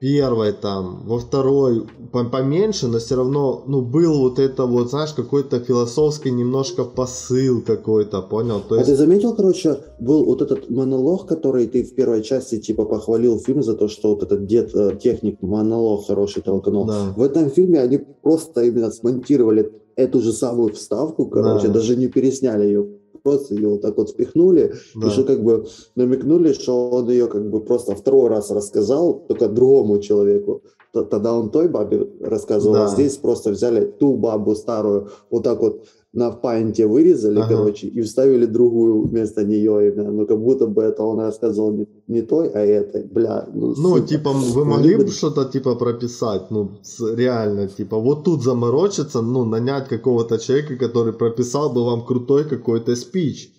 первой 0.00 0.52
там, 0.52 1.02
во 1.06 1.18
второй 1.18 1.82
по- 2.12 2.24
поменьше, 2.24 2.86
но 2.88 2.98
все 2.98 3.16
равно, 3.16 3.64
ну, 3.66 3.80
был 3.82 4.18
вот 4.20 4.38
это 4.38 4.64
вот, 4.66 4.90
знаешь, 4.90 5.12
какой-то 5.12 5.58
философский 5.60 6.30
немножко 6.30 6.84
посыл 6.84 7.62
какой-то, 7.62 8.22
понял? 8.22 8.60
То 8.68 8.74
А 8.74 8.78
есть, 8.78 8.90
ты 8.90 8.96
заметил, 8.96 9.34
короче, 9.34 9.78
был 10.00 10.24
вот 10.24 10.40
этот 10.42 10.70
монолог, 10.70 11.26
который 11.26 11.66
ты 11.66 11.82
в 11.82 11.94
первой 11.94 12.22
части 12.22 12.58
типа 12.60 12.84
похвалил 12.84 13.38
фильм 13.40 13.62
за 13.62 13.74
то, 13.74 13.88
что 13.88 14.10
вот 14.14 14.22
этот 14.22 14.46
дед 14.46 14.74
э, 14.74 14.96
техник 15.02 15.42
монолог 15.42 16.06
хороший 16.06 16.42
толкнул. 16.42 16.84
да. 16.86 17.12
В 17.16 17.22
этом 17.22 17.50
фильме 17.50 17.80
они 17.80 17.98
просто 18.22 18.62
именно 18.62 18.90
смонтировали 18.90 19.72
эту 19.96 20.20
же 20.20 20.32
самую 20.32 20.72
вставку, 20.74 21.26
короче, 21.26 21.66
Да. 21.66 21.72
даже 21.74 21.96
не 21.96 22.06
пересняли 22.06 22.66
ее, 22.66 22.86
просто 23.22 23.54
ее 23.54 23.68
вот 23.68 23.82
так 23.82 23.96
вот 23.96 24.10
спихнули, 24.10 24.74
да. 24.94 25.06
и 25.06 25.10
что 25.10 25.24
как 25.24 25.42
бы 25.42 25.66
намекнули, 25.96 26.52
что 26.52 26.90
он 26.90 27.10
ее 27.10 27.26
как 27.26 27.48
бы 27.50 27.60
просто 27.60 27.94
второй 27.94 28.28
раз 28.28 28.50
рассказал, 28.50 29.24
только 29.28 29.48
другому 29.48 29.98
человеку. 29.98 30.62
Т- 30.92 31.04
Тогда 31.04 31.34
он 31.34 31.50
той 31.50 31.68
бабе 31.68 32.08
рассказывал, 32.20 32.74
Да. 32.74 32.84
а 32.84 32.88
здесь 32.88 33.16
просто 33.18 33.50
взяли 33.50 33.84
ту 33.84 34.14
бабу 34.16 34.54
старую, 34.54 35.08
вот 35.30 35.42
так 35.44 35.60
вот 35.60 35.84
на 36.14 36.30
паинте 36.30 36.86
вырезали, 36.86 37.38
Ага. 37.40 37.48
короче, 37.56 37.86
и 37.86 38.00
вставили 38.00 38.46
другую 38.46 39.02
вместо 39.02 39.44
нее 39.44 39.88
именно. 39.92 40.10
Ну, 40.10 40.26
как 40.26 40.38
будто 40.40 40.66
бы 40.66 40.82
это 40.82 41.02
он 41.02 41.18
рассказывал 41.20 41.72
не, 41.72 41.86
не 42.08 42.22
той, 42.22 42.48
а 42.48 42.58
этой. 42.60 43.04
Бля, 43.04 43.46
ну, 43.54 43.74
Ну, 43.76 43.96
сука. 43.96 44.08
типа, 44.08 44.30
вы 44.32 44.64
Могли 44.64 44.96
бы 44.96 45.08
что-то, 45.08 45.44
типа, 45.44 45.74
прописать, 45.74 46.50
ну, 46.50 46.70
реально, 47.14 47.68
типа, 47.68 47.98
вот 47.98 48.24
тут 48.24 48.42
заморочиться, 48.42 49.20
ну, 49.22 49.44
нанять 49.44 49.88
какого-то 49.88 50.38
человека, 50.38 50.76
который 50.76 51.12
прописал 51.12 51.70
бы 51.72 51.84
вам 51.84 52.04
крутой 52.06 52.44
какой-то 52.44 52.96
спич. 52.96 53.52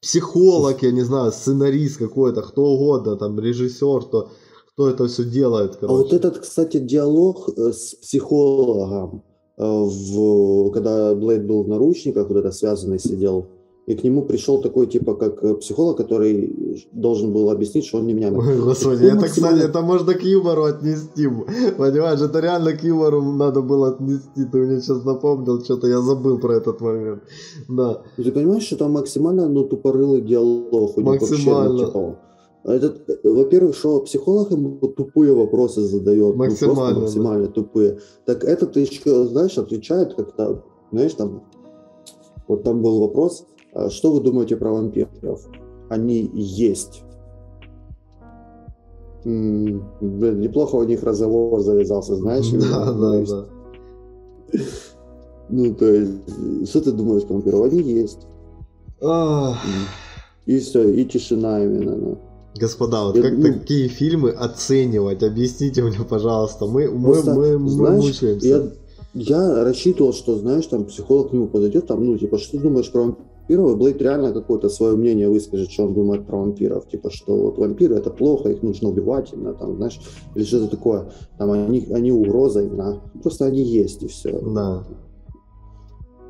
Психолог, 0.00 0.82
я 0.82 0.90
не 0.90 1.02
знаю, 1.04 1.30
сценарист 1.30 1.98
какой-то, 1.98 2.42
кто 2.42 2.64
угодно, 2.64 3.16
там, 3.16 3.38
режиссер, 3.38 4.00
кто, 4.02 4.28
кто 4.74 4.88
это 4.90 5.06
все 5.06 5.22
делает, 5.24 5.78
А 5.80 5.86
вот 5.86 6.08
короче. 6.08 6.16
этот, 6.16 6.38
кстати, 6.38 6.78
диалог 6.80 7.48
э, 7.56 7.72
с 7.72 7.94
психологом, 7.94 9.22
в, 9.64 10.70
когда 10.70 11.14
Блейд 11.14 11.46
был 11.46 11.62
в 11.62 11.68
наручниках, 11.68 12.28
вот 12.28 12.38
это 12.38 12.52
связанный 12.52 12.98
сидел, 12.98 13.46
и 13.86 13.94
к 13.94 14.04
нему 14.04 14.22
пришел 14.22 14.62
такой, 14.62 14.86
типа, 14.86 15.14
как 15.14 15.42
э, 15.42 15.54
психолог, 15.54 15.96
который 15.96 16.86
должен 16.92 17.32
был 17.32 17.50
объяснить, 17.50 17.84
что 17.84 17.98
он 17.98 18.06
не 18.06 18.14
меня. 18.14 18.32
Ой, 18.32 18.58
господи, 18.60 19.06
это, 19.06 19.16
максимально- 19.16 19.58
кстати, 19.58 19.70
это 19.70 19.80
можно 19.82 20.14
к 20.14 20.22
юмору 20.22 20.64
отнести, 20.64 21.28
понимаешь, 21.76 22.20
это 22.20 22.40
реально 22.40 22.72
к 22.72 22.84
юмору 22.84 23.22
надо 23.22 23.60
было 23.60 23.88
отнести, 23.88 24.44
ты 24.52 24.58
мне 24.58 24.80
сейчас 24.80 25.04
напомнил, 25.04 25.60
что-то 25.64 25.88
я 25.88 26.00
забыл 26.00 26.38
про 26.38 26.54
этот 26.54 26.80
момент, 26.80 27.22
да. 27.68 28.02
Ты 28.16 28.30
понимаешь, 28.30 28.62
что 28.62 28.76
там 28.76 28.92
максимально 28.92 29.48
ну, 29.48 29.64
тупорылый 29.64 30.20
диалог 30.20 30.96
у 30.96 31.00
них 31.00 31.20
вообще, 31.20 31.34
ну, 31.44 31.50
Максимально. 31.50 31.86
типа, 31.86 32.18
этот, 32.64 33.08
во-первых, 33.24 33.74
что 33.74 34.00
психолог 34.00 34.50
ему 34.52 34.76
тупые 34.78 35.34
вопросы 35.34 35.80
задает, 35.82 36.36
ну, 36.36 36.44
Максимально, 36.44 36.94
да. 36.94 37.00
максимально 37.00 37.48
тупые. 37.48 37.98
Так 38.24 38.44
этот 38.44 38.76
еще, 38.76 39.26
знаешь, 39.26 39.58
отвечает 39.58 40.14
как-то, 40.14 40.64
знаешь, 40.92 41.14
там, 41.14 41.42
вот 42.46 42.62
там 42.62 42.82
был 42.82 43.00
вопрос, 43.00 43.46
а 43.72 43.90
что 43.90 44.12
вы 44.12 44.20
думаете 44.20 44.56
про 44.56 44.70
вампиров? 44.70 45.48
Они 45.88 46.30
есть. 46.34 47.02
Блин, 49.24 50.40
неплохо 50.40 50.76
у 50.76 50.84
них 50.84 51.02
разговор 51.02 51.60
завязался, 51.60 52.16
знаешь? 52.16 52.48
Да, 52.52 52.92
да, 52.92 53.24
да. 53.24 53.46
Ну, 55.48 55.74
то 55.74 55.84
есть, 55.84 56.70
что 56.70 56.80
ты 56.80 56.92
думаешь 56.92 57.24
про 57.24 57.34
вампиров? 57.34 57.72
Они 57.72 57.82
есть. 57.82 58.26
И 60.46 60.58
все, 60.58 60.88
и 60.88 61.04
тишина 61.04 61.62
именно. 61.62 62.18
Господа, 62.54 63.04
вот 63.04 63.16
Я- 63.16 63.22
как 63.22 63.32
ну- 63.38 63.42
такие 63.44 63.88
фильмы 63.88 64.30
оценивать? 64.30 65.22
Объясните 65.22 65.82
мне, 65.82 65.98
пожалуйста. 66.08 66.66
Мы, 66.66 66.88
мы. 66.90 66.90
Мы, 66.90 66.98
мы, 66.98 67.12
Просто, 67.12 67.34
мы, 67.58 67.68
знаешь, 67.70 68.04
мучаемся. 68.04 68.46
я, 68.46 68.62
я 69.14 69.64
рассчитывал, 69.64 70.12
что, 70.12 70.36
знаешь, 70.36 70.66
там 70.66 70.84
психолог 70.84 71.30
к 71.30 71.32
нему 71.32 71.46
подойдет, 71.48 71.86
там, 71.86 72.04
ну, 72.04 72.18
типа, 72.18 72.38
что 72.38 72.52
ты 72.58 72.62
думаешь 72.62 72.90
про 72.92 73.00
вампиров, 73.02 73.72
и 73.72 73.74
Блейд 73.76 74.00
реально 74.02 74.32
какое-то 74.32 74.68
свое 74.68 74.96
мнение 74.96 75.28
выскажет, 75.28 75.70
что 75.70 75.84
он 75.84 75.94
думает 75.94 76.26
про 76.26 76.36
вампиров, 76.38 76.88
типа, 76.88 77.10
что 77.10 77.36
вот 77.36 77.58
вампиры 77.58 77.96
это 77.96 78.10
плохо, 78.10 78.50
их 78.50 78.62
нужно 78.62 78.90
убивать, 78.90 79.30
именно, 79.32 79.54
там, 79.54 79.76
знаешь, 79.76 80.00
или 80.34 80.44
что-то 80.44 80.68
такое, 80.68 81.10
там, 81.38 81.50
они, 81.50 81.86
они 81.90 82.12
угроза 82.12 82.62
именно, 82.62 83.00
просто 83.22 83.46
они 83.46 83.62
есть, 83.62 84.02
и 84.02 84.06
все. 84.08 84.38
Да, 84.40 84.84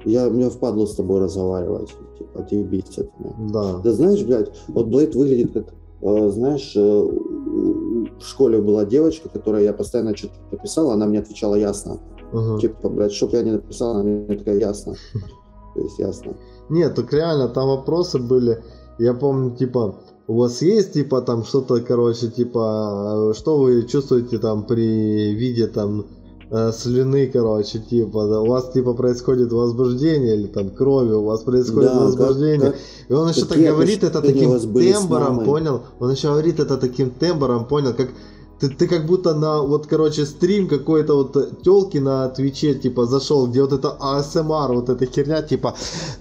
Я, 0.05 0.31
мне 0.31 0.49
впадло 0.51 0.87
с 0.87 0.95
тобой 0.95 1.21
разговаривать, 1.21 1.91
типа, 2.19 2.41
отъебись 2.41 2.99
от 2.99 3.11
меня. 3.21 3.35
да. 3.53 3.79
Да 3.85 3.93
знаешь, 3.93 4.23
блядь, 4.25 4.51
вот 4.69 4.87
Блейд 4.89 5.15
выглядит 5.15 5.53
как, 5.53 5.67
э, 5.69 5.73
знаешь, 6.03 6.73
э, 6.77 6.81
в 6.81 8.23
школе 8.25 8.61
была 8.61 8.85
девочка, 8.85 9.29
которая 9.29 9.63
я 9.63 9.73
постоянно 9.73 10.17
что-то 10.17 10.57
писала, 10.57 10.95
она 10.95 11.07
мне 11.07 11.21
отвечала 11.21 11.55
ясно. 11.55 12.01
Мгм. 12.33 12.59
Типа, 12.59 12.89
блядь, 12.89 13.13
чтоб 13.13 13.33
я 13.33 13.43
не 13.43 13.53
написал, 13.53 13.97
она 13.97 14.03
мне 14.03 14.37
такая 14.37 14.59
ясно. 14.59 14.95
То 15.75 15.81
есть 15.81 15.99
ясно. 15.99 16.37
Нет, 16.69 16.95
так 16.95 17.13
реально 17.13 17.49
там 17.49 17.69
вопросы 17.69 18.19
были. 18.19 18.63
Я 18.99 19.15
помню, 19.15 19.57
типа, 19.57 19.97
у 20.27 20.39
вас 20.39 20.63
есть, 20.63 20.93
типа, 20.93 21.23
там 21.23 21.45
что-то, 21.45 21.81
короче, 21.81 22.29
типа, 22.29 23.31
э, 23.31 23.35
что 23.35 23.59
вы 23.59 23.83
чувствуете 23.85 24.39
там 24.39 24.65
при 24.65 25.35
виде 25.35 25.67
там 25.67 26.07
э, 26.55 26.73
слюны, 26.73 27.27
короче, 27.33 27.79
типа, 27.79 28.27
да, 28.29 28.41
у 28.43 28.47
вас 28.47 28.71
типа 28.73 28.93
происходит 28.95 29.53
возбуждение 29.53 30.35
или 30.37 30.47
там 30.47 30.69
крови, 30.71 31.13
у 31.15 31.25
вас 31.25 31.43
происходит 31.43 31.91
Да, 31.93 31.99
как- 31.99 32.03
возбуждение. 32.05 32.61
как- 32.73 32.77
И 33.09 33.13
он 33.15 33.29
еще 33.29 33.41
так 33.47 33.59
говорит 33.75 34.05
это 34.05 34.21
таким 34.21 34.51
тембром, 34.93 35.45
понял? 35.45 35.81
Он 36.01 36.11
еще 36.11 36.29
говорит 36.29 36.61
это 36.61 36.77
таким 36.77 37.11
тембром, 37.11 37.65
понял, 37.67 37.95
как 37.95 38.09
ты, 38.61 38.69
ты 38.69 38.87
как 38.87 39.07
будто 39.07 39.35
на 39.35 39.61
вот, 39.63 39.87
короче, 39.87 40.25
стрим 40.27 40.69
какой-то 40.69 41.15
вот 41.17 41.63
телки 41.63 41.99
на 41.99 42.29
Твиче, 42.29 42.75
типа, 42.75 43.07
зашел, 43.07 43.47
где 43.49 43.61
вот 43.63 43.73
это 43.73 43.97
АСМР, 43.99 44.73
вот 44.75 44.89
эта 44.89 45.07
херня, 45.07 45.43
типа, 45.43 45.75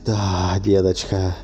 да, 0.06 0.60
деточка, 0.66 1.36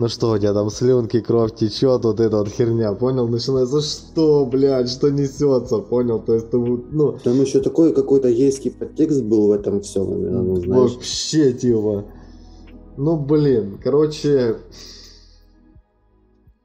ну 0.00 0.08
что 0.08 0.30
у 0.30 0.38
тебя 0.38 0.54
там 0.54 0.70
слюнки, 0.70 1.20
кровь 1.20 1.54
течет, 1.54 2.04
вот 2.04 2.20
эта 2.20 2.38
вот 2.38 2.48
херня, 2.48 2.94
понял? 2.94 3.28
Начинается, 3.28 3.82
что, 3.82 4.46
блядь, 4.46 4.88
что 4.88 5.10
несется, 5.10 5.78
понял? 5.80 6.22
То 6.22 6.36
есть, 6.36 6.50
ты 6.50 6.56
вот, 6.56 6.90
ну, 6.90 7.18
Там 7.22 7.38
еще 7.38 7.60
такой 7.60 7.92
какой-то 7.92 8.32
гейский 8.32 8.70
подтекст 8.70 9.22
был 9.22 9.48
в 9.48 9.50
этом 9.52 9.82
всем 9.82 10.10
именно, 10.10 10.42
ну, 10.42 10.56
знаешь. 10.56 10.94
вообще, 10.94 11.52
типа, 11.52 12.06
ну, 12.96 13.18
блин, 13.18 13.78
короче, 13.84 14.56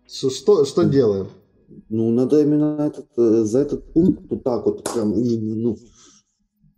что, 0.08 0.30
что, 0.30 0.64
что 0.64 0.84
делаем? 0.86 1.28
Ну, 1.90 2.12
надо 2.12 2.42
именно 2.42 2.78
этот, 2.80 3.08
э, 3.18 3.44
за 3.44 3.60
этот 3.60 3.92
пункт 3.92 4.24
вот 4.30 4.44
так 4.46 4.66
вот, 4.66 4.90
прям, 4.94 5.12
ну, 5.14 5.76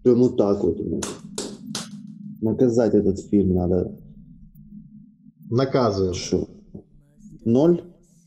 прям 0.02 0.20
вот 0.24 0.38
так 0.38 0.64
вот. 0.64 0.80
Наказать 2.42 2.96
этот 2.96 3.20
фильм 3.20 3.54
надо. 3.54 3.96
Наказываем. 5.50 6.14
Что? 6.14 6.48
Ноль? 7.46 7.84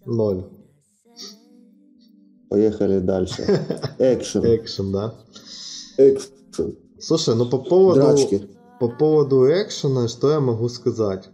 Ноль. 0.06 0.44
Поехали 2.48 2.98
дальше. 3.00 3.42
Экшен. 3.98 4.44
Экшен, 4.44 4.92
да. 4.92 5.14
Экшен. 5.98 6.76
Слушай, 6.98 7.36
ну 7.36 7.48
по 7.48 7.58
поводу... 7.58 8.00
Драчки. 8.00 8.48
По 8.80 8.88
поводу 8.88 9.46
экшена, 9.46 10.08
что 10.08 10.30
я 10.30 10.40
могу 10.40 10.68
сказать? 10.68 11.28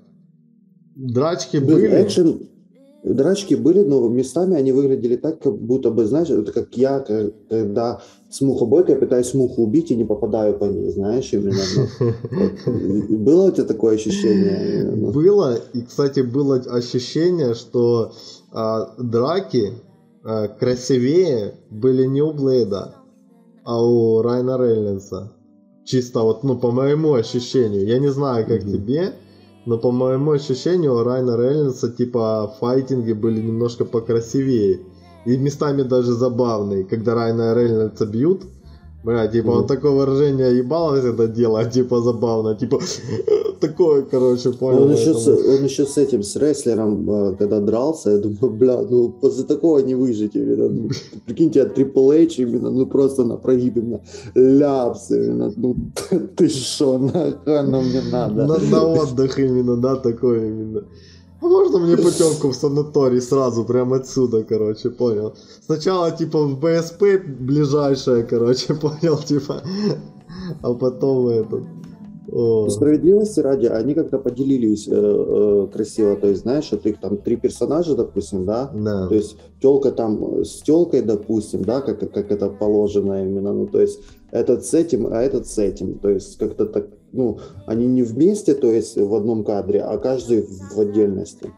Драчки 0.97 1.59
Блин, 1.59 1.69
были. 1.69 2.03
экшен, 2.05 2.51
драчки 3.15 3.55
были, 3.55 3.83
но 3.83 4.09
местами 4.09 4.57
они 4.57 4.73
выглядели 4.73 5.17
так, 5.17 5.41
как 5.41 5.57
будто 5.57 5.91
бы, 5.91 6.05
знаешь, 6.07 6.29
это 6.29 6.53
как 6.53 6.77
я, 6.77 7.01
когда 7.49 8.01
с 8.31 8.41
мухобойкой 8.41 8.97
пытаюсь 8.97 9.33
муху 9.35 9.63
убить 9.63 9.91
и 9.91 9.97
не 9.97 10.05
попадаю 10.05 10.55
по 10.59 10.65
ней, 10.65 10.91
знаешь, 10.91 11.33
именно. 11.33 11.63
ну. 11.77 12.13
Вот. 12.31 12.53
Было 13.09 13.49
у 13.49 13.51
тебя 13.53 13.65
такое 13.65 13.95
ощущение? 13.95 14.83
именно? 14.83 15.13
Было, 15.13 15.59
и, 15.73 15.83
кстати, 15.83 16.21
было 16.21 16.57
ощущение, 16.57 17.55
что 17.55 18.13
а, 18.53 18.95
драки 18.99 19.73
а, 20.25 20.49
красивее 20.49 21.55
были 21.71 22.05
не 22.07 22.23
у 22.23 22.33
Блейда, 22.33 22.95
а 23.65 23.85
у 23.85 24.23
Райна 24.23 24.59
Рейнольдса. 24.59 25.33
Чисто 25.85 26.21
вот, 26.23 26.43
ну, 26.43 26.59
по 26.59 26.73
моему 26.73 27.15
ощущению. 27.15 27.87
Я 27.87 27.99
не 28.01 28.09
знаю, 28.09 28.45
как 28.45 28.65
Мгм. 28.65 28.73
тебе, 28.73 29.13
но 29.67 29.79
по 29.79 29.91
моему 29.91 30.31
ощущению 30.31 30.95
у 30.95 31.03
Райна 31.03 31.37
Рейнольдса, 31.37 31.91
типа, 31.91 32.55
файтинги 32.61 33.13
были 33.13 33.43
немножко 33.43 33.85
покрасивее. 33.85 34.81
И 35.25 35.37
местами 35.37 35.83
даже 35.83 36.13
забавные, 36.13 36.85
когда 36.85 37.15
Райна 37.17 37.53
Рейнольдса 37.53 38.07
бьют. 38.07 38.45
Бля, 39.07 39.29
типа, 39.29 39.51
он 39.51 39.59
Мгм. 39.59 39.67
такое 39.69 39.93
выражение 39.93 40.59
ебалось 40.59 41.05
это 41.05 41.29
дело, 41.29 41.65
типа, 41.65 42.01
забавно. 42.01 42.57
Типа, 42.57 42.81
такое, 43.61 44.03
короче, 44.03 44.51
понял. 44.51 44.83
Он 44.83 44.93
еще, 44.93 45.15
с, 45.15 45.29
он 45.29 45.65
еще 45.65 45.85
с 45.85 45.97
этим, 45.97 46.23
с 46.23 46.37
рестлером, 46.37 47.09
э, 47.11 47.37
когда 47.39 47.61
дрался, 47.61 48.11
я 48.11 48.19
думаю, 48.19 48.51
бля, 48.51 48.83
ну 48.91 49.13
после 49.21 49.45
такого 49.45 49.79
не 49.79 49.95
выжить 49.95 50.37
именно. 50.37 50.69
Ну, 50.69 50.89
прикиньте, 51.27 51.63
от 51.63 51.79
Triple 51.79 52.25
H 52.25 52.41
именно, 52.41 52.71
ну 52.71 52.87
просто 52.87 53.25
на 53.25 53.37
прогиб 53.37 53.77
именно, 53.77 54.01
ляпс 54.35 55.11
именно, 55.11 55.53
ну 55.57 55.77
ты 56.37 56.49
шо, 56.49 56.99
нахуй 56.99 57.59
оно 57.59 57.83
мне 57.83 58.03
надо. 58.13 58.47
На, 58.47 58.59
на 58.59 59.03
отдых 59.03 59.39
именно, 59.39 59.77
да, 59.77 59.97
такое 59.97 60.49
именно. 60.49 60.83
А 61.41 61.47
можно 61.47 61.79
мне 61.79 61.97
путевку 62.03 62.49
в 62.49 62.55
санаторий 62.55 63.21
сразу, 63.21 63.65
прямо 63.65 63.97
отсюда, 63.97 64.43
короче, 64.43 64.91
понял? 64.91 65.35
Сначала, 65.65 66.11
типа, 66.11 66.45
в 66.45 66.59
БСП 66.59 67.19
ближайшее, 67.19 68.25
короче, 68.25 68.75
понял, 68.81 69.19
типа, 69.19 69.63
а 70.63 70.75
потом 70.75 71.29
этот... 71.29 71.65
О, 72.33 72.69
Справедливости 72.69 73.39
ради, 73.39 73.67
они 73.67 73.95
как-то 73.95 74.19
поделились 74.19 74.89
э, 74.89 74.93
э, 74.93 75.69
красиво, 75.73 76.17
то 76.17 76.27
есть, 76.27 76.43
знаешь, 76.43 76.69
вот 76.73 76.85
их 76.85 76.99
там 76.99 77.19
три 77.19 77.37
персонажа, 77.37 77.95
допустим, 77.95 78.45
да, 78.45 78.69
да. 78.75 79.07
то 79.07 79.15
есть 79.15 79.37
телка 79.63 79.93
там 79.93 80.45
с 80.45 80.61
телкой, 80.63 81.03
допустим, 81.03 81.65
да, 81.65 81.81
как, 81.81 82.01
как 82.01 82.33
это 82.33 82.49
положено 82.49 83.23
именно, 83.23 83.53
ну, 83.53 83.69
то 83.69 83.81
есть 83.81 84.01
этот 84.33 84.67
с 84.67 84.75
этим, 84.75 85.07
а 85.07 85.23
этот 85.23 85.47
с 85.47 85.57
этим, 85.57 86.01
то 86.01 86.11
есть 86.11 86.37
как-то 86.37 86.67
так, 86.67 86.89
ну, 87.17 87.39
они 87.67 87.87
не 87.87 88.03
вместе, 88.03 88.55
то 88.55 88.67
есть 88.69 88.97
в 88.97 89.15
одном 89.15 89.45
кадре, 89.45 89.81
а 89.83 89.99
каждый 89.99 90.47
в 90.75 90.79
отдельности. 90.79 91.51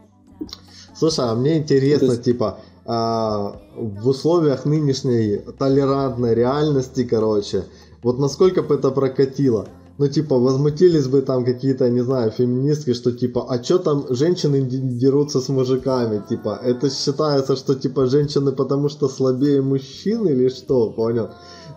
Слушай, 0.95 1.25
а 1.25 1.35
мне 1.35 1.57
интересно, 1.57 2.05
есть- 2.11 2.23
типа, 2.23 2.57
а, 2.85 3.61
в 3.77 4.07
условиях 4.07 4.65
нынешней 4.65 5.39
толерантной 5.57 6.33
реальности, 6.35 7.03
короче, 7.03 7.63
вот 8.03 8.19
насколько 8.19 8.61
бы 8.63 8.75
это 8.75 8.91
прокатило? 8.91 9.67
Ну, 9.99 10.07
типа, 10.07 10.37
возмутились 10.39 11.07
бы 11.07 11.21
там 11.21 11.43
какие-то, 11.43 11.89
не 11.89 12.01
знаю, 12.01 12.31
феминистки, 12.31 12.93
что 12.93 13.11
типа, 13.11 13.45
а 13.49 13.59
чё 13.59 13.79
там 13.79 14.05
женщины 14.09 14.61
дерутся 14.61 15.41
с 15.41 15.49
мужиками? 15.49 16.23
Типа, 16.29 16.57
это 16.63 16.89
считается, 16.89 17.57
что 17.57 17.75
типа 17.75 18.05
женщины 18.05 18.53
потому 18.53 18.87
что 18.89 19.09
слабее 19.09 19.61
мужчин 19.61 20.25
или 20.25 20.47
что, 20.49 20.89
понял? 20.89 21.29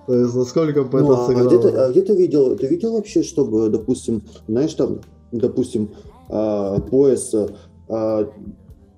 То 0.07 0.15
есть, 0.15 0.35
насколько 0.35 0.83
бы 0.85 1.01
Ну, 1.01 1.13
это 1.13 1.23
а 1.23 1.27
сыграло? 1.27 1.47
где 1.49 1.59
ты, 1.59 1.69
а 1.69 1.91
где 1.91 2.03
ты 2.03 2.15
видел, 2.17 2.57
ты 2.57 2.67
видел 2.67 2.93
вообще, 2.93 3.23
чтобы, 3.23 3.69
допустим, 3.69 4.23
знаешь, 4.49 4.75
там, 4.75 5.01
допустим, 5.31 5.91
а, 6.29 6.81
пояс 6.81 7.33
а, 7.89 8.29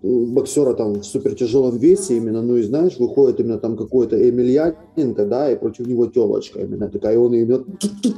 боксера 0.03 0.75
там 0.75 1.01
в 1.01 1.05
супертяжелом 1.05 1.79
весе 1.79 2.17
именно, 2.19 2.43
ну 2.43 2.57
и 2.57 2.63
знаешь, 2.63 2.99
выходит 2.99 3.41
именно 3.41 3.59
там 3.59 3.77
какой-то 3.77 4.17
Эмильяненко, 4.29 5.25
да, 5.27 5.51
и 5.51 5.57
против 5.57 5.87
него 5.87 6.07
телочка 6.07 6.61
именно 6.61 6.89
такая, 6.89 7.15
и 7.15 7.17
он 7.17 7.35
именно 7.35 7.65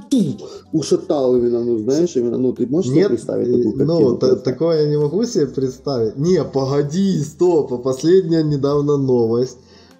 ушатал 0.72 1.36
именно, 1.36 1.64
ну 1.64 1.78
знаешь, 1.78 2.16
именно, 2.16 2.38
ну 2.38 2.52
ты 2.52 2.66
можешь 2.66 2.90
себе 2.90 3.00
Нет, 3.02 3.08
представить 3.08 3.48
э, 3.48 3.52
такую 3.52 3.76
ну, 3.76 3.86
картину? 3.86 4.16
та- 4.16 4.26
просто? 4.28 4.44
такое 4.44 4.82
я 4.82 4.88
не 4.90 4.96
могу 4.98 5.24
себе 5.24 5.46
представить. 5.46 6.16
Не, 6.16 6.42
погоди, 6.44 7.18
стоп, 7.20 7.72
а 7.72 7.78
последняя 7.78 8.42
недавно 8.42 8.96
новость, 8.96 9.58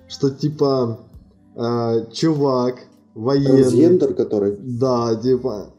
что 0.09 0.31
типа 0.31 0.99
а, 1.57 2.07
чувак 2.13 2.77
военный, 3.15 3.63
Трансгендер, 3.63 4.15
который... 4.15 4.57
да, 4.59 5.15
типа 5.17 5.71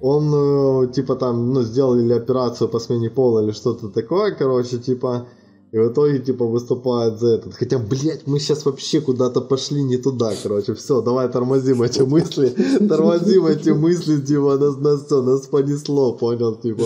он 0.00 0.32
э, 0.34 0.92
типа 0.92 1.16
там, 1.16 1.52
ну, 1.52 1.62
сделали 1.62 2.14
операцию 2.14 2.68
по 2.68 2.78
смене 2.78 3.10
пола 3.10 3.42
или 3.42 3.52
что-то 3.52 3.88
такое, 3.88 4.34
короче, 4.34 4.78
типа 4.78 5.26
и 5.72 5.78
в 5.78 5.92
итоге, 5.92 6.18
типа, 6.18 6.44
выступает 6.46 7.20
за 7.20 7.34
этот. 7.34 7.54
Хотя, 7.54 7.78
блядь, 7.78 8.26
мы 8.26 8.40
сейчас 8.40 8.64
вообще 8.64 9.00
куда-то 9.00 9.40
пошли 9.40 9.84
не 9.84 9.98
туда, 9.98 10.32
короче. 10.42 10.74
Все, 10.74 11.00
давай 11.00 11.28
тормозим 11.28 11.82
эти 11.82 12.02
мысли. 12.02 12.52
Тормозим 12.88 13.46
эти 13.46 13.70
мысли, 13.70 14.20
типа, 14.20 14.58
нас, 14.58 14.76
нас 14.78 15.06
все, 15.06 15.22
нас 15.22 15.46
понесло, 15.46 16.12
понял, 16.14 16.56
типа, 16.56 16.82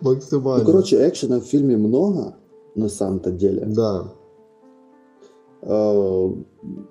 максимально. 0.00 0.64
Ну, 0.64 0.72
короче, 0.72 1.08
экшена 1.08 1.38
в 1.38 1.44
фильме 1.44 1.76
много, 1.76 2.34
на 2.74 2.88
самом-то 2.88 3.30
деле. 3.30 3.64
Да. 3.66 4.12
Э, 5.66 6.30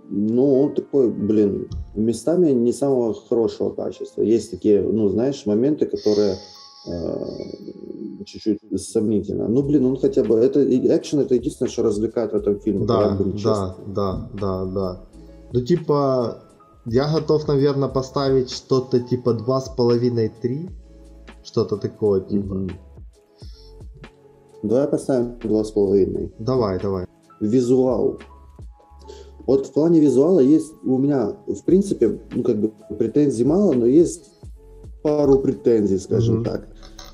Ну, 0.09 0.61
он 0.61 0.73
такой, 0.75 1.09
блин, 1.09 1.67
местами 1.95 2.51
не 2.51 2.73
самого 2.73 3.13
хорошего 3.13 3.71
качества. 3.71 4.21
Есть 4.21 4.51
такие, 4.51 4.81
ну, 4.81 5.09
знаешь, 5.09 5.45
моменты, 5.45 5.85
которые 5.85 6.35
э, 6.87 8.23
чуть-чуть 8.25 8.59
сомнительно. 8.81 9.47
Ну, 9.47 9.63
блин, 9.63 9.85
он 9.85 9.97
хотя 9.97 10.23
бы... 10.23 10.35
Это 10.35 10.59
экшен, 10.97 11.19
это 11.19 11.35
единственное, 11.35 11.71
что 11.71 11.83
развлекает 11.83 12.31
в 12.31 12.35
этом 12.35 12.59
фильме. 12.59 12.85
Да, 12.85 13.17
да, 13.43 13.75
да, 13.87 14.29
да, 14.39 14.65
да. 14.65 15.01
Ну, 15.53 15.61
типа, 15.61 16.43
я 16.85 17.11
готов, 17.13 17.47
наверное, 17.47 17.89
поставить 17.89 18.51
что-то 18.51 18.99
типа 18.99 19.29
2,5-3. 19.29 20.69
Что-то 21.43 21.77
такое, 21.77 22.21
типа. 22.21 22.67
Давай 24.63 24.87
поставим 24.87 25.39
два 25.43 25.63
с 25.63 25.71
половиной. 25.71 26.33
Давай, 26.39 26.79
давай. 26.79 27.05
Визуал. 27.39 28.19
Вот 29.47 29.67
в 29.67 29.73
плане 29.73 29.99
визуала 29.99 30.39
есть 30.39 30.73
у 30.83 30.97
меня, 30.97 31.33
в 31.47 31.63
принципе, 31.65 32.19
ну, 32.33 32.43
как 32.43 32.59
бы 32.59 32.71
претензий 32.97 33.45
мало, 33.45 33.73
но 33.73 33.85
есть 33.85 34.31
пару 35.03 35.39
претензий, 35.39 35.99
скажем 35.99 36.35
Мгм. 36.37 36.43
так. 36.45 36.67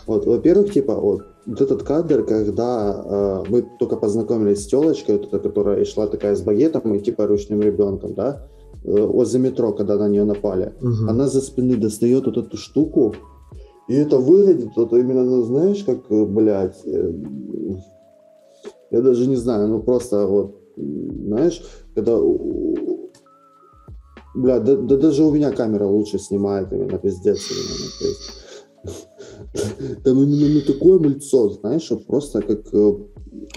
Вот, 0.08 0.26
во-первых, 0.26 0.72
типа, 0.74 0.96
вот, 0.96 1.24
вот 1.46 1.62
этот 1.62 1.84
кадр, 1.84 2.24
когда 2.24 3.04
э, 3.06 3.44
мы 3.50 3.66
только 3.80 3.98
познакомились 3.98 4.64
с 4.64 4.68
телочкой, 4.68 5.18
вот 5.18 5.28
эта, 5.28 5.40
которая 5.40 5.84
шла 5.86 6.08
такая 6.08 6.36
с 6.36 6.42
багетом 6.42 6.94
и 6.96 7.00
типа 7.00 7.28
ручным 7.28 7.62
ребенком, 7.62 8.14
да, 8.14 8.48
э, 8.84 9.06
возле 9.06 9.40
метро, 9.40 9.74
когда 9.74 9.98
на 9.98 10.08
нее 10.08 10.24
напали. 10.24 10.74
Мгм. 10.82 11.10
Она 11.10 11.28
за 11.28 11.42
спины 11.42 11.76
достает 11.76 12.26
вот 12.26 12.38
эту 12.38 12.58
штуку, 12.58 13.14
и 13.90 13.94
это 13.96 14.18
выглядит 14.18 14.70
вот 14.76 14.94
именно, 14.94 15.24
ну, 15.24 15.44
знаешь, 15.44 15.84
как, 15.84 16.00
э, 16.10 16.26
блядь, 16.26 16.80
э, 16.86 17.12
я 18.92 19.02
даже 19.02 19.28
не 19.28 19.36
знаю, 19.36 19.68
ну 19.68 19.82
просто 19.82 20.26
вот, 20.28 20.56
знаешь, 20.78 21.62
когда, 21.96 22.18
бля, 24.36 24.60
да, 24.60 24.76
да 24.76 24.98
даже 24.98 25.24
у 25.24 25.32
меня 25.32 25.52
камера 25.52 25.86
лучше 25.86 26.20
снимает 26.20 26.72
именно 26.72 26.98
пиздец 26.98 27.40
именно, 27.52 27.90
то 28.00 28.06
есть, 28.08 28.42
там 30.04 30.18
именно 30.18 30.56
ну, 30.56 30.74
такое 30.74 31.00
мальцо, 31.00 31.50
знаешь, 31.50 31.90
вот 31.92 32.06
просто 32.06 32.42
как, 32.42 32.74
э, 32.74 32.94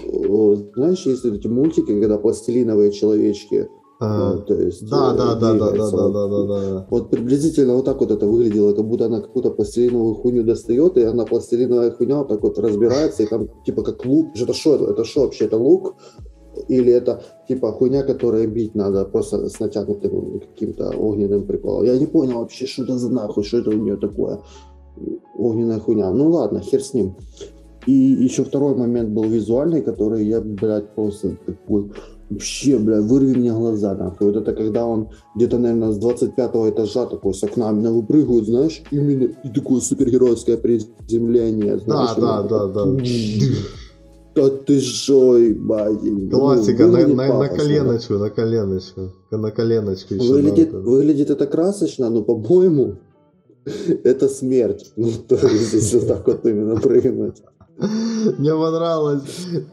э, 0.03 0.55
знаешь, 0.75 1.05
есть 1.05 1.25
эти 1.25 1.47
мультики, 1.47 1.99
когда 1.99 2.17
пластилиновые 2.17 2.91
человечки, 2.91 3.67
А, 3.97 4.33
ну, 4.33 4.41
то 4.41 4.53
есть, 4.55 4.89
Да, 4.89 5.13
э, 5.13 5.17
да, 5.17 5.35
да, 5.35 5.53
да, 5.53 5.71
да, 5.71 5.91
да, 5.91 6.09
да, 6.09 6.27
да, 6.27 6.45
да. 6.45 6.87
Вот 6.89 7.09
приблизительно 7.09 7.75
вот 7.75 7.85
так 7.85 8.01
вот 8.01 8.11
это 8.11 8.27
выглядело, 8.27 8.73
как 8.73 8.85
будто 8.85 9.05
она 9.05 9.21
какую-то 9.21 9.51
пластилиновую 9.51 10.15
хуйню 10.15 10.43
достает, 10.43 10.97
и 10.97 11.03
она 11.03 11.25
пластилиновая 11.25 11.91
хуйня 11.91 12.17
вот 12.17 12.27
так 12.27 12.43
вот 12.43 12.59
разбирается, 12.59 13.23
и 13.23 13.25
там 13.25 13.47
типа 13.65 13.83
как 13.83 14.05
лук. 14.05 14.35
Это 14.35 14.53
что 14.53 14.75
это? 14.75 14.91
Это 14.91 15.05
что 15.05 15.21
вообще? 15.21 15.45
Это 15.45 15.57
лук? 15.57 15.95
Или 16.67 16.91
это 16.91 17.21
типа 17.47 17.71
хуйня, 17.71 18.03
которая 18.03 18.47
бить 18.47 18.75
надо 18.75 19.05
просто 19.05 19.49
с 19.49 19.59
натянутым 19.59 20.39
каким-то 20.39 20.89
огненным 20.91 21.45
приколом? 21.45 21.85
Я 21.85 21.97
не 21.97 22.07
понял 22.07 22.39
вообще, 22.39 22.65
что 22.65 22.83
это 22.83 22.97
за 22.97 23.11
нахуй, 23.11 23.43
что 23.43 23.57
это 23.57 23.69
у 23.69 23.73
нее 23.73 23.97
такое 23.97 24.39
огненная 25.37 25.79
хуйня. 25.79 26.11
Ну 26.11 26.29
ладно, 26.29 26.59
хер 26.59 26.81
с 26.81 26.93
ним. 26.93 27.15
И 27.85 27.91
еще 27.91 28.43
второй 28.43 28.75
момент 28.75 29.09
был 29.09 29.25
визуальный, 29.25 29.81
который 29.81 30.25
я, 30.25 30.41
блядь, 30.41 30.95
просто 30.95 31.37
такой... 31.45 31.91
Вообще, 32.27 32.79
блядь, 32.79 33.03
вырви 33.03 33.35
мне 33.37 33.51
глаза, 33.51 33.93
нахуй. 33.93 34.27
Вот 34.27 34.35
это 34.37 34.53
когда 34.53 34.87
он 34.87 35.09
где-то, 35.35 35.59
наверное, 35.59 35.91
с 35.91 35.97
25 35.99 36.51
этажа 36.71 37.05
такой 37.05 37.35
с 37.35 37.43
окна 37.43 37.69
именно 37.69 37.93
выпрыгивает, 37.93 38.47
знаешь, 38.47 38.81
именно 38.89 39.25
и 39.43 39.49
такое 39.49 39.79
супергеройское 39.79 40.57
приземление, 40.57 41.77
знаешь. 41.77 42.15
Да, 42.15 42.21
именно 42.21 42.43
да, 42.49 42.67
такое. 42.67 42.73
да, 42.73 43.05
Да 44.35 44.49
ты 44.49 44.81
шо, 44.81 45.37
ебать. 45.37 46.03
Ну, 46.03 46.29
Классика, 46.29 46.87
на, 46.87 46.91
выглядит 46.91 47.15
на, 47.15 47.27
на 47.27 47.33
пафосно, 47.33 47.57
коленочку, 47.57 48.13
на 48.15 48.29
коленочку. 48.29 49.01
На 49.31 49.51
коленочку 49.51 50.13
еще. 50.15 50.33
Выглядит, 50.33 50.73
надо. 50.73 50.85
выглядит 50.85 51.29
это 51.29 51.47
красочно, 51.47 52.09
но, 52.09 52.21
по-моему, 52.21 52.95
это 54.03 54.27
смерть. 54.27 54.91
Ну, 54.97 55.11
то 55.27 55.35
есть, 55.35 55.73
если 55.73 55.99
вот 55.99 56.07
так 56.07 56.27
вот 56.27 56.45
именно 56.45 56.75
прыгнуть. 56.75 57.41
Мне 58.37 58.51
понравилось. 58.51 59.23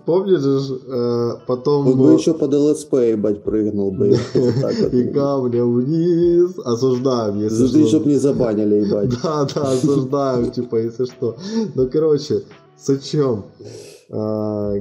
Помнишь, 0.06 0.40
же, 0.40 0.80
э, 0.86 1.30
потом... 1.46 1.86
Он 1.86 1.98
бы 1.98 2.12
э, 2.12 2.14
еще 2.14 2.34
под 2.34 2.52
ЛСП, 2.52 2.94
ебать, 2.94 3.42
прыгнул 3.44 3.92
бы. 3.92 4.08
И 4.92 5.04
камнем 5.12 5.74
вниз. 5.74 6.58
Осуждаем, 6.64 7.40
если 7.40 7.68
ты, 7.68 7.80
что. 7.80 7.88
чтоб 7.88 8.06
не 8.06 8.16
забанили, 8.16 8.84
ебать. 8.86 9.10
Да, 9.22 9.46
да, 9.54 9.72
осуждаем, 9.72 10.50
типа, 10.50 10.76
если 10.76 11.04
что. 11.04 11.36
Ну, 11.74 11.88
короче, 11.88 12.42
с 12.76 12.98
чем? 12.98 13.44
А, 14.12 14.74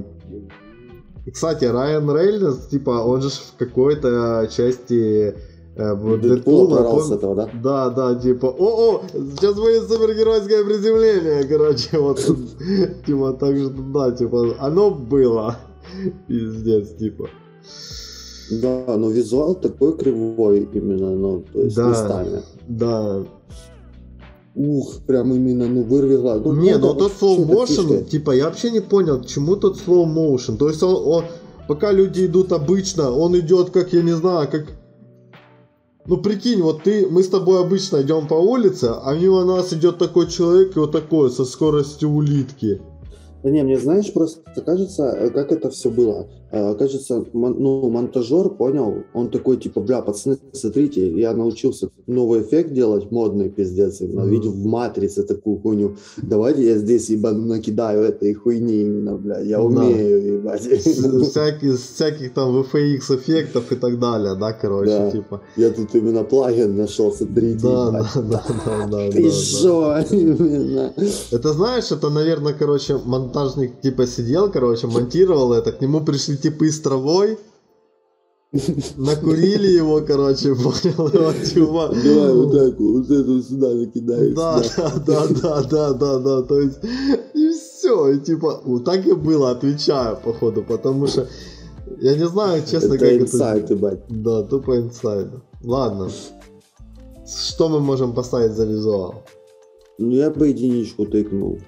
Кстати, 1.32 1.66
Райан 1.66 2.10
Рейнольдс, 2.10 2.68
типа, 2.68 2.92
он 2.92 3.22
же 3.22 3.30
в 3.30 3.54
какой-то 3.58 4.50
части 4.52 5.34
э, 5.76 5.96
Дэдпула 5.96 6.18
Дэдпула, 6.18 7.02
с 7.02 7.12
этого, 7.12 7.36
да? 7.36 7.50
Да, 7.64 7.90
да, 7.90 8.16
типа, 8.20 8.48
о-о, 8.48 9.04
сейчас 9.14 9.56
будет 9.56 9.88
супергеройское 9.90 10.66
приземление, 10.66 11.44
короче, 11.50 11.98
вот, 11.98 12.20
типа, 13.06 13.34
так 13.40 13.56
что, 13.58 13.70
да, 13.70 14.12
типа, 14.12 14.56
оно 14.60 14.92
было, 14.92 15.56
пиздец, 16.28 16.90
типа. 16.98 17.30
Да, 18.62 18.98
но 18.98 19.10
визуал 19.10 19.56
такой 19.56 19.96
кривой 19.98 20.68
именно, 20.74 21.12
ну, 21.12 21.46
то 21.54 21.62
есть 21.62 21.76
Да. 21.78 21.90
местами. 21.90 22.42
Да, 22.68 23.24
Ух, 24.54 25.00
прям 25.08 25.34
именно, 25.34 25.68
ну, 25.68 25.84
вырви 25.84 26.18
глаз. 26.18 26.42
Ну, 26.44 26.54
не, 26.54 26.78
ну 26.78 26.94
тот 26.94 27.14
slow 27.14 27.46
motion, 27.46 28.04
типа, 28.04 28.32
я 28.32 28.46
вообще 28.46 28.70
не 28.72 28.82
понял, 28.82 29.22
к 29.22 29.26
чему 29.26 29.56
тот 29.56 29.78
slow 29.78 30.06
motion. 30.06 30.58
То 30.58 30.68
есть 30.68 30.84
он, 30.84 30.96
он- 31.06 31.26
пока 31.68 31.92
люди 31.94 32.26
идут 32.26 32.52
обычно, 32.52 33.12
он 33.12 33.38
идет 33.40 33.70
как, 33.70 33.94
я 33.94 34.02
не 34.02 34.16
знаю, 34.16 34.50
как... 34.52 34.66
Ну 36.06 36.18
прикинь, 36.18 36.62
вот 36.62 36.84
ты, 36.84 37.08
мы 37.08 37.24
с 37.24 37.30
тобой 37.30 37.62
обычно 37.62 38.02
идем 38.02 38.28
по 38.28 38.34
улице, 38.34 38.92
а 39.04 39.16
мимо 39.16 39.46
нас 39.46 39.72
идет 39.72 39.98
такой 40.00 40.28
человек 40.28 40.76
и 40.76 40.80
вот 40.80 40.92
такой, 40.92 41.30
со 41.30 41.46
скоростью 41.46 42.10
улитки. 42.10 42.82
Да 43.44 43.50
не, 43.50 43.64
мне 43.64 43.80
знаешь, 43.80 44.12
просто 44.12 44.42
кажется, 44.66 45.04
э, 45.06 45.30
как 45.30 45.52
это 45.52 45.70
все 45.70 45.90
было. 45.90 46.28
Э, 46.54 46.76
Кажется, 46.76 47.24
мон- 47.34 47.56
ну, 47.60 47.90
монтажер 47.90 48.50
понял, 48.50 49.04
он 49.14 49.30
такой, 49.30 49.58
типа, 49.58 49.82
бля, 49.82 50.02
пацаны, 50.02 50.38
смотрите, 50.54 51.10
я 51.20 51.34
научился 51.34 51.90
новый 52.08 52.42
эффект 52.42 52.74
делать, 52.74 53.12
модный 53.12 53.50
пиздец, 53.50 54.02
именно, 54.02 54.22
Мгм. 54.22 54.30
видел 54.32 54.52
в 54.52 54.66
Матрице 54.66 55.24
такую 55.24 55.60
хуйню. 55.62 55.96
Давайте 56.18 56.66
я 56.66 56.78
здесь, 56.78 57.10
ебану, 57.10 57.46
накидаю 57.46 58.02
этой 58.04 58.34
хуйни 58.34 58.82
именно, 58.82 59.18
бля, 59.18 59.40
я 59.40 59.58
Да. 59.58 59.64
умею, 59.64 60.34
ебать. 60.34 60.64
С- 60.64 61.30
всяких, 61.30 61.80
всяких 61.80 62.34
там 62.34 62.52
VFX 62.56 63.12
эффектов 63.16 63.72
и 63.72 63.76
так 63.76 63.98
далее, 64.00 64.36
да, 64.36 64.52
короче, 64.52 64.92
Да. 64.92 65.12
типа. 65.12 65.42
Я 65.58 65.70
тут 65.70 65.96
именно 65.96 66.24
плагин 66.24 66.76
нашел, 66.76 67.14
смотрите, 67.14 67.60
Да, 67.64 67.88
ебать. 67.88 68.06
да, 68.16 68.22
да, 68.24 68.44
да, 68.66 68.88
да, 68.92 69.10
Ты 69.12 69.24
да, 69.24 69.30
да. 69.30 69.32
шо, 69.32 69.96
именно. 70.16 70.94
Это 71.32 71.54
знаешь, 71.54 71.92
это, 71.92 72.10
наверное, 72.10 72.54
короче, 72.54 72.98
монтажник 73.06 73.80
типа 73.82 74.06
сидел, 74.06 74.52
короче, 74.52 74.88
монтировал 74.88 75.54
это, 75.54 75.72
к 75.72 75.80
нему 75.82 76.02
пришли 76.02 76.38
типы 76.42 76.70
с 76.70 76.80
травой, 76.80 77.38
накурили 78.98 79.68
его, 79.68 80.02
короче, 80.02 80.56
понял, 80.56 81.08
его 81.08 81.34
чувак. 81.46 81.92
Давай 82.04 82.34
вот 82.34 82.52
так, 82.52 82.80
вот 82.80 83.10
эту 83.10 83.42
сюда 83.42 83.74
накидай. 83.74 84.32
Да, 84.32 84.62
да, 85.06 85.28
да, 85.28 85.64
да, 85.64 85.94
да, 85.94 86.20
да, 86.20 86.42
то 86.42 86.60
есть, 86.60 86.80
и 87.34 87.50
все, 87.52 88.10
и 88.10 88.20
типа, 88.20 88.62
вот 88.66 88.84
так 88.84 89.06
и 89.06 89.14
было, 89.14 89.52
отвечаю, 89.52 90.18
походу, 90.24 90.64
потому 90.64 91.08
что, 91.08 91.28
я 92.02 92.16
не 92.16 92.28
знаю, 92.28 92.62
честно, 92.70 92.96
Это 92.96 92.98
как 92.98 93.12
это... 93.12 93.74
ебать. 93.74 94.04
Да, 94.10 94.44
тупо 94.44 94.78
инсайд. 94.78 95.30
Ладно. 95.64 96.10
Что 97.26 97.70
мы 97.70 97.80
можем 97.80 98.14
поставить 98.14 98.52
за 98.54 98.66
визуал? 98.66 99.24
Ну, 99.98 100.12
я 100.12 100.30
бы 100.30 100.48
единичку 100.48 101.06
тыкнул. 101.06 101.60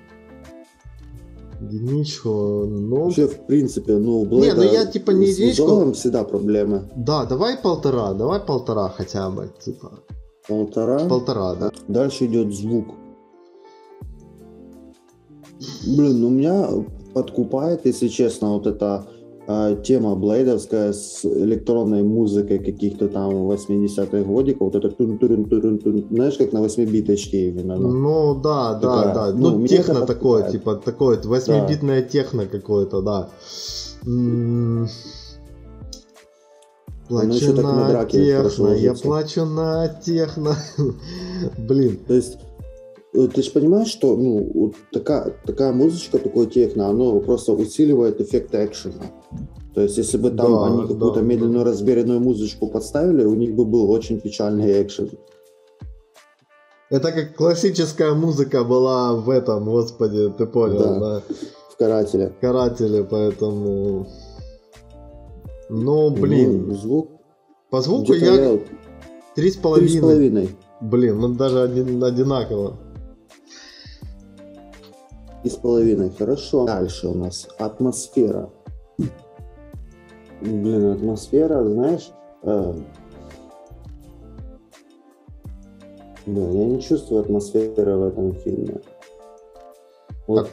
Единичку, 1.72 2.30
ну... 2.66 3.04
Вообще, 3.04 3.28
в 3.28 3.46
принципе, 3.46 3.98
ну, 3.98 4.24
Не, 4.24 4.26
Блэда 4.26 4.56
ну 4.56 4.64
я, 4.64 4.86
типа, 4.86 5.12
не 5.12 5.28
с 5.28 5.38
единичку. 5.38 5.64
визуалом 5.64 5.94
всегда 5.94 6.24
проблемы. 6.24 6.90
Да, 6.96 7.26
давай 7.26 7.58
полтора, 7.58 8.14
давай 8.14 8.40
полтора 8.40 8.90
хотя 8.90 9.30
бы, 9.30 9.50
типа. 9.64 10.00
Полтора. 10.48 11.08
Полтора, 11.08 11.56
да. 11.56 11.72
Дальше 11.88 12.26
идет 12.26 12.54
звук. 12.54 12.88
Блин, 15.86 16.22
ну 16.22 16.30
меня 16.30 16.68
подкупает, 17.14 17.86
если 17.86 18.08
честно, 18.08 18.54
вот 18.54 18.68
эта 18.68 18.86
а, 18.96 19.08
тема 19.84 20.16
блейдовская 20.16 20.94
с 20.94 21.26
электронной 21.26 22.04
музыкой 22.04 22.60
каких-то 22.60 23.10
там 23.10 23.34
80-х 23.50 24.24
годиков. 24.24 24.74
Вот 24.74 24.76
это 24.76 24.90
тун 24.90 25.18
тун 25.18 25.46
тун 25.46 25.80
тун 25.80 26.06
знаешь, 26.10 26.38
как 26.38 26.54
на 26.54 26.60
8-биточке 26.60 27.50
именно. 27.50 27.78
ну. 27.78 27.92
Ну 27.92 28.36
да, 28.42 28.74
да, 28.76 28.80
Такая, 28.80 29.14
да. 29.14 29.32
ну, 29.34 29.52
Ну, 29.52 29.58
меня 29.58 29.68
техно 29.68 29.98
это 30.00 30.06
такое, 30.08 30.50
типа, 30.50 30.76
такое, 30.76 31.18
8-битное 31.18 32.02
техно 32.04 32.46
какое-то, 32.46 33.02
да. 33.02 33.30
Ещё 34.06 34.88
Плачу 37.10 37.54
на 37.54 38.06
техно, 38.06 38.74
я 38.74 38.94
плачу 38.94 39.46
на 39.46 39.90
техно. 39.90 40.56
Блин, 41.58 42.00
То 42.08 42.14
есть 42.14 42.38
ты 43.14 43.44
же 43.44 43.52
понимаешь, 43.52 43.90
что 43.90 44.16
ну, 44.16 44.52
вот 44.54 44.76
такая, 44.92 45.36
такая 45.46 45.72
музычка, 45.72 46.18
такое 46.18 46.48
техно, 46.48 46.88
оно 46.88 47.20
просто 47.20 47.54
усиливает 47.54 48.20
эффект 48.20 48.56
экшена. 48.56 49.04
То 49.76 49.82
есть, 49.82 49.98
если 49.98 50.18
бы 50.18 50.30
там 50.30 50.52
Да, 50.52 50.66
они 50.68 50.82
да, 50.82 50.88
какую-то 50.88 51.20
да. 51.20 51.26
медленную 51.26 51.64
размеренную 51.64 52.20
музычку 52.20 52.68
подставили, 52.68 53.24
у 53.24 53.36
них 53.36 53.56
бы 53.56 53.66
был 53.66 53.90
очень 53.92 54.20
печальный 54.20 54.82
экшен. 54.82 55.10
Это 56.90 57.12
как 57.12 57.36
классическая 57.36 58.14
музыка 58.14 58.64
была 58.64 59.14
в 59.14 59.30
этом, 59.30 59.66
господи, 59.66 60.32
ты 60.38 60.46
понял, 60.46 60.80
Да. 60.80 61.00
да? 61.00 61.22
В 61.72 61.78
«Карателе». 61.78 62.34
Каратели, 62.40 63.06
поэтому... 63.10 64.08
Ну, 65.70 66.12
блин, 66.12 66.68
Ну, 66.68 66.76
звук 66.76 67.10
по 67.72 67.82
звуку 67.82 68.14
я 68.14 68.60
три 69.34 69.50
с 69.50 69.56
половиной. 69.56 70.50
Блин, 70.80 71.20
ну 71.20 71.30
даже 71.30 71.64
один, 71.64 72.04
одинаково. 72.04 72.78
Три 75.44 75.52
с 75.52 75.56
половиной. 75.56 76.10
Хорошо. 76.10 76.66
Дальше 76.66 77.10
у 77.10 77.14
нас 77.14 77.50
атмосфера. 77.58 78.50
Блин, 80.40 80.92
атмосфера, 80.92 81.64
знаешь, 81.66 82.12
э, 82.44 82.74
да, 86.26 86.42
я 86.42 86.66
не 86.66 86.82
чувствую 86.82 87.22
атмосферы 87.22 87.98
в 87.98 88.04
этом 88.04 88.34
фильме. 88.36 88.82
Вот, 90.28 90.50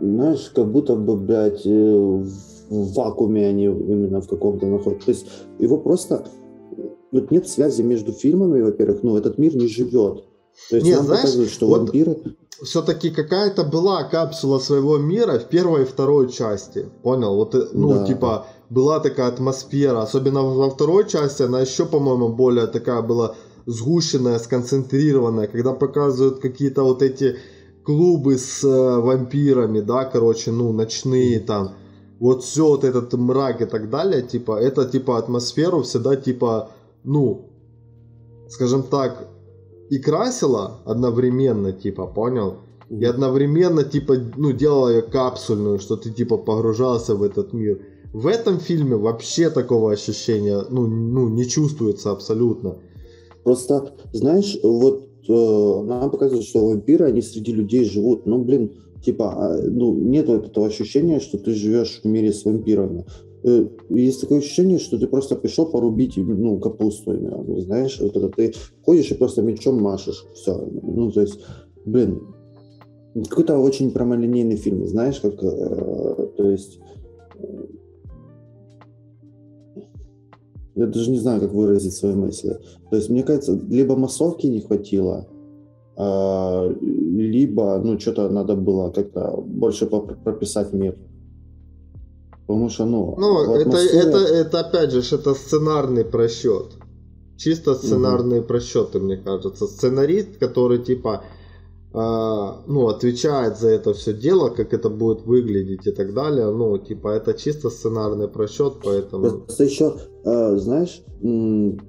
знаешь, 0.00 0.50
как 0.54 0.70
будто 0.70 0.96
бы, 0.96 1.16
блядь, 1.16 1.66
э, 1.66 2.24
в 2.70 2.94
вакууме 2.94 3.46
они 3.46 3.64
именно 3.64 4.22
в 4.22 4.28
каком-то 4.28 4.66
находятся. 4.66 5.06
То 5.06 5.12
есть 5.12 5.26
его 5.58 5.76
просто... 5.76 6.24
Вот 7.10 7.30
нет 7.30 7.46
связи 7.46 7.82
между 7.82 8.12
фильмами, 8.12 8.62
во-первых, 8.62 9.02
ну, 9.02 9.16
этот 9.18 9.36
мир 9.36 9.54
не 9.54 9.66
живет. 9.66 10.24
То 10.70 10.76
есть 10.76 10.86
Не, 10.86 10.94
нам 10.94 11.04
знаешь, 11.04 11.20
показывают, 11.20 11.50
что 11.50 11.66
вот 11.66 11.80
вампиры... 11.80 12.16
Все-таки 12.62 13.10
какая-то 13.10 13.64
была 13.64 14.04
капсула 14.04 14.58
своего 14.58 14.98
мира 14.98 15.38
в 15.38 15.48
первой 15.48 15.82
и 15.82 15.84
второй 15.84 16.30
части. 16.30 16.88
Понял? 17.02 17.34
Вот, 17.34 17.54
э, 17.54 17.68
ну, 17.72 17.94
Да. 17.94 18.04
типа, 18.06 18.46
была 18.70 19.00
такая 19.00 19.28
атмосфера. 19.28 20.02
Особенно 20.02 20.42
во 20.42 20.70
второй 20.70 21.08
части 21.08 21.42
она 21.42 21.60
еще, 21.60 21.84
по-моему, 21.84 22.28
более 22.28 22.66
такая 22.66 23.02
была 23.02 23.34
сгущенная, 23.66 24.38
сконцентрированная. 24.38 25.46
Когда 25.46 25.72
показывают 25.72 26.40
какие-то 26.40 26.82
вот 26.84 27.02
эти 27.02 27.36
клубы 27.84 28.38
с 28.38 28.64
э, 28.64 29.00
вампирами, 29.00 29.80
да, 29.80 30.04
короче, 30.04 30.52
ну, 30.52 30.72
ночные 30.72 31.40
там. 31.40 31.70
Вот 32.20 32.44
все 32.44 32.66
вот 32.66 32.84
этот 32.84 33.12
мрак 33.14 33.60
и 33.62 33.66
так 33.66 33.90
далее, 33.90 34.22
типа, 34.22 34.52
это, 34.60 34.84
типа, 34.84 35.18
атмосферу 35.18 35.82
всегда, 35.82 36.14
типа, 36.14 36.70
ну, 37.04 37.48
скажем 38.48 38.84
так, 38.84 39.28
и 39.92 39.98
красила 39.98 40.78
одновременно, 40.86 41.70
типа, 41.70 42.06
понял? 42.06 42.54
И 42.88 43.04
одновременно, 43.04 43.84
типа, 43.84 44.14
ну, 44.38 44.52
делала 44.52 44.88
ее 44.88 45.02
капсульную, 45.02 45.78
что 45.80 45.96
ты, 45.96 46.10
типа, 46.10 46.38
погружался 46.38 47.14
в 47.14 47.22
этот 47.22 47.52
мир. 47.52 47.78
В 48.14 48.26
этом 48.26 48.58
фильме 48.58 48.96
вообще 48.96 49.50
такого 49.50 49.92
ощущения, 49.92 50.64
ну, 50.70 50.86
ну 50.86 51.28
не 51.28 51.44
чувствуется 51.44 52.10
абсолютно. 52.10 52.78
Просто, 53.44 53.92
знаешь, 54.14 54.58
вот 54.62 55.08
э, 55.28 55.82
нам 55.84 56.10
показывают, 56.10 56.46
что 56.46 56.66
вампиры, 56.66 57.04
они 57.04 57.20
среди 57.20 57.52
людей 57.52 57.84
живут. 57.84 58.24
Ну, 58.24 58.42
блин, 58.44 58.72
типа, 59.04 59.34
а, 59.36 59.60
ну, 59.62 59.94
нет 59.94 60.30
этого 60.30 60.68
ощущения, 60.68 61.20
что 61.20 61.36
ты 61.36 61.52
живешь 61.52 62.00
в 62.02 62.06
мире 62.06 62.32
с 62.32 62.46
вампирами. 62.46 63.04
Э, 63.44 63.66
Есть 63.90 64.20
такое 64.20 64.38
ощущение, 64.38 64.78
что 64.78 64.98
ты 64.98 65.06
просто 65.06 65.36
пришел 65.36 65.66
порубить, 65.66 66.16
ну, 66.16 66.58
капусту, 66.58 67.14
именно, 67.14 67.60
знаешь, 67.60 67.98
вот 68.00 68.16
это 68.16 68.28
ты 68.28 68.54
ходишь 68.84 69.10
и 69.10 69.14
просто 69.14 69.42
мечом 69.42 69.82
машешь, 69.82 70.24
все. 70.34 70.56
Ну, 70.82 71.10
то 71.10 71.20
есть, 71.20 71.40
блин, 71.84 72.20
какой-то 73.28 73.58
очень 73.58 73.90
прямолинейный 73.90 74.56
фильм, 74.56 74.86
знаешь, 74.86 75.20
как, 75.20 75.34
э, 75.42 76.28
то 76.36 76.50
есть, 76.50 76.80
я 80.74 80.86
даже 80.86 81.10
не 81.10 81.18
знаю, 81.18 81.40
как 81.40 81.52
выразить 81.52 81.94
свои 81.94 82.14
мысли. 82.14 82.58
То 82.90 82.96
есть, 82.96 83.10
мне 83.10 83.22
кажется, 83.22 83.60
либо 83.68 83.96
массовки 83.96 84.46
не 84.46 84.60
хватило, 84.60 85.26
а, 85.96 86.68
либо, 86.80 87.78
ну, 87.84 87.98
что-то 87.98 88.30
надо 88.30 88.56
было 88.56 88.90
как-то 88.90 89.42
больше 89.46 89.86
прописать 89.86 90.72
мир. 90.72 90.96
Потому 92.52 92.68
что, 92.70 92.84
ну, 92.86 93.14
Ну, 93.18 93.42
это, 93.54 93.70
атмосфере- 93.70 93.98
это, 94.00 94.18
это, 94.18 94.60
опять 94.60 94.90
же, 94.92 95.00
это 95.16 95.34
сценарный 95.34 96.04
просчет. 96.04 96.66
Чисто 97.36 97.74
сценарные 97.74 98.42
просчеты, 98.42 98.98
мне 99.00 99.16
кажется. 99.16 99.66
Сценарист, 99.66 100.38
который, 100.38 100.78
типа, 100.78 101.24
а, 101.94 102.62
ну, 102.66 102.88
отвечает 102.88 103.58
за 103.58 103.68
это 103.70 103.92
все 103.94 104.12
дело, 104.12 104.48
как 104.50 104.72
это 104.74 104.88
будет 104.90 105.22
выглядеть 105.26 105.86
и 105.86 105.90
так 105.92 106.14
далее. 106.14 106.50
Ну, 106.50 106.78
типа, 106.78 107.08
это 107.08 107.34
чисто 107.34 107.70
сценарный 107.70 108.28
просчет, 108.28 108.74
поэтому... 108.84 109.24
Просто 109.40 109.64
еще, 109.64 109.94
э, 110.24 110.56
знаешь, 110.58 111.02
м, 111.22 111.80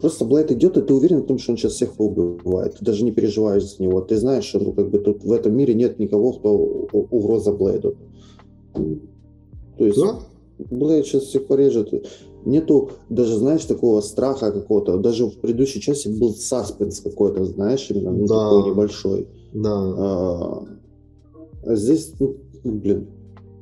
просто 0.00 0.24
Блейд 0.24 0.50
идет, 0.52 0.76
и 0.76 0.82
ты 0.82 0.92
уверен 0.94 1.20
в 1.22 1.26
том, 1.26 1.38
что 1.38 1.52
он 1.52 1.58
сейчас 1.58 1.72
всех 1.72 1.92
поубивает. 1.92 2.76
Ты 2.78 2.84
даже 2.84 3.04
не 3.04 3.12
переживаешь 3.12 3.64
за 3.76 3.82
него. 3.82 4.00
Ты 4.02 4.16
знаешь, 4.16 4.44
что 4.44 4.58
ну, 4.60 4.72
как 4.72 4.90
бы 4.90 4.98
тут 4.98 5.24
в 5.24 5.32
этом 5.32 5.56
мире 5.56 5.74
нет 5.74 5.98
никого, 5.98 6.32
кто 6.32 6.50
угроза 7.10 7.52
Блейду. 7.52 7.96
То 9.80 9.86
есть 9.86 9.98
Да? 9.98 10.18
Блейд 10.70 11.06
сейчас 11.06 11.22
всех 11.22 11.46
порежет. 11.46 12.06
Нету 12.44 12.90
даже, 13.08 13.38
знаешь, 13.38 13.64
такого 13.64 14.02
страха 14.02 14.52
какого-то. 14.52 14.98
Даже 14.98 15.24
в 15.24 15.38
предыдущей 15.38 15.80
части 15.80 16.08
был 16.08 16.34
саспенс 16.34 17.00
какой-то, 17.00 17.46
знаешь, 17.46 17.90
именно 17.90 18.12
ну, 18.12 18.26
Да. 18.26 18.50
такой 18.50 18.70
небольшой. 18.70 19.26
Да. 19.54 19.72
А, 19.72 20.64
а 21.64 21.76
здесь, 21.76 22.12
ну, 22.20 22.36
блин, 22.62 23.06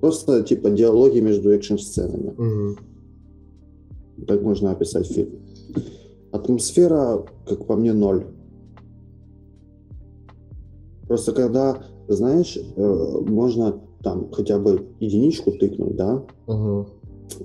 просто 0.01 0.43
типа 0.43 0.71
диалоги 0.71 1.21
между 1.21 1.53
экшн-сценами. 1.53 2.35
Мгм. 2.37 2.77
Так 4.27 4.43
можно 4.43 4.73
описать 4.73 5.07
фильм. 5.07 5.39
Атмосфера, 6.33 7.25
как 7.49 7.65
по 7.65 7.77
мне, 7.77 7.93
ноль. 7.93 8.25
Просто 11.07 11.31
когда, 11.31 11.85
знаешь, 12.09 12.59
э, 12.59 13.19
можно 13.25 13.81
там 14.11 14.31
хотя 14.33 14.59
бы 14.59 14.87
единичку 15.01 15.53
тыкнуть, 15.53 15.97
да? 15.97 16.25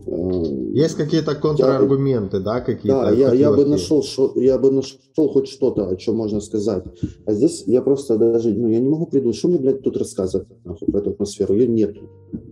Э, 0.06 0.44
Есть 0.72 0.96
какие-то 0.96 1.36
контраргументы, 1.36 2.40
да, 2.40 2.62
какие-то? 2.62 3.02
Да, 3.02 3.12
я, 3.12 3.34
я 3.34 3.52
бы 3.52 3.66
нашел, 3.66 4.02
шо- 4.02 4.32
я 4.36 4.58
бы 4.58 4.72
нашел 4.72 5.30
хоть 5.34 5.48
что-то, 5.50 5.90
о 5.90 5.96
чем 5.96 6.16
можно 6.16 6.40
сказать. 6.42 6.84
А 7.26 7.34
здесь 7.34 7.64
я 7.68 7.82
просто 7.82 8.18
даже, 8.18 8.54
ну, 8.54 8.70
я 8.70 8.80
не 8.80 8.90
могу 8.90 9.06
придумать, 9.08 9.36
что 9.36 9.50
мне, 9.50 9.58
блядь, 9.60 9.84
тут 9.84 9.98
рассказывать 9.98 10.48
нахуй, 10.66 10.88
про 10.88 11.00
эту 11.00 11.10
атмосферу. 11.10 11.54
Ее 11.54 11.68
нет. 11.68 11.96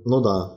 Ну 0.05 0.21
да. 0.21 0.53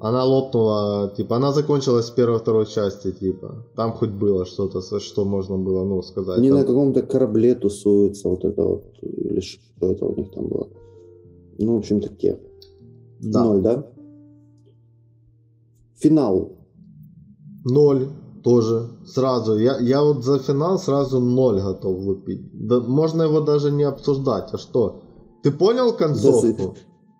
Она 0.00 0.24
лопнула, 0.24 1.12
типа, 1.16 1.36
она 1.36 1.52
закончилась 1.52 2.10
в 2.10 2.14
первой-второй 2.14 2.66
части, 2.66 3.10
типа. 3.10 3.66
Там 3.74 3.92
хоть 3.92 4.10
было 4.10 4.44
что-то, 4.46 4.80
что 5.00 5.24
можно 5.24 5.58
было, 5.58 5.84
ну, 5.84 6.02
сказать. 6.02 6.38
Они 6.38 6.48
Там- 6.50 6.58
на 6.58 6.64
каком-то 6.64 7.02
корабле 7.02 7.54
тусуются, 7.56 8.28
вот 8.28 8.44
это 8.44 8.62
вот, 8.62 8.84
или 9.02 9.40
что 9.40 9.90
это 9.92 10.04
у 10.06 10.14
них 10.14 10.30
там 10.30 10.46
было. 10.46 10.68
Ну, 11.58 11.74
в 11.74 11.78
общем, 11.78 12.00
такие. 12.00 12.38
Да. 13.20 13.44
Ноль, 13.44 13.62
да? 13.62 13.86
Финал. 15.96 16.52
Ноль 17.64 18.08
тоже. 18.42 18.88
Сразу. 19.06 19.58
Я, 19.58 19.78
я 19.78 20.02
вот 20.02 20.24
за 20.24 20.38
финал 20.38 20.78
сразу 20.78 21.20
ноль 21.20 21.60
готов 21.60 21.98
выпить. 21.98 22.40
Да, 22.52 22.80
можно 22.80 23.22
его 23.22 23.40
даже 23.40 23.70
не 23.70 23.84
обсуждать. 23.84 24.50
А 24.52 24.58
что? 24.58 25.02
Ты 25.42 25.50
понял 25.50 25.92
концовку? 25.92 26.76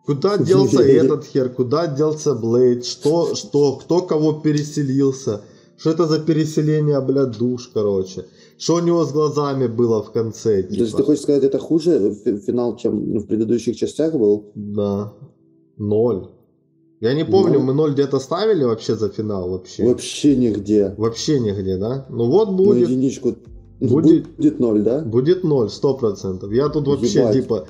Куда 0.07 0.38
делся 0.38 0.82
этот 1.03 1.24
хер? 1.24 1.51
Куда 1.51 1.86
делся 1.86 2.34
Блейд? 2.34 2.84
Что, 2.84 3.34
что, 3.34 3.76
кто 3.76 4.01
кого 4.03 4.32
переселился? 4.34 5.42
Что 5.76 5.90
это 5.90 6.07
за 6.07 6.18
переселение, 6.18 7.01
блядь, 7.01 7.38
душ, 7.38 7.70
короче? 7.74 8.24
Что 8.59 8.76
у 8.76 8.80
него 8.80 9.05
с 9.05 9.12
глазами 9.12 9.68
было 9.68 10.03
в 10.03 10.11
конце? 10.11 10.62
То 10.62 10.74
есть 10.74 10.86
типа? 10.86 10.96
ты 10.96 11.03
хочешь 11.05 11.22
сказать, 11.22 11.44
это 11.44 11.59
хуже 11.59 12.14
фи- 12.24 12.38
финал, 12.38 12.76
чем 12.76 13.18
в 13.18 13.26
предыдущих 13.26 13.76
частях 13.76 14.14
был? 14.14 14.51
Да. 14.57 15.12
Ноль. 15.79 16.29
Я 17.01 17.14
не 17.14 17.24
помню, 17.24 17.55
Ноль? 17.59 17.62
мы 17.62 17.74
ноль 17.74 17.93
где-то 17.93 18.18
ставили 18.18 18.64
вообще 18.64 18.97
за 18.97 19.09
финал 19.09 19.49
вообще? 19.51 19.85
Вообще 19.87 20.37
нигде. 20.37 20.95
Вообще 20.97 21.39
нигде, 21.41 21.76
да? 21.76 22.07
Ну 22.11 22.29
вот 22.31 22.51
Ну, 22.51 22.57
будет. 22.57 22.89
единичку. 22.89 23.35
Будет- 23.81 24.26
Будет 24.37 24.59
ноль, 24.59 24.83
да? 24.83 25.01
Будет 25.01 25.45
ноль, 25.45 25.70
сто 25.70 25.95
процентов. 25.95 26.53
Я 26.53 26.68
тут 26.68 26.89
вообще, 26.89 27.20
Ебать. 27.20 27.35
типа, 27.35 27.66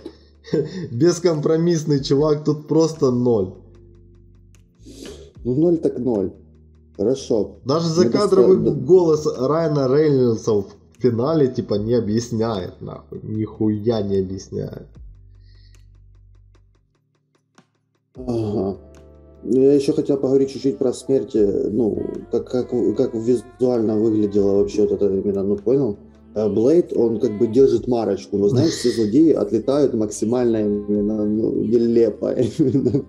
бескомпромиссный 0.91 2.03
чувак, 2.03 2.45
тут 2.45 2.67
просто 2.67 3.11
ноль. 3.11 3.53
Ну, 5.45 5.55
ноль 5.55 5.77
так 5.79 5.99
ноль. 5.99 6.31
Хорошо. 6.97 7.57
Даже 7.65 7.89
Ну, 7.89 7.95
закадровый 7.95 8.61
это- 8.63 8.71
голос 8.73 9.27
Райана 9.39 9.87
Рейнольдса 9.89 10.53
в 10.53 10.67
финале, 10.99 11.49
типа, 11.49 11.75
не 11.75 11.95
объясняет, 11.95 12.81
нахуй. 12.81 13.21
Нихуя 13.23 14.03
не 14.03 14.17
объясняет. 14.19 14.87
Ага. 18.27 18.77
Ну, 19.45 19.61
Я 19.61 19.75
еще 19.75 19.93
хотел 19.93 20.17
поговорить 20.17 20.51
чуть-чуть 20.51 20.79
про 20.79 20.93
смерть, 20.93 21.37
э, 21.37 21.69
ну, 21.71 21.99
как, 22.33 22.51
как, 22.51 22.71
как 22.97 23.15
визуально 23.15 23.97
выглядело 23.97 24.57
вообще 24.57 24.83
вот 24.83 24.93
это 24.93 25.07
именно, 25.07 25.43
ну, 25.43 25.57
понял? 25.57 25.97
Э, 26.35 26.49
Блейд, 26.49 26.93
он 26.97 27.21
как 27.21 27.39
бы 27.39 27.47
держит 27.47 27.87
марочку, 27.87 28.37
но 28.37 28.49
знаешь, 28.49 28.73
все 28.73 28.91
злодеи 28.91 29.33
отлетают 29.33 29.95
максимально 29.95 30.59
именно, 30.59 31.25
ну, 31.25 31.53
нелепо. 31.53 32.33
именно. 32.59 33.05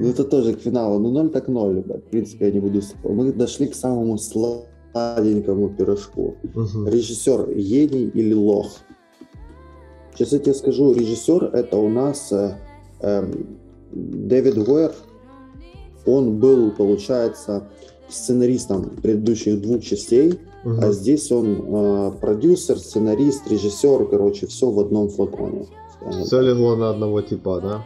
Ну, 0.00 0.08
это 0.08 0.24
тоже 0.24 0.54
к 0.54 0.60
финалу. 0.60 0.98
Ну, 0.98 1.10
ноль 1.10 1.30
так 1.30 1.48
ноль. 1.48 1.82
В 1.82 2.10
принципе, 2.10 2.46
я 2.46 2.52
не 2.52 2.60
буду... 2.60 2.80
Мы 3.04 3.32
дошли 3.32 3.68
к 3.68 3.74
самому 3.74 4.18
сладенькому 4.18 5.68
пирожку. 5.68 6.36
Режиссер 6.42 7.54
гений 7.54 8.10
или 8.14 8.34
лох? 8.34 8.78
Сейчас 10.14 10.32
я 10.32 10.38
тебе 10.38 10.54
скажу, 10.54 10.94
режиссер 10.94 11.44
это 11.52 11.76
у 11.76 11.88
нас 11.88 12.32
э, 12.32 12.56
эм, 13.02 13.58
Дэвид 13.92 14.62
Гойер. 14.64 14.92
Он 16.06 16.38
был, 16.38 16.70
получается, 16.70 17.68
сценаристом 18.08 18.90
предыдущих 19.02 19.60
двух 19.60 19.82
частей, 19.82 20.38
Мгм. 20.64 20.80
а 20.82 20.92
здесь 20.92 21.30
он 21.32 21.62
э, 21.66 22.12
продюсер, 22.20 22.78
сценарист, 22.78 23.48
режиссер, 23.50 24.06
короче, 24.06 24.46
все 24.46 24.70
в 24.70 24.78
одном 24.80 25.08
флаконе. 25.08 25.66
Все 26.24 26.40
легло 26.40 26.76
на 26.76 26.90
одного 26.90 27.20
типа, 27.22 27.60
да? 27.60 27.84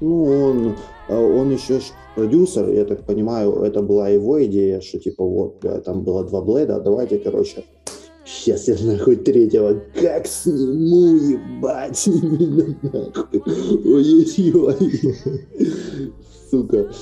Ну, 0.00 0.24
он, 0.24 0.76
э, 1.08 1.16
он 1.16 1.50
еще 1.50 1.80
продюсер, 2.14 2.68
я 2.70 2.84
так 2.84 3.02
понимаю, 3.04 3.62
это 3.62 3.82
была 3.82 4.08
его 4.08 4.42
идея, 4.44 4.80
что 4.80 4.98
типа 4.98 5.24
вот, 5.24 5.60
бля, 5.60 5.80
там 5.80 6.02
было 6.02 6.24
два 6.24 6.42
блейда, 6.42 6.80
давайте, 6.80 7.18
короче, 7.18 7.64
сейчас 8.24 8.68
я 8.68 8.76
нахуй 8.80 9.16
третьего 9.16 9.82
как 10.00 10.26
сниму, 10.26 11.16
ебать, 11.16 12.02
именно 12.06 12.76
нахуй. 12.82 13.42
Ой-ой-ой. 13.84 15.16
Сука. 16.50 16.92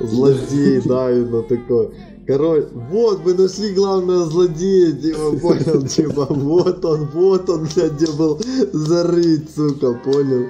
Злодей, 0.00 0.82
да, 0.84 1.12
именно 1.12 1.42
такой. 1.42 1.90
Короче, 2.26 2.68
вот, 2.90 3.24
мы 3.24 3.32
нашли 3.32 3.72
главного 3.72 4.26
злодея, 4.26 4.92
типа, 4.92 5.38
понял, 5.40 5.86
типа, 5.86 6.26
вот 6.28 6.84
он, 6.84 7.08
вот 7.14 7.48
он, 7.48 7.66
блядь, 7.74 7.92
где 7.92 8.12
был 8.12 8.38
зарыт, 8.72 9.48
сука, 9.56 9.94
понял? 10.04 10.46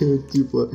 Типа, 0.32 0.70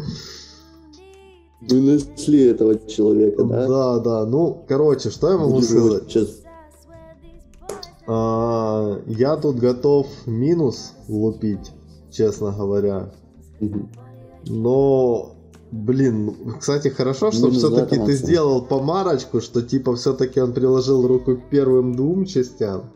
Мы 1.61 1.81
нашли 1.81 2.43
этого 2.43 2.77
человека, 2.88 3.43
да? 3.45 3.67
да, 3.67 3.99
да, 3.99 4.25
ну, 4.27 4.63
короче, 4.67 5.09
что 5.09 5.31
я 5.31 5.38
могу 5.38 5.59
сказать? 5.61 6.03
Сейчас 6.07 6.27
А, 8.08 8.99
Я 9.05 9.36
тут 9.38 9.58
готов 9.58 10.08
минус 10.26 10.93
лупить, 11.08 11.72
честно 12.12 12.51
говоря. 12.51 13.12
Но, 14.45 15.36
блин, 15.72 16.36
кстати, 16.60 16.88
хорошо, 16.88 17.32
что 17.32 17.47
Минус 17.47 17.58
все-таки 17.58 17.97
ты 17.97 18.14
сделал 18.14 18.62
помарочку, 18.62 19.41
что 19.41 19.62
типа 19.62 19.95
все-таки 19.95 20.39
он 20.39 20.53
приложил 20.53 21.05
руку 21.05 21.36
к 21.36 21.49
первым 21.49 21.95
двум 21.95 22.26
частям. 22.26 22.91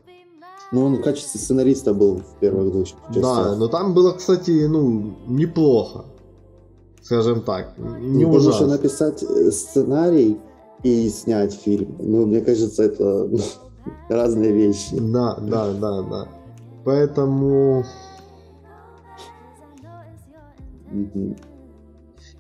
Ну, 0.72 0.86
он 0.86 0.96
в 0.96 1.02
качестве 1.02 1.42
сценариста 1.42 1.94
был 1.94 2.22
в 2.22 2.40
первых 2.40 2.72
двух 2.72 2.88
частях. 2.88 3.16
Да, 3.22 3.56
но 3.58 3.68
там 3.68 3.94
было, 3.94 4.14
кстати, 4.14 4.66
ну, 4.68 5.18
неплохо. 5.28 6.06
Скажем 7.02 7.42
так, 7.42 7.78
не 7.78 8.24
Ну, 8.24 8.32
Потому 8.32 8.40
что 8.40 8.50
ужасно. 8.50 8.68
написать 8.68 9.24
э, 9.24 9.52
сценарий 9.52 10.38
и 10.84 11.10
снять 11.10 11.54
фильм, 11.54 11.98
ну, 12.00 12.26
мне 12.26 12.40
кажется, 12.42 12.84
это 12.84 13.28
ну, 13.30 13.40
разные 14.10 14.52
вещи. 14.52 14.98
Да, 15.00 15.36
да, 15.36 15.74
да, 15.74 16.02
да. 16.02 16.28
Поэтому 16.84 17.84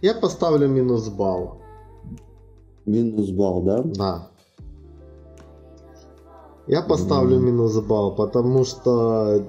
я 0.01 0.13
поставлю 0.15 0.67
минус 0.67 1.09
балл. 1.09 1.61
Минус 2.85 3.29
балл, 3.29 3.61
да? 3.61 3.83
Да. 3.83 4.27
Я 6.67 6.81
поставлю 6.81 7.37
Мгм. 7.37 7.45
минус 7.45 7.79
балл, 7.81 8.15
потому 8.15 8.63
что 8.63 9.45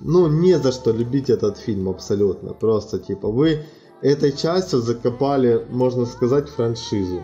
ну 0.00 0.28
не 0.28 0.58
за 0.58 0.72
что 0.72 0.90
любить 0.92 1.30
этот 1.30 1.56
фильм 1.56 1.88
абсолютно. 1.88 2.52
Просто 2.52 2.98
типа 2.98 3.28
вы 3.28 3.64
этой 4.02 4.32
частью 4.32 4.80
закопали, 4.80 5.66
можно 5.70 6.04
сказать, 6.04 6.48
франшизу. 6.48 7.20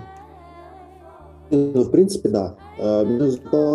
Ну, 1.51 1.83
в 1.83 1.91
принципе, 1.91 2.29
да. 2.29 2.57
Э, 2.79 3.05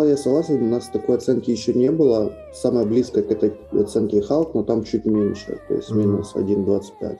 я 0.08 0.16
согласен, 0.16 0.62
у 0.62 0.66
нас 0.66 0.88
такой 0.88 1.16
оценки 1.16 1.50
еще 1.50 1.74
не 1.74 1.90
было. 1.90 2.32
Самое 2.54 2.86
близкое 2.86 3.22
к 3.22 3.30
этой 3.30 3.52
оценке 3.72 4.22
Халк, 4.22 4.54
но 4.54 4.62
там 4.62 4.82
чуть 4.82 5.04
меньше, 5.04 5.60
то 5.68 5.74
есть 5.74 5.90
минус 5.90 6.34
1,25. 6.34 7.18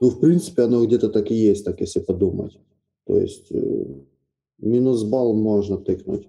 Ну, 0.00 0.10
в 0.10 0.20
принципе, 0.20 0.62
оно 0.62 0.84
где-то 0.84 1.10
так 1.10 1.30
и 1.30 1.34
есть, 1.34 1.64
так 1.64 1.80
если 1.80 2.00
подумать. 2.00 2.58
То 3.06 3.18
есть 3.18 3.52
э, 3.52 3.84
минус 4.58 5.04
балл 5.04 5.34
можно 5.34 5.76
тыкнуть. 5.76 6.28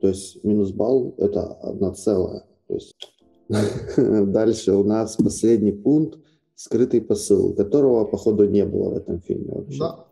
То 0.00 0.08
есть 0.08 0.44
минус 0.44 0.70
балл 0.72 1.14
это 1.16 1.46
одна 1.62 1.92
целая. 1.92 2.44
То 2.66 2.74
есть 2.74 2.94
дальше 3.96 4.72
у 4.72 4.84
нас 4.84 5.16
последний 5.16 5.72
пункт 5.72 6.18
скрытый 6.54 7.00
посыл, 7.00 7.54
которого 7.54 8.04
походу 8.04 8.44
не 8.44 8.64
было 8.66 8.90
в 8.90 8.96
этом 8.96 9.20
фильме 9.20 9.52
вообще. 9.54 9.78
Да. 9.78 10.07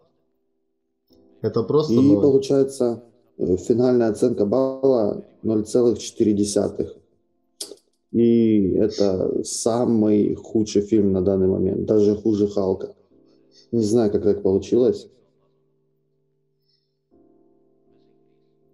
Это 1.43 1.62
просто 1.62 1.93
И 1.93 2.01
ноль. 2.01 2.22
получается 2.22 3.03
э, 3.39 3.57
финальная 3.57 4.11
оценка 4.11 4.47
балла 4.47 5.24
0,4. 5.45 6.89
И 8.12 8.70
это 8.72 9.45
самый 9.45 10.34
худший 10.34 10.82
фильм 10.82 11.12
на 11.12 11.22
данный 11.22 11.49
момент, 11.49 11.84
даже 11.87 12.16
хуже 12.16 12.49
Халка. 12.49 12.95
Не 13.72 13.82
знаю, 13.82 14.11
как 14.11 14.22
так 14.24 14.43
получилось. 14.43 15.09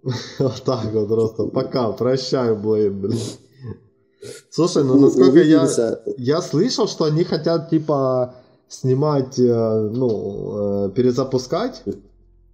Вот 0.38 0.62
так 0.64 0.92
вот 0.92 1.08
просто. 1.08 1.46
Пока, 1.46 1.92
прощай, 1.92 2.54
Блейд, 2.54 2.92
блин. 2.92 3.18
Слушай, 4.50 4.84
ну 4.84 5.00
насколько 5.00 5.40
я, 5.42 5.66
я 6.16 6.42
слышал, 6.42 6.86
что 6.86 7.04
они 7.04 7.24
хотят 7.24 7.70
типа 7.70 8.34
снимать, 8.68 9.38
э, 9.38 9.90
ну, 9.92 10.86
э, 10.86 10.90
перезапускать, 10.90 11.82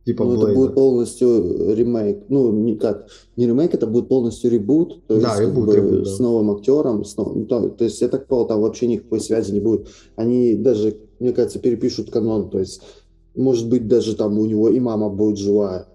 типа 0.09 0.25
Ну, 0.25 0.43
это 0.43 0.55
будет 0.55 0.75
полностью 0.75 1.75
ремейк. 1.75 2.25
Ну, 2.29 2.51
не 2.53 2.77
как, 2.77 3.07
не 3.37 3.47
ремейк, 3.47 3.75
это 3.75 3.87
будет 3.87 4.09
полностью 4.09 4.51
ребут. 4.51 5.07
То 5.07 5.15
есть, 5.15 5.27
Да, 5.27 5.35
как 5.37 5.41
ребут, 5.49 5.67
бы, 5.67 5.77
ребут, 5.77 6.05
да. 6.05 6.11
с 6.11 6.19
новым 6.19 6.51
актером. 6.51 7.05
С 7.05 7.17
нов- 7.17 7.35
ну, 7.35 7.45
то, 7.45 7.69
то 7.69 7.85
есть, 7.85 8.01
я 8.01 8.09
так 8.09 8.27
понял, 8.27 8.47
там 8.47 8.61
вообще 8.63 8.87
никакой 8.87 9.21
связи 9.21 9.53
не 9.53 9.61
будет. 9.61 9.87
Они 10.17 10.55
даже, 10.55 10.97
мне 11.21 11.33
кажется, 11.33 11.59
перепишут 11.59 12.11
канон. 12.11 12.49
То 12.51 12.59
есть, 12.59 12.81
может 13.37 13.69
быть, 13.69 13.87
даже 13.87 14.17
там 14.17 14.39
у 14.39 14.47
него 14.47 14.71
и 14.71 14.81
мама 14.81 15.11
будет 15.11 15.37
живая. 15.39 15.87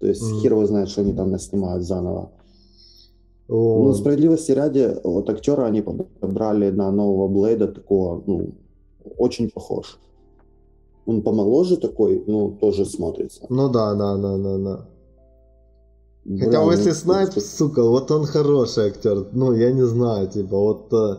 То 0.00 0.06
есть, 0.06 0.22
Мгм. 0.22 0.40
хер 0.40 0.52
его 0.52 0.66
знает, 0.66 0.88
что 0.88 1.02
они 1.02 1.12
там 1.12 1.30
наснимают 1.30 1.84
заново. 1.84 2.30
Ну, 3.48 3.82
Вот. 3.84 3.96
справедливости 3.96 4.52
ради, 4.52 4.96
вот 5.04 5.28
актера 5.30 5.64
они 5.66 5.82
подобрали 5.82 6.70
на 6.70 6.90
нового 6.90 7.28
Блейда 7.28 7.68
такого, 7.68 8.22
ну, 8.26 8.50
очень 9.18 9.50
похож. 9.50 9.98
Он 11.08 11.22
помоложе 11.22 11.78
такой, 11.78 12.22
ну, 12.26 12.50
тоже 12.60 12.84
смотрится. 12.84 13.40
Ну 13.48 13.70
да, 13.70 13.94
да, 13.94 14.18
да, 14.18 14.36
да, 14.36 14.58
да. 14.58 14.88
Хотя 16.38 16.60
ну, 16.60 16.66
Уэсли 16.66 16.90
Снайпс, 16.90 17.30
это- 17.30 17.40
сука, 17.40 17.82
вот 17.82 18.10
он 18.10 18.26
хороший 18.26 18.88
актер. 18.88 19.26
Ну, 19.32 19.54
я 19.54 19.72
не 19.72 19.86
знаю, 19.86 20.28
типа, 20.28 20.54
вот... 20.58 20.92
э, 20.92 21.16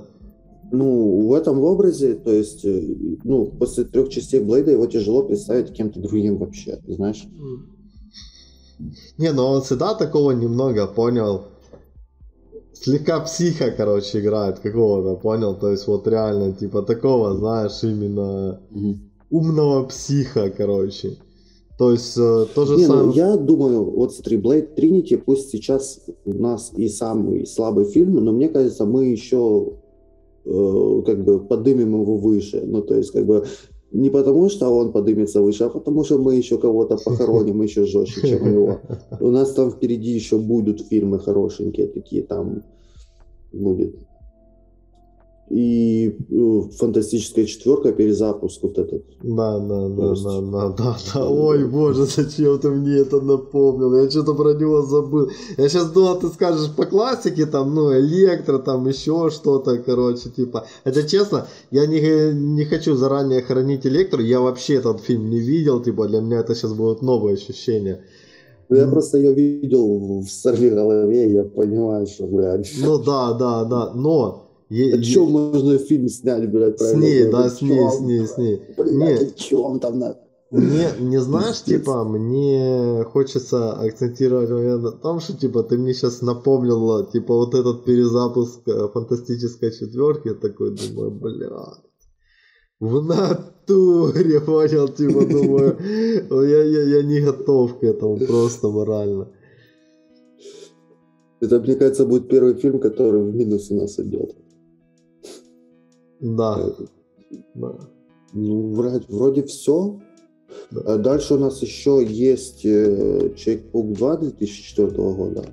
Ну, 0.71 1.27
в 1.27 1.33
этом 1.33 1.59
образе, 1.63 2.13
то 2.13 2.31
есть, 2.31 2.63
э, 2.65 2.95
ну, 3.23 3.45
после 3.47 3.83
трех 3.83 4.09
частей 4.09 4.41
Блейда 4.41 4.69
его 4.69 4.85
тяжело 4.85 5.23
представить 5.23 5.73
кем-то 5.73 5.99
другим 5.99 6.37
вообще, 6.37 6.75
ты 6.85 6.93
знаешь? 6.93 7.25
Не, 9.17 9.31
ну 9.33 9.43
он 9.43 9.61
всегда 9.63 9.95
такого 9.95 10.33
немного, 10.33 10.85
понял? 10.85 11.45
Слегка 12.73 13.19
психа, 13.21 13.71
короче, 13.71 14.19
играет 14.19 14.59
какого-то, 14.59 15.19
понял? 15.19 15.55
То 15.55 15.71
есть 15.71 15.87
вот 15.87 16.07
реально, 16.07 16.53
типа, 16.53 16.83
такого, 16.83 17.33
знаешь, 17.35 17.83
именно 17.83 18.61
умного 19.29 19.85
психа, 19.85 20.49
короче. 20.49 21.17
То 21.77 21.93
есть 21.93 22.17
э, 22.17 22.45
то 22.53 22.65
же 22.65 22.75
Не, 22.75 22.87
ну, 22.87 22.93
самое... 22.93 23.15
я 23.15 23.37
думаю, 23.37 23.89
вот 23.91 24.13
смотри, 24.13 24.37
Blade 24.37 24.75
Trinity, 24.75 25.17
пусть 25.17 25.49
сейчас 25.49 26.01
у 26.25 26.33
нас 26.33 26.73
и 26.75 26.89
самый 26.89 27.45
слабый 27.47 27.85
фильм, 27.85 28.15
но 28.15 28.33
мне 28.33 28.49
кажется, 28.49 28.85
мы 28.85 29.05
еще 29.05 29.73
э, 30.43 31.01
как 31.05 31.23
бы 31.23 31.39
подымем 31.39 32.01
его 32.01 32.17
выше. 32.17 32.61
Ну, 32.65 32.81
то 32.81 32.95
есть, 32.95 33.11
как 33.11 33.25
бы 33.25 33.45
не 33.91 34.09
потому, 34.09 34.49
что 34.49 34.69
он 34.69 34.91
подымется 34.91 35.41
выше, 35.41 35.63
а 35.63 35.69
потому 35.69 36.03
что 36.03 36.17
мы 36.17 36.35
еще 36.35 36.57
кого-то 36.57 36.97
похороним 37.05 37.61
еще 37.61 37.85
жестче, 37.85 38.27
чем 38.27 38.51
его. 38.51 38.79
У 39.21 39.29
нас 39.29 39.53
там 39.53 39.71
впереди 39.71 40.11
еще 40.11 40.37
будут 40.37 40.81
фильмы 40.81 41.19
хорошенькие 41.19 41.87
такие, 41.87 42.23
там 42.23 42.63
будет. 43.53 43.95
И 45.49 46.15
э, 46.29 46.61
фантастическая 46.77 47.45
четверка, 47.45 47.91
перезапуск 47.91 48.61
вот 48.61 48.77
этот. 48.77 49.03
Да, 49.23 49.57
да, 49.57 49.89
да, 49.89 50.13
да, 50.13 50.41
да, 50.41 50.69
да, 50.77 50.97
да. 51.13 51.27
Ой, 51.27 51.67
боже, 51.67 52.05
зачем 52.05 52.59
ты 52.59 52.69
мне 52.69 52.97
это 52.97 53.19
напомнил? 53.19 53.95
Я 53.95 54.09
что-то 54.11 54.35
про 54.35 54.53
него 54.53 54.83
забыл. 54.83 55.31
Я 55.57 55.67
сейчас 55.67 55.91
думал, 55.91 56.19
ты 56.19 56.27
скажешь 56.27 56.71
по 56.75 56.85
классике, 56.85 57.47
там, 57.47 57.73
ну, 57.73 57.91
электро, 57.97 58.59
там, 58.59 58.87
еще 58.87 59.31
что-то, 59.31 59.79
короче, 59.79 60.29
типа. 60.29 60.67
Хотя, 60.83 61.01
честно, 61.01 61.47
я 61.71 61.87
не, 61.87 61.99
не 62.33 62.65
хочу 62.65 62.95
заранее 62.95 63.41
хоронить 63.41 63.87
электро, 63.87 64.21
я 64.21 64.41
вообще 64.41 64.75
этот 64.75 65.01
фильм 65.01 65.31
не 65.31 65.39
видел, 65.39 65.81
типа, 65.81 66.07
для 66.07 66.21
меня 66.21 66.41
это 66.41 66.53
сейчас 66.53 66.73
будут 66.73 67.01
новые 67.01 67.33
ощущения. 67.33 68.03
Ну, 68.69 68.75
я 68.75 68.87
просто 68.87 69.17
ее 69.17 69.33
видел 69.33 70.21
в 70.21 70.29
сорви 70.29 70.69
голове, 70.69 71.33
я 71.33 71.43
понимаю, 71.43 72.05
что, 72.05 72.27
блядь, 72.27 72.71
Ну, 72.79 72.99
да, 72.99 73.33
да, 73.33 73.63
да, 73.63 73.93
но... 73.95 74.45
е- 74.69 74.91
е- 74.91 75.03
чем 75.03 75.31
можно 75.31 75.77
фильм 75.77 76.09
снять, 76.09 76.49
блядь, 76.49 76.79
С 76.79 76.93
ней, 76.95 77.25
да, 77.31 77.49
с 77.49 77.61
ней, 77.61 77.89
с 77.89 77.99
ней, 77.99 78.27
с 78.27 78.37
ней. 78.37 78.61
Блядь, 78.77 79.35
чем 79.35 79.79
там 79.79 79.99
на... 79.99 80.15
Мне, 80.51 80.89
не 80.99 81.19
знаешь, 81.19 81.61
типа, 81.61 82.03
мне 82.03 83.03
хочется 83.11 83.73
акцентировать 83.73 84.49
момент 84.49 84.81
на 84.81 84.91
том, 84.91 85.19
что, 85.19 85.37
типа, 85.37 85.61
ты 85.61 85.77
мне 85.77 85.93
сейчас 85.93 86.23
напомнила, 86.23 87.05
типа, 87.05 87.35
вот 87.35 87.53
этот 87.53 87.85
перезапуск 87.85 88.67
э, 88.67 88.87
фантастической 88.91 89.71
четверки, 89.71 90.33
такой, 90.33 90.75
думаю, 90.75 91.11
бля, 91.11 91.77
в 92.79 93.03
натуре, 93.03 94.39
понял, 94.45 94.87
типа, 94.87 95.25
думаю, 95.25 95.77
я, 96.29 96.63
я, 96.63 96.83
я 96.97 97.03
не 97.03 97.21
готов 97.21 97.79
к 97.79 97.83
этому 97.83 98.17
просто 98.17 98.69
морально. 98.69 99.27
Это, 101.41 101.59
мне 101.59 101.75
кажется, 101.75 102.05
будет 102.05 102.27
первый 102.27 102.55
фильм, 102.55 102.79
который 102.79 103.21
в 103.21 103.35
минус 103.35 103.71
у 103.71 103.75
нас 103.75 103.99
идет. 103.99 104.35
Да. 106.19 106.73
да. 107.55 107.75
Ну, 108.33 108.73
вроде, 108.73 109.05
вроде 109.07 109.43
все. 109.43 109.99
Да. 110.71 110.97
Дальше 110.97 111.35
у 111.35 111.37
нас 111.37 111.61
еще 111.61 112.05
есть 112.05 112.65
э, 112.65 113.33
Чекпук 113.35 113.93
2 113.93 114.17
2004 114.17 114.89
года. 114.89 115.45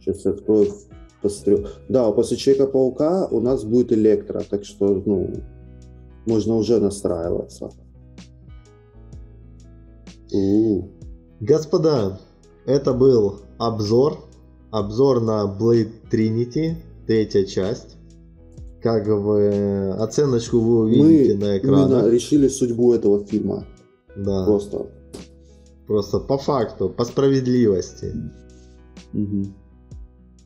Сейчас 0.00 0.24
я 0.24 0.30
открою, 0.32 0.72
посмотрю. 1.22 1.66
Да, 1.88 2.10
после 2.12 2.36
Чека 2.36 2.66
Паука 2.66 3.28
у 3.30 3.40
нас 3.40 3.64
будет 3.64 3.92
Электро, 3.92 4.40
так 4.48 4.64
что, 4.64 5.02
ну, 5.04 5.30
можно 6.26 6.56
уже 6.56 6.80
настраиваться. 6.80 7.70
У-у-у. 10.32 10.90
Господа, 11.40 12.20
это 12.66 12.92
был 12.92 13.40
обзор. 13.58 14.18
Обзор 14.70 15.20
на 15.20 15.44
Blade 15.58 15.92
Trinity, 16.10 16.76
третья 17.06 17.44
часть. 17.44 17.97
Как 18.82 19.06
бы 19.06 19.94
оценочку 19.98 20.60
вы 20.60 20.80
увидите 20.82 21.34
Мы 21.34 21.44
на 21.44 21.58
экране. 21.58 21.82
именно 21.82 22.08
решили 22.08 22.48
судьбу 22.48 22.94
этого 22.94 23.24
фильма. 23.24 23.66
Да. 24.16 24.44
Просто. 24.46 24.86
Просто 25.86 26.20
по 26.20 26.38
факту, 26.38 26.88
по 26.90 27.04
справедливости. 27.04 28.14
Угу. 29.12 29.46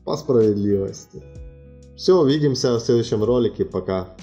По 0.05 0.17
справедливости. 0.17 1.21
Все, 1.95 2.19
увидимся 2.19 2.75
в 2.75 2.79
следующем 2.79 3.23
ролике. 3.23 3.65
Пока. 3.65 4.15